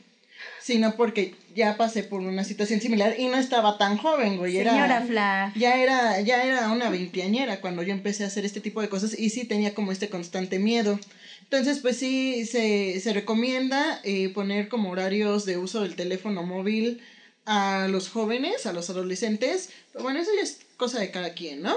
sino 0.62 0.96
porque 0.96 1.36
ya 1.56 1.78
pasé 1.78 2.04
por 2.04 2.22
una 2.22 2.44
situación 2.44 2.80
similar 2.80 3.16
y 3.18 3.28
no 3.28 3.38
estaba 3.38 3.78
tan 3.78 3.98
joven, 3.98 4.38
güey. 4.38 4.58
Era, 4.58 4.72
Señora 4.72 5.02
Fla. 5.02 5.54
ya 5.56 5.82
era, 5.82 6.22
ya 6.22 6.44
era 6.44 6.70
una 6.72 6.90
veinteañera 6.90 7.60
cuando 7.60 7.84
yo 7.84 7.94
empecé 7.94 8.24
a 8.24 8.28
hacer 8.28 8.46
este 8.46 8.62
tipo 8.62 8.82
de 8.82 8.90
cosas 8.90 9.18
y 9.18 9.30
sí 9.30 9.46
tenía 9.46 9.74
como 9.74 9.92
este 9.92 10.10
constante 10.10 10.60
miedo. 10.60 11.00
Entonces, 11.54 11.84
pues 11.84 11.98
sí, 11.98 12.48
se, 12.48 13.00
se 13.00 13.14
recomienda 13.14 14.02
eh, 14.04 14.30
poner 14.30 14.70
como 14.70 14.90
horarios 14.90 15.46
de 15.46 15.60
uso 15.60 15.82
del 15.82 15.96
teléfono 15.96 16.42
móvil 16.42 17.00
a 17.46 17.88
los 17.92 18.10
jóvenes, 18.10 18.66
a 18.66 18.74
los 18.74 18.90
adolescentes. 18.90 19.70
Pero 19.92 20.02
bueno, 20.04 20.20
eso 20.20 20.32
ya 20.36 20.42
es 20.42 20.62
cosa 20.78 21.00
de 21.00 21.12
cada 21.12 21.36
quien, 21.36 21.62
¿no? 21.62 21.76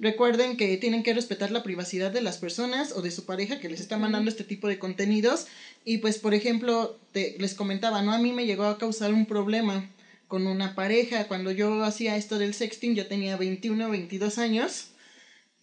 Recuerden 0.00 0.56
que 0.56 0.76
tienen 0.76 1.04
que 1.04 1.14
respetar 1.14 1.52
la 1.52 1.62
privacidad 1.62 2.10
de 2.10 2.20
las 2.20 2.38
personas 2.38 2.90
o 2.96 3.00
de 3.00 3.12
su 3.12 3.24
pareja 3.24 3.60
que 3.60 3.68
les 3.68 3.78
está 3.80 3.96
mandando 3.96 4.28
este 4.28 4.42
tipo 4.42 4.66
de 4.66 4.80
contenidos. 4.80 5.46
Y 5.84 5.98
pues, 5.98 6.18
por 6.18 6.34
ejemplo, 6.34 6.98
te- 7.12 7.36
les 7.38 7.54
comentaba, 7.54 8.02
¿no? 8.02 8.12
A 8.12 8.18
mí 8.18 8.32
me 8.32 8.44
llegó 8.46 8.64
a 8.64 8.76
causar 8.76 9.14
un 9.14 9.26
problema 9.26 9.88
con 10.26 10.48
una 10.48 10.74
pareja. 10.74 11.28
Cuando 11.28 11.52
yo 11.52 11.84
hacía 11.84 12.16
esto 12.16 12.40
del 12.40 12.54
sexting, 12.54 12.96
yo 12.96 13.06
tenía 13.06 13.36
21 13.36 13.86
o 13.86 13.90
22 13.90 14.38
años. 14.38 14.88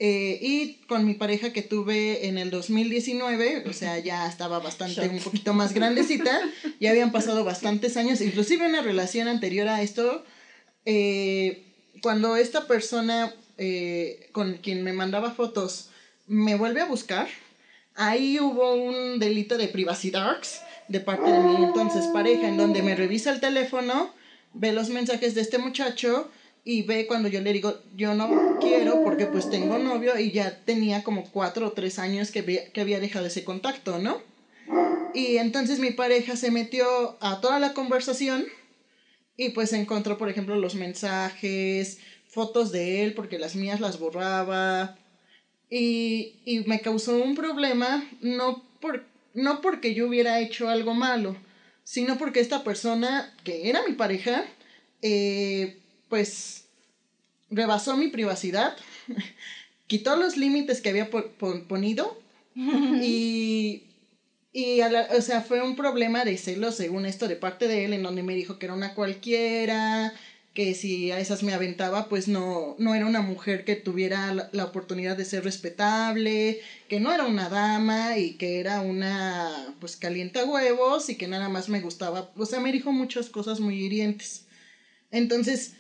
Eh, 0.02 0.40
y 0.42 0.76
con 0.88 1.06
mi 1.06 1.14
pareja 1.14 1.52
que 1.52 1.62
tuve 1.62 2.28
en 2.28 2.38
el 2.38 2.52
2019, 2.52 3.66
o 3.68 3.74
sea, 3.74 4.00
ya 4.00 4.28
estaba 4.28 4.60
bastante, 4.60 5.02
Shot. 5.02 5.12
un 5.12 5.20
poquito 5.20 5.54
más 5.54 5.74
grandecita, 5.74 6.40
ya 6.80 6.92
habían 6.92 7.12
pasado 7.12 7.44
bastantes 7.44 7.98
años, 7.98 8.22
inclusive 8.22 8.66
una 8.66 8.82
relación 8.82 9.28
anterior 9.28 9.68
a 9.68 9.82
esto, 9.82 10.24
eh, 10.86 11.66
cuando 12.02 12.38
esta 12.38 12.66
persona 12.66 13.34
eh, 13.58 14.30
con 14.32 14.54
quien 14.54 14.84
me 14.84 14.94
mandaba 14.94 15.32
fotos 15.32 15.90
me 16.28 16.56
vuelve 16.56 16.80
a 16.80 16.86
buscar, 16.86 17.28
ahí 17.96 18.40
hubo 18.40 18.76
un 18.76 19.20
delito 19.20 19.58
de 19.58 19.68
privacidad 19.68 20.38
de 20.88 21.02
parte 21.02 21.30
de 21.30 21.40
mi 21.40 21.66
entonces 21.66 22.06
pareja, 22.14 22.48
en 22.48 22.56
donde 22.56 22.82
me 22.84 22.96
revisa 22.96 23.32
el 23.32 23.42
teléfono, 23.42 24.14
ve 24.54 24.72
los 24.72 24.88
mensajes 24.88 25.36
de 25.36 25.42
este 25.42 25.58
muchacho 25.58 26.32
y 26.66 26.84
ve 26.84 27.08
cuando 27.08 27.28
yo 27.30 27.42
le 27.42 27.54
digo, 27.54 27.74
yo 27.96 28.14
no 28.14 28.58
quiero 28.60 29.04
porque 29.04 29.26
pues 29.26 29.50
tengo 29.50 29.78
novio 29.80 30.18
y 30.20 30.32
ya 30.32 30.64
tenía 30.66 31.04
como 31.04 31.24
cuatro 31.32 31.68
o 31.68 31.72
tres 31.72 32.00
años 32.00 32.32
que, 32.32 32.40
había- 32.40 32.72
que 32.72 32.82
había 32.82 33.00
dejado 33.00 33.26
ese 33.26 33.44
contacto, 33.44 33.98
¿no? 34.00 34.18
Y 35.14 35.38
entonces 35.38 35.80
mi 35.80 35.92
pareja 35.92 36.36
se 36.36 36.52
metió 36.52 37.18
a 37.22 37.40
toda 37.42 37.60
la 37.60 37.74
conversación 37.74 38.46
y 39.38 39.50
pues 39.50 39.74
encontró, 39.74 40.18
por 40.18 40.30
ejemplo, 40.30 40.56
los 40.58 40.76
mensajes, 40.76 41.98
fotos 42.28 42.72
de 42.72 43.04
él, 43.04 43.14
porque 43.14 43.40
las 43.40 43.56
mías 43.56 43.80
las 43.80 43.98
borraba. 43.98 44.96
Y, 45.70 46.34
y 46.46 46.62
me 46.62 46.82
causó 46.82 47.16
un 47.16 47.36
problema, 47.36 48.04
no, 48.22 48.64
por, 48.82 49.04
no 49.34 49.62
porque 49.62 49.94
yo 49.94 50.08
hubiera 50.08 50.40
hecho 50.40 50.68
algo 50.68 50.94
malo, 50.94 51.36
sino 51.84 52.18
porque 52.18 52.40
esta 52.40 52.64
persona, 52.64 53.32
que 53.44 53.70
era 53.70 53.80
mi 53.88 53.94
pareja, 53.94 54.44
eh, 55.02 55.78
pues 56.10 56.66
rebasó 57.50 57.98
mi 57.98 58.08
privacidad, 58.10 58.76
quitó 59.88 60.16
los 60.16 60.38
límites 60.38 60.82
que 60.82 60.90
había 60.90 61.10
po- 61.10 61.28
pon- 61.40 61.64
ponido 61.68 62.18
y, 63.02 63.84
y 64.54 64.82
a 64.82 64.90
la- 64.90 65.08
o 65.18 65.22
sea, 65.22 65.42
fue 65.42 65.62
un 65.62 65.76
problema 65.76 66.26
de 66.26 66.38
celos 66.38 66.76
según 66.76 67.06
esto 67.06 67.28
de 67.28 67.36
parte 67.36 67.68
de 67.68 67.86
él, 67.86 67.94
en 67.94 68.04
donde 68.04 68.24
me 68.24 68.36
dijo 68.36 68.58
que 68.58 68.66
era 68.68 68.74
una 68.76 68.94
cualquiera, 68.94 70.14
que 70.54 70.74
si 70.76 71.12
a 71.12 71.20
esas 71.20 71.44
me 71.44 71.54
aventaba, 71.54 72.10
pues 72.10 72.28
no, 72.28 72.76
no 72.80 72.96
era 72.96 73.06
una 73.06 73.22
mujer 73.22 73.64
que 73.64 73.76
tuviera 73.76 74.32
la, 74.34 74.50
la 74.52 74.66
oportunidad 74.66 75.16
de 75.16 75.26
ser 75.26 75.44
respetable, 75.44 76.60
que 76.90 77.00
no 77.00 77.14
era 77.14 77.26
una 77.26 77.50
dama 77.50 78.18
y 78.18 78.34
que 78.34 78.60
era 78.60 78.82
una, 78.82 79.74
pues 79.80 79.96
calienta 79.96 80.44
huevos 80.46 81.10
y 81.10 81.16
que 81.16 81.28
nada 81.28 81.50
más 81.50 81.70
me 81.70 81.82
gustaba, 81.82 82.30
o 82.36 82.46
sea, 82.46 82.60
me 82.60 82.72
dijo 82.72 82.92
muchas 82.92 83.30
cosas 83.30 83.60
muy 83.60 83.76
hirientes. 83.80 84.44
Entonces, 85.12 85.72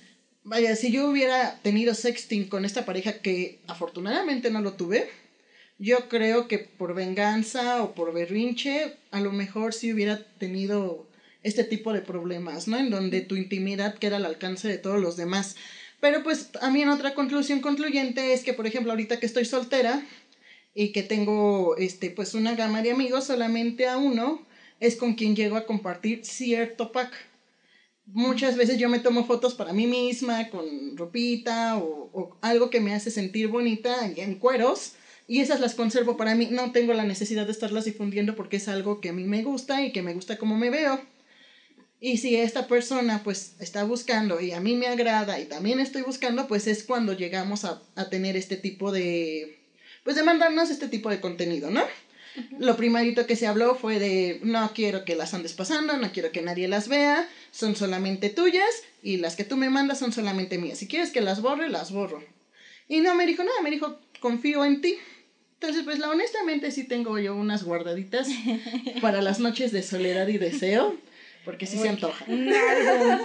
vaya, 0.49 0.75
si 0.75 0.91
yo 0.91 1.07
hubiera 1.07 1.59
tenido 1.61 1.93
sexting 1.93 2.49
con 2.49 2.65
esta 2.65 2.83
pareja 2.83 3.19
que 3.21 3.59
afortunadamente 3.67 4.49
no 4.49 4.61
lo 4.61 4.73
tuve, 4.73 5.07
yo 5.77 6.09
creo 6.09 6.47
que 6.47 6.57
por 6.57 6.95
venganza 6.95 7.83
o 7.83 7.93
por 7.93 8.13
berrinche, 8.13 8.97
a 9.11 9.21
lo 9.21 9.31
mejor 9.31 9.73
sí 9.73 9.93
hubiera 9.93 10.21
tenido 10.39 11.07
este 11.43 11.63
tipo 11.63 11.93
de 11.93 12.01
problemas, 12.01 12.67
¿no? 12.67 12.77
En 12.77 12.89
donde 12.89 13.21
tu 13.21 13.35
intimidad 13.35 13.93
queda 13.97 14.17
al 14.17 14.25
alcance 14.25 14.67
de 14.67 14.79
todos 14.79 14.99
los 14.99 15.15
demás. 15.15 15.55
Pero 16.01 16.23
pues 16.23 16.51
también 16.51 16.89
otra 16.89 17.13
conclusión 17.13 17.61
concluyente 17.61 18.33
es 18.33 18.43
que, 18.43 18.53
por 18.53 18.65
ejemplo, 18.65 18.91
ahorita 18.91 19.19
que 19.19 19.27
estoy 19.27 19.45
soltera 19.45 20.03
y 20.73 20.91
que 20.91 21.03
tengo, 21.03 21.77
este, 21.77 22.09
pues 22.09 22.33
una 22.33 22.55
gama 22.55 22.81
de 22.81 22.91
amigos, 22.91 23.25
solamente 23.25 23.87
a 23.87 23.97
uno 23.97 24.45
es 24.79 24.95
con 24.95 25.13
quien 25.13 25.35
llego 25.35 25.57
a 25.57 25.65
compartir 25.65 26.25
cierto 26.25 26.91
pack. 26.91 27.28
Muchas 28.11 28.57
veces 28.57 28.79
yo 28.79 28.89
me 28.89 28.99
tomo 28.99 29.25
fotos 29.25 29.53
para 29.53 29.71
mí 29.71 29.85
misma 29.85 30.49
con 30.49 30.97
ropita 30.97 31.77
o, 31.77 32.09
o 32.11 32.37
algo 32.41 32.69
que 32.69 32.79
me 32.79 32.93
hace 32.93 33.11
sentir 33.11 33.47
bonita 33.49 34.11
en 34.15 34.35
cueros 34.35 34.93
y 35.27 35.41
esas 35.41 35.59
las 35.59 35.75
conservo 35.75 36.17
para 36.17 36.33
mí. 36.33 36.47
No 36.49 36.71
tengo 36.71 36.93
la 36.93 37.05
necesidad 37.05 37.45
de 37.45 37.51
estarlas 37.51 37.85
difundiendo 37.85 38.35
porque 38.35 38.57
es 38.57 38.67
algo 38.67 38.99
que 38.99 39.09
a 39.09 39.13
mí 39.13 39.25
me 39.25 39.43
gusta 39.43 39.83
y 39.83 39.91
que 39.91 40.01
me 40.01 40.15
gusta 40.15 40.37
como 40.37 40.57
me 40.57 40.71
veo. 40.71 40.99
Y 42.01 42.17
si 42.17 42.35
esta 42.35 42.67
persona 42.67 43.21
pues 43.23 43.55
está 43.59 43.83
buscando 43.83 44.41
y 44.41 44.53
a 44.53 44.59
mí 44.59 44.75
me 44.75 44.87
agrada 44.87 45.39
y 45.39 45.45
también 45.45 45.79
estoy 45.79 46.01
buscando, 46.01 46.47
pues 46.47 46.65
es 46.65 46.83
cuando 46.83 47.13
llegamos 47.13 47.63
a, 47.63 47.83
a 47.95 48.09
tener 48.09 48.35
este 48.37 48.57
tipo 48.57 48.91
de, 48.91 49.59
pues 50.03 50.15
de 50.15 50.23
mandarnos 50.23 50.71
este 50.71 50.87
tipo 50.87 51.09
de 51.09 51.21
contenido, 51.21 51.69
¿no? 51.69 51.83
Lo 52.57 52.77
primerito 52.77 53.25
que 53.25 53.35
se 53.35 53.47
habló 53.47 53.75
fue 53.75 53.99
de 53.99 54.39
no 54.43 54.71
quiero 54.73 55.05
que 55.05 55.15
las 55.15 55.33
andes 55.33 55.53
pasando, 55.53 55.97
no 55.97 56.11
quiero 56.11 56.31
que 56.31 56.41
nadie 56.41 56.67
las 56.67 56.87
vea, 56.87 57.27
son 57.51 57.75
solamente 57.75 58.29
tuyas 58.29 58.69
y 59.01 59.17
las 59.17 59.35
que 59.35 59.43
tú 59.43 59.57
me 59.57 59.69
mandas 59.69 59.99
son 59.99 60.11
solamente 60.11 60.57
mías. 60.57 60.77
Si 60.77 60.87
quieres 60.87 61.11
que 61.11 61.21
las 61.21 61.41
borre, 61.41 61.69
las 61.69 61.91
borro. 61.91 62.23
Y 62.87 63.01
no 63.01 63.15
me 63.15 63.25
dijo 63.25 63.43
nada, 63.43 63.61
me 63.61 63.71
dijo 63.71 63.99
confío 64.19 64.65
en 64.65 64.81
ti. 64.81 64.95
Entonces, 65.61 65.83
pues 65.83 65.99
la 65.99 66.09
honestamente 66.09 66.71
sí 66.71 66.85
tengo 66.85 67.19
yo 67.19 67.35
unas 67.35 67.63
guardaditas 67.63 68.29
para 69.01 69.21
las 69.21 69.39
noches 69.39 69.71
de 69.71 69.83
soledad 69.83 70.27
y 70.27 70.37
deseo. 70.37 70.95
porque 71.43 71.65
sí 71.65 71.77
se 71.77 71.89
antoja. 71.89 72.23
Un 72.27 72.49
álbum, 72.53 73.17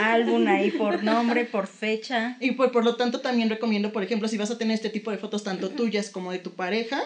álbum 0.00 0.46
ahí 0.48 0.70
por 0.70 1.02
nombre, 1.02 1.44
por 1.44 1.66
fecha. 1.66 2.36
Y 2.40 2.52
por, 2.52 2.72
por 2.72 2.84
lo 2.84 2.96
tanto 2.96 3.20
también 3.20 3.50
recomiendo, 3.50 3.92
por 3.92 4.02
ejemplo, 4.02 4.28
si 4.28 4.38
vas 4.38 4.50
a 4.50 4.58
tener 4.58 4.74
este 4.74 4.88
tipo 4.88 5.10
de 5.10 5.18
fotos 5.18 5.44
tanto 5.44 5.70
tuyas 5.70 6.10
como 6.10 6.32
de 6.32 6.38
tu 6.38 6.52
pareja, 6.52 7.02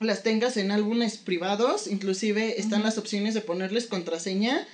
las 0.00 0.22
tengas 0.22 0.56
en 0.56 0.70
álbumes 0.70 1.18
privados, 1.18 1.86
inclusive 1.86 2.58
están 2.58 2.82
las 2.82 2.96
opciones 2.96 3.34
de 3.34 3.42
ponerles 3.42 3.86
contraseña 3.86 4.66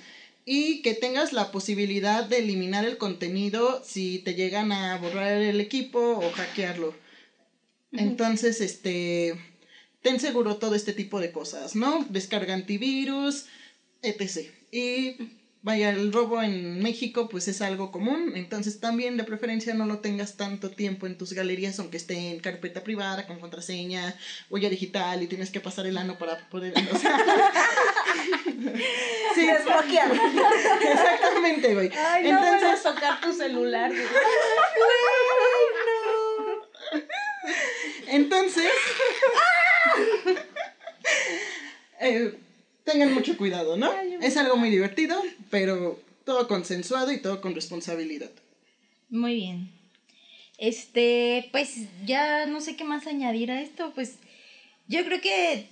y 0.45 0.81
que 0.81 0.93
tengas 0.93 1.33
la 1.33 1.51
posibilidad 1.51 2.23
de 2.23 2.39
eliminar 2.39 2.85
el 2.85 2.97
contenido 2.97 3.83
si 3.85 4.19
te 4.19 4.35
llegan 4.35 4.71
a 4.71 4.97
borrar 4.97 5.41
el 5.41 5.59
equipo 5.59 5.99
o 5.99 6.31
hackearlo. 6.31 6.95
Entonces, 7.91 8.61
este, 8.61 9.35
ten 10.01 10.21
seguro 10.21 10.55
todo 10.55 10.75
este 10.75 10.93
tipo 10.93 11.19
de 11.19 11.33
cosas, 11.33 11.75
¿no? 11.75 12.05
Descarga 12.09 12.53
antivirus, 12.53 13.47
etc. 14.01 14.49
Y 14.71 15.17
vaya, 15.67 15.89
el 15.89 16.13
robo 16.13 16.41
en 16.41 16.81
México 16.81 17.27
pues 17.27 17.49
es 17.49 17.61
algo 17.61 17.91
común, 17.91 18.31
entonces 18.35 18.79
también 18.79 19.17
de 19.17 19.25
preferencia 19.25 19.73
no 19.73 19.85
lo 19.85 19.99
tengas 19.99 20.37
tanto 20.37 20.71
tiempo 20.71 21.07
en 21.07 21.17
tus 21.17 21.33
galerías, 21.33 21.77
aunque 21.79 21.97
esté 21.97 22.31
en 22.31 22.39
carpeta 22.39 22.85
privada, 22.85 23.27
con 23.27 23.41
contraseña, 23.41 24.15
huella 24.49 24.69
digital 24.69 25.21
y 25.21 25.27
tienes 25.27 25.51
que 25.51 25.59
pasar 25.59 25.85
el 25.85 25.97
ano 25.97 26.17
para 26.17 26.37
poder... 26.47 26.73
O 26.73 26.97
sea, 26.97 27.17
sí, 29.35 29.49
exactamente, 29.49 31.73
güey. 31.73 31.91
Ay, 31.93 32.31
no 32.31 32.53
Entonces, 32.53 32.85
a 32.85 32.93
tocar 32.93 33.19
tu 33.19 33.33
celular. 33.33 33.91
güey. 33.91 34.05
Entonces, 38.07 38.71
eh, 41.99 42.46
tengan 42.87 43.13
mucho 43.13 43.37
cuidado, 43.37 43.77
¿no? 43.77 43.91
Es 44.21 44.35
algo 44.37 44.55
muy 44.57 44.69
divertido, 44.71 45.21
pero 45.51 45.99
todo 46.25 46.47
consensuado 46.47 47.11
y 47.11 47.21
todo 47.21 47.39
con 47.41 47.53
responsabilidad. 47.53 48.31
Muy 49.09 49.35
bien. 49.35 49.69
Este, 50.57 51.49
pues 51.51 51.75
ya 52.05 52.47
no 52.47 52.61
sé 52.61 52.75
qué 52.75 52.83
más 52.83 53.05
añadir 53.05 53.51
a 53.51 53.61
esto, 53.61 53.91
pues 53.93 54.15
yo 54.87 55.05
creo 55.05 55.21
que 55.21 55.67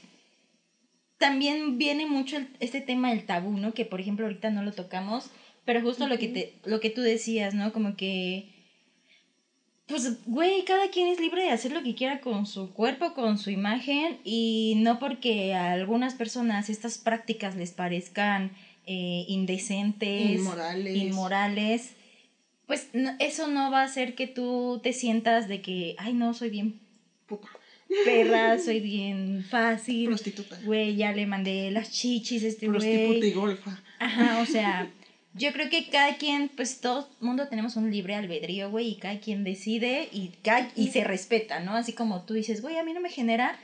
también 1.18 1.78
viene 1.78 2.06
mucho 2.06 2.38
el- 2.38 2.50
este 2.60 2.82
tema 2.82 3.10
del 3.12 3.26
tabú, 3.26 3.58
¿no? 3.58 3.74
Que 3.74 3.86
por 3.86 4.00
ejemplo 4.02 4.26
ahorita 4.26 4.50
no 4.52 4.62
lo 4.64 4.74
tocamos, 4.74 5.30
pero 5.66 5.82
justo 5.82 6.08
lo 6.08 6.18
que 6.18 6.28
te 6.28 6.54
lo 6.66 6.80
que 6.80 6.90
tú 6.90 7.02
decías, 7.02 7.54
¿no? 7.54 7.72
Como 7.74 7.96
que 7.96 8.50
pues 9.88 10.26
güey, 10.26 10.64
cada 10.66 10.90
quien 10.90 11.08
es 11.10 11.20
libre 11.20 11.44
de 11.44 11.52
hacer 11.52 11.72
lo 11.72 11.84
que 11.84 11.94
quiera 11.96 12.20
con 12.22 12.46
su 12.48 12.72
cuerpo, 12.74 13.14
con 13.14 13.38
su 13.38 13.52
imagen 13.52 14.18
y 14.24 14.74
no 14.78 14.98
porque 15.00 15.54
a 15.54 15.74
algunas 15.74 16.16
personas 16.16 16.70
estas 16.70 16.98
prácticas 16.98 17.56
les 17.56 17.72
parezcan 17.72 18.52
eh, 18.88 19.26
indecentes, 19.28 20.32
Inmorales. 20.40 20.96
inmorales, 20.96 21.92
pues 22.68 22.90
no- 22.94 23.16
eso 23.20 23.48
no 23.48 23.70
va 23.72 23.82
a 23.82 23.86
hacer 23.86 24.16
que 24.16 24.28
tú 24.28 24.80
te 24.84 24.92
sientas 24.94 25.48
de 25.48 25.62
que, 25.62 25.96
ay, 26.00 26.14
no, 26.14 26.34
soy 26.34 26.50
bien 26.50 26.80
Puta. 27.28 27.48
perra, 28.06 28.58
soy 28.64 28.80
bien 28.80 29.46
fácil. 29.50 30.06
Prostituta. 30.08 30.60
Güey, 30.64 30.96
ya 30.96 31.12
le 31.14 31.26
mandé 31.28 31.70
las 31.72 31.92
chichis 31.92 32.44
a 32.44 32.48
este 32.48 32.68
Prostituta 32.68 33.14
y 33.18 33.20
güey. 33.20 33.32
golfa. 33.34 33.80
Ajá, 34.00 34.40
o 34.42 34.46
sea, 34.48 34.92
yo 35.38 35.52
creo 35.54 35.70
que 35.70 35.90
cada 35.90 36.16
quien, 36.16 36.50
pues 36.56 36.80
todo 36.82 37.08
mundo 37.20 37.48
tenemos 37.48 37.76
un 37.76 37.92
libre 37.92 38.16
albedrío, 38.16 38.72
güey, 38.72 38.90
y 38.92 38.96
cada 38.96 39.20
quien 39.20 39.44
decide 39.44 40.08
y, 40.12 40.30
cada- 40.44 40.70
y 40.76 40.88
se 40.88 41.04
respeta, 41.04 41.60
¿no? 41.60 41.76
Así 41.76 41.94
como 41.94 42.22
tú 42.22 42.34
dices, 42.34 42.62
güey, 42.62 42.78
a 42.78 42.84
mí 42.84 42.94
no 42.94 43.02
me 43.02 43.10
genera, 43.10 43.58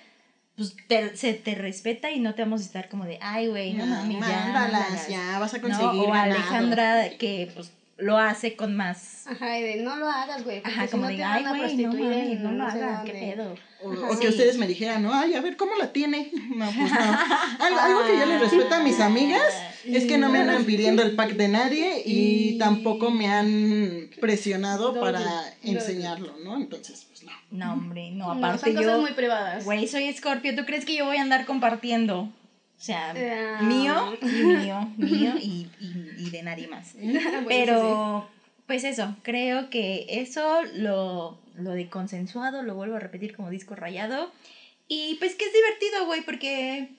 pues 0.57 0.75
te- 0.87 1.15
se 1.15 1.33
te 1.33 1.55
respeta 1.55 2.11
y 2.11 2.19
no 2.19 2.35
te 2.35 2.41
vamos 2.43 2.61
a 2.61 2.65
estar 2.65 2.89
como 2.89 3.05
de, 3.05 3.17
ay, 3.21 3.47
güey, 3.47 3.73
no 3.73 3.85
ya. 3.85 4.03
no 4.03 4.19
la 4.19 4.19
mándalas, 4.19 4.87
hagas", 4.91 5.07
ya, 5.07 5.39
vas 5.39 5.53
a 5.53 5.57
¿no? 5.57 5.63
conseguir 5.63 6.07
O 6.09 6.11
ganado. 6.11 6.35
Alejandra, 6.35 7.09
que 7.17 7.49
pues 7.55 7.71
lo 8.01 8.17
hace 8.17 8.55
con 8.55 8.75
más 8.75 9.27
Ajá, 9.27 9.57
y 9.59 9.61
de 9.63 9.75
no 9.83 9.95
lo 9.95 10.07
hagas, 10.09 10.43
güey. 10.43 10.61
Ajá, 10.63 10.85
si 10.85 10.91
como 10.91 11.03
no 11.03 11.07
te 11.09 11.13
diga, 11.13 11.33
ay, 11.33 11.43
güey, 11.43 11.77
no 11.77 11.91
en 11.93 12.57
no 12.57 12.65
lo 12.65 12.71
sé 12.71 12.81
hagan, 12.83 13.05
qué 13.05 13.11
dónde". 13.13 13.33
pedo. 13.35 13.55
O, 13.83 13.91
Ajá. 13.93 14.07
o 14.11 14.19
que 14.19 14.27
Sí. 14.27 14.33
ustedes 14.33 14.57
me 14.57 14.67
dijeran, 14.67 15.01
¿no? 15.03 15.13
Ay, 15.13 15.33
a 15.35 15.41
ver, 15.41 15.55
¿cómo 15.57 15.71
la 15.79 15.91
tiene? 15.93 16.31
No, 16.55 16.65
pues 16.65 16.91
no. 16.91 17.65
Algo, 17.65 17.79
algo 17.79 18.05
que 18.05 18.17
yo 18.19 18.25
le 18.25 18.39
respeto 18.39 18.75
a 18.75 18.79
mis 18.83 18.99
amigas 18.99 19.53
es 19.85 20.05
que 20.05 20.17
no 20.17 20.29
me 20.29 20.39
andan 20.39 20.65
pidiendo 20.65 21.01
el 21.03 21.15
pack 21.15 21.31
de 21.33 21.47
nadie 21.47 22.01
y 22.05 22.49
Y- 22.55 22.57
tampoco 22.57 23.09
me 23.11 23.27
han 23.27 24.09
presionado 24.19 24.93
No, 24.93 24.99
para 25.01 25.19
no. 25.19 25.41
enseñarlo, 25.63 26.35
¿no? 26.43 26.57
Entonces, 26.57 27.05
pues 27.09 27.23
no. 27.23 27.31
No, 27.51 27.73
hombre, 27.73 28.11
no, 28.11 28.33
No, 28.33 28.45
aparte 28.45 28.65
son 28.65 28.75
cosas 28.75 28.91
yo, 28.95 29.01
muy 29.01 29.11
privadas. 29.13 29.63
güey, 29.65 29.87
soy 29.87 30.11
Scorpio, 30.13 30.55
¿tú 30.55 30.65
crees 30.65 30.85
que 30.85 30.95
yo 30.95 31.05
voy 31.05 31.17
a 31.17 31.21
andar 31.21 31.45
compartiendo? 31.45 32.21
O 32.21 32.83
sea, 32.83 33.11
Ah. 33.15 33.61
mío 33.61 34.17
y 34.21 34.25
mío, 34.25 34.91
mío 34.97 35.33
y, 35.39 35.67
y, 35.79 36.10
y 36.21 36.29
de 36.29 36.43
nadie 36.43 36.67
más. 36.67 36.95
Pero, 37.47 38.27
pues 38.67 38.83
eso, 38.83 39.15
creo 39.23 39.69
que 39.69 40.05
eso, 40.07 40.61
lo, 40.75 41.37
lo 41.55 41.71
de 41.71 41.89
consensuado, 41.89 42.63
lo 42.63 42.75
vuelvo 42.75 42.95
a 42.95 42.99
repetir 42.99 43.35
como 43.35 43.49
disco 43.49 43.75
rayado. 43.75 44.31
Y 44.87 45.15
pues 45.15 45.35
que 45.35 45.45
es 45.45 45.53
divertido, 45.53 46.05
güey, 46.05 46.21
porque, 46.21 46.89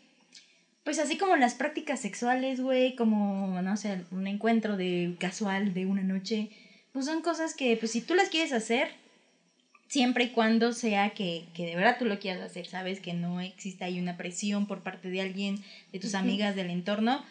pues 0.85 0.99
así 0.99 1.17
como 1.17 1.37
las 1.37 1.55
prácticas 1.55 2.01
sexuales, 2.01 2.61
güey, 2.61 2.95
como, 2.95 3.61
no 3.63 3.77
sé, 3.77 4.01
un 4.11 4.27
encuentro 4.27 4.77
de 4.77 5.15
casual 5.19 5.75
de 5.75 5.87
una 5.87 6.03
noche, 6.03 6.51
pues 6.93 7.07
son 7.07 7.23
cosas 7.23 7.55
que, 7.55 7.77
pues 7.77 7.93
si 7.93 8.01
tú 8.01 8.15
las 8.15 8.29
quieres 8.29 8.53
hacer, 8.53 8.91
siempre 9.89 10.25
y 10.25 10.29
cuando 10.31 10.73
sea 10.73 11.11
que, 11.11 11.45
que 11.53 11.67
de 11.67 11.77
verdad 11.77 11.97
tú 11.99 12.07
lo 12.07 12.19
quieras 12.19 12.43
hacer, 12.43 12.67
¿sabes? 12.67 12.99
Que 13.01 13.13
no 13.13 13.43
exista 13.43 13.85
ahí 13.85 14.01
una 14.01 14.17
presión 14.17 14.67
por 14.67 14.83
parte 14.83 15.11
de 15.11 15.21
alguien, 15.21 15.63
de 15.93 15.99
tus 15.99 16.15
amigas, 16.15 16.57
del 16.57 16.71
entorno, 16.71 17.23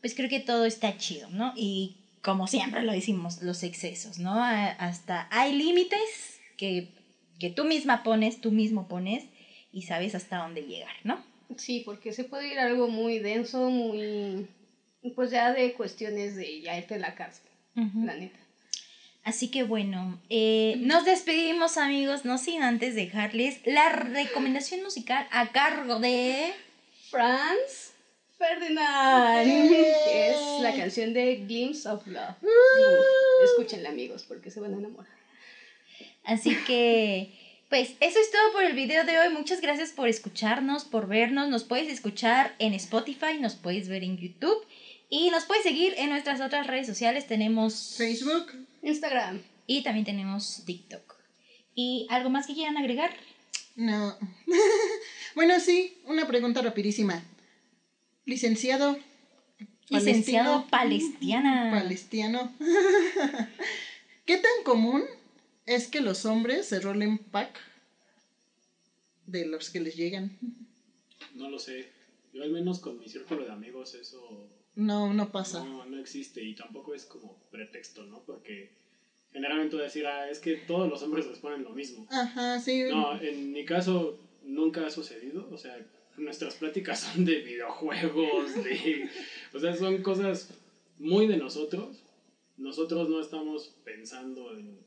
pues 0.00 0.14
creo 0.14 0.28
que 0.28 0.40
todo 0.40 0.64
está 0.64 0.96
chido, 0.96 1.28
¿no? 1.30 1.52
Y 1.56 1.96
como 2.22 2.46
siempre 2.46 2.82
lo 2.82 2.92
decimos, 2.92 3.42
los 3.42 3.62
excesos, 3.62 4.18
¿no? 4.18 4.42
Hasta 4.42 5.28
hay 5.30 5.54
límites 5.54 6.40
que, 6.56 6.88
que 7.38 7.50
tú 7.50 7.64
misma 7.64 8.02
pones, 8.02 8.40
tú 8.40 8.50
mismo 8.50 8.88
pones 8.88 9.24
y 9.72 9.82
sabes 9.82 10.14
hasta 10.14 10.38
dónde 10.38 10.62
llegar, 10.62 10.94
¿no? 11.04 11.22
Sí, 11.56 11.82
porque 11.84 12.12
se 12.12 12.24
puede 12.24 12.52
ir 12.52 12.58
a 12.58 12.66
algo 12.66 12.88
muy 12.88 13.18
denso, 13.18 13.70
muy. 13.70 14.46
Pues 15.14 15.30
ya 15.30 15.52
de 15.52 15.72
cuestiones 15.72 16.36
de 16.36 16.60
ya 16.60 16.76
irte 16.76 16.96
a 16.96 16.98
la 16.98 17.14
cárcel, 17.14 17.48
la 17.74 18.14
neta. 18.14 18.38
Así 19.24 19.48
que 19.48 19.62
bueno, 19.62 20.20
eh, 20.28 20.76
nos 20.80 21.04
despedimos 21.04 21.76
amigos, 21.76 22.24
no 22.24 22.38
sin 22.38 22.62
antes 22.62 22.94
dejarles 22.94 23.60
la 23.64 23.90
recomendación 23.90 24.82
musical 24.82 25.26
a 25.30 25.48
cargo 25.48 25.98
de... 25.98 26.52
Franz 27.10 27.87
Ferdinand, 28.38 29.44
que 29.44 30.30
es 30.30 30.62
la 30.62 30.74
canción 30.76 31.12
de 31.12 31.36
Glimpse 31.46 31.88
of 31.88 32.06
Love. 32.06 32.36
Uf, 32.40 33.44
escúchenla, 33.44 33.88
amigos, 33.88 34.24
porque 34.28 34.50
se 34.50 34.60
van 34.60 34.74
a 34.74 34.78
enamorar. 34.78 35.12
Así 36.24 36.56
que, 36.66 37.32
pues 37.68 37.94
eso 38.00 38.18
es 38.20 38.30
todo 38.30 38.52
por 38.52 38.62
el 38.64 38.74
video 38.74 39.04
de 39.04 39.18
hoy. 39.18 39.30
Muchas 39.30 39.60
gracias 39.60 39.90
por 39.90 40.08
escucharnos, 40.08 40.84
por 40.84 41.08
vernos. 41.08 41.48
Nos 41.48 41.64
puedes 41.64 41.88
escuchar 41.88 42.54
en 42.58 42.74
Spotify, 42.74 43.38
nos 43.40 43.56
puedes 43.56 43.88
ver 43.88 44.04
en 44.04 44.16
YouTube 44.16 44.64
y 45.10 45.30
nos 45.30 45.44
puedes 45.44 45.64
seguir 45.64 45.94
en 45.96 46.10
nuestras 46.10 46.40
otras 46.40 46.66
redes 46.66 46.86
sociales. 46.86 47.26
Tenemos 47.26 47.94
Facebook, 47.96 48.52
Instagram. 48.82 49.42
y 49.66 49.82
también 49.82 50.04
tenemos 50.04 50.62
TikTok. 50.64 51.16
¿Y 51.74 52.06
algo 52.10 52.30
más 52.30 52.46
que 52.46 52.54
quieran 52.54 52.76
agregar? 52.76 53.10
no. 53.74 54.16
bueno, 55.34 55.58
sí, 55.60 55.98
una 56.04 56.26
pregunta 56.26 56.62
rapidísima. 56.62 57.22
Licenciado. 58.28 58.98
Licenciado 59.88 60.66
Palestiana. 60.68 61.70
Palestiano. 61.70 62.52
¿Qué 64.26 64.36
tan 64.36 64.64
común 64.64 65.02
es 65.64 65.88
que 65.88 66.02
los 66.02 66.26
hombres 66.26 66.66
se 66.66 66.78
rolen 66.80 67.16
pack 67.16 67.58
de 69.26 69.46
los 69.46 69.70
que 69.70 69.80
les 69.80 69.96
llegan? 69.96 70.36
No 71.36 71.48
lo 71.48 71.58
sé. 71.58 71.88
Yo 72.34 72.42
al 72.42 72.50
menos 72.50 72.80
con 72.80 73.00
mi 73.00 73.08
círculo 73.08 73.46
de 73.46 73.50
amigos 73.50 73.94
eso 73.94 74.46
No, 74.76 75.14
no 75.14 75.32
pasa. 75.32 75.64
no, 75.64 75.86
no 75.86 75.98
existe 75.98 76.42
y 76.42 76.54
tampoco 76.54 76.94
es 76.94 77.06
como 77.06 77.34
pretexto, 77.50 78.04
¿no? 78.04 78.20
Porque 78.26 78.68
generalmente 79.32 79.78
decir, 79.78 80.06
ah, 80.06 80.28
es 80.28 80.38
que 80.38 80.56
todos 80.56 80.86
los 80.90 81.02
hombres 81.02 81.26
responden 81.26 81.64
lo 81.64 81.70
mismo. 81.70 82.06
Ajá, 82.10 82.60
sí. 82.60 82.82
No, 82.90 83.18
en 83.18 83.52
mi 83.52 83.64
caso 83.64 84.18
nunca 84.42 84.86
ha 84.86 84.90
sucedido, 84.90 85.48
o 85.50 85.56
sea, 85.56 85.78
nuestras 86.18 86.56
pláticas 86.56 87.00
son 87.14 87.24
de 87.24 87.40
videojuegos, 87.40 88.54
de... 88.64 89.08
O 89.52 89.58
sea, 89.58 89.74
son 89.74 90.02
cosas 90.02 90.50
muy 90.98 91.26
de 91.26 91.36
nosotros. 91.36 92.04
Nosotros 92.56 93.08
no 93.08 93.20
estamos 93.20 93.74
pensando 93.84 94.56
en 94.56 94.86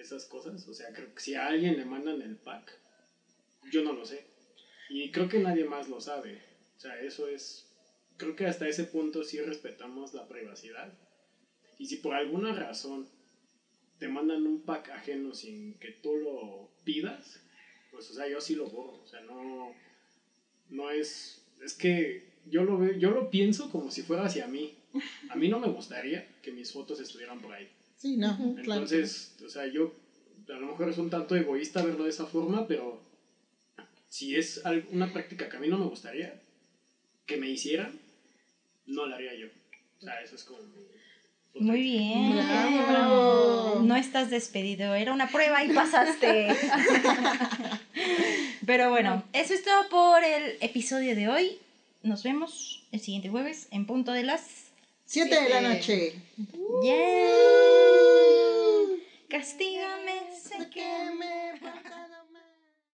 esas 0.00 0.24
cosas. 0.26 0.66
O 0.68 0.74
sea, 0.74 0.92
creo 0.92 1.12
que 1.14 1.20
si 1.20 1.34
a 1.34 1.46
alguien 1.46 1.76
le 1.76 1.84
mandan 1.84 2.22
el 2.22 2.36
pack, 2.36 2.78
yo 3.70 3.82
no 3.82 3.92
lo 3.92 4.04
sé. 4.04 4.26
Y 4.88 5.10
creo 5.10 5.28
que 5.28 5.40
nadie 5.40 5.64
más 5.64 5.88
lo 5.88 6.00
sabe. 6.00 6.42
O 6.76 6.80
sea, 6.80 7.00
eso 7.00 7.28
es... 7.28 7.66
Creo 8.16 8.34
que 8.34 8.46
hasta 8.46 8.68
ese 8.68 8.84
punto 8.84 9.24
sí 9.24 9.40
respetamos 9.40 10.14
la 10.14 10.26
privacidad. 10.26 10.96
Y 11.78 11.86
si 11.86 11.96
por 11.96 12.14
alguna 12.14 12.54
razón 12.54 13.08
te 13.98 14.08
mandan 14.08 14.46
un 14.46 14.62
pack 14.62 14.90
ajeno 14.90 15.34
sin 15.34 15.74
que 15.78 15.90
tú 15.90 16.16
lo 16.16 16.70
pidas, 16.84 17.40
pues, 17.90 18.10
o 18.10 18.14
sea, 18.14 18.28
yo 18.28 18.40
sí 18.40 18.54
lo 18.54 18.68
borro. 18.68 19.02
O 19.02 19.06
sea, 19.06 19.20
no, 19.22 19.74
no 20.70 20.90
es, 20.90 21.40
es 21.62 21.74
que 21.74 22.22
yo 22.46 22.64
lo 22.64 22.78
veo, 22.78 22.92
yo 22.92 23.10
lo 23.10 23.30
pienso 23.30 23.70
como 23.70 23.90
si 23.90 24.02
fuera 24.02 24.24
hacia 24.24 24.46
mí. 24.46 24.74
A 25.28 25.36
mí 25.36 25.48
no 25.48 25.58
me 25.58 25.68
gustaría 25.68 26.26
que 26.42 26.50
mis 26.50 26.72
fotos 26.72 27.00
estuvieran 27.00 27.40
por 27.40 27.52
ahí. 27.52 27.68
Sí, 27.98 28.16
no, 28.16 28.36
claro. 28.36 28.58
Entonces, 28.60 29.32
o 29.44 29.48
sea, 29.48 29.66
yo 29.66 29.92
a 30.48 30.52
lo 30.58 30.66
mejor 30.68 30.88
es 30.88 30.98
un 30.98 31.10
tanto 31.10 31.34
egoísta 31.36 31.82
verlo 31.82 32.04
de 32.04 32.10
esa 32.10 32.26
forma, 32.26 32.66
pero 32.66 32.98
si 34.08 34.36
es 34.36 34.64
al- 34.64 34.84
una 34.90 35.12
práctica 35.12 35.48
que 35.48 35.56
a 35.56 35.60
mí 35.60 35.68
no 35.68 35.78
me 35.78 35.86
gustaría 35.86 36.34
que 37.26 37.36
me 37.36 37.48
hicieran, 37.50 37.98
no 38.86 39.06
la 39.06 39.16
haría 39.16 39.34
yo. 39.34 39.48
O 39.98 40.02
sea, 40.02 40.20
eso 40.22 40.36
es 40.36 40.44
como 40.44 40.60
mi... 40.60 40.82
Muy 41.58 41.80
bien. 41.80 42.36
Bravo. 42.88 43.80
No 43.82 43.96
estás 43.96 44.30
despedido, 44.30 44.94
era 44.94 45.12
una 45.12 45.28
prueba 45.28 45.64
y 45.64 45.72
pasaste. 45.72 46.48
Pero 48.66 48.90
bueno, 48.90 49.22
eso 49.32 49.54
es 49.54 49.62
todo 49.62 49.88
por 49.88 50.22
el 50.22 50.56
episodio 50.60 51.14
de 51.14 51.28
hoy. 51.28 51.58
Nos 52.02 52.22
vemos 52.22 52.82
el 52.92 53.00
siguiente 53.00 53.28
jueves 53.28 53.68
en 53.70 53.86
punto 53.86 54.12
de 54.12 54.22
las... 54.22 54.42
Siete 55.06 55.40
de 55.40 55.48
la 55.48 55.60
noche. 55.60 56.14
¡Yeah! 56.82 56.92
Castígame, 59.28 60.12
sé 60.40 60.68
que 60.70 60.84
me 61.18 61.35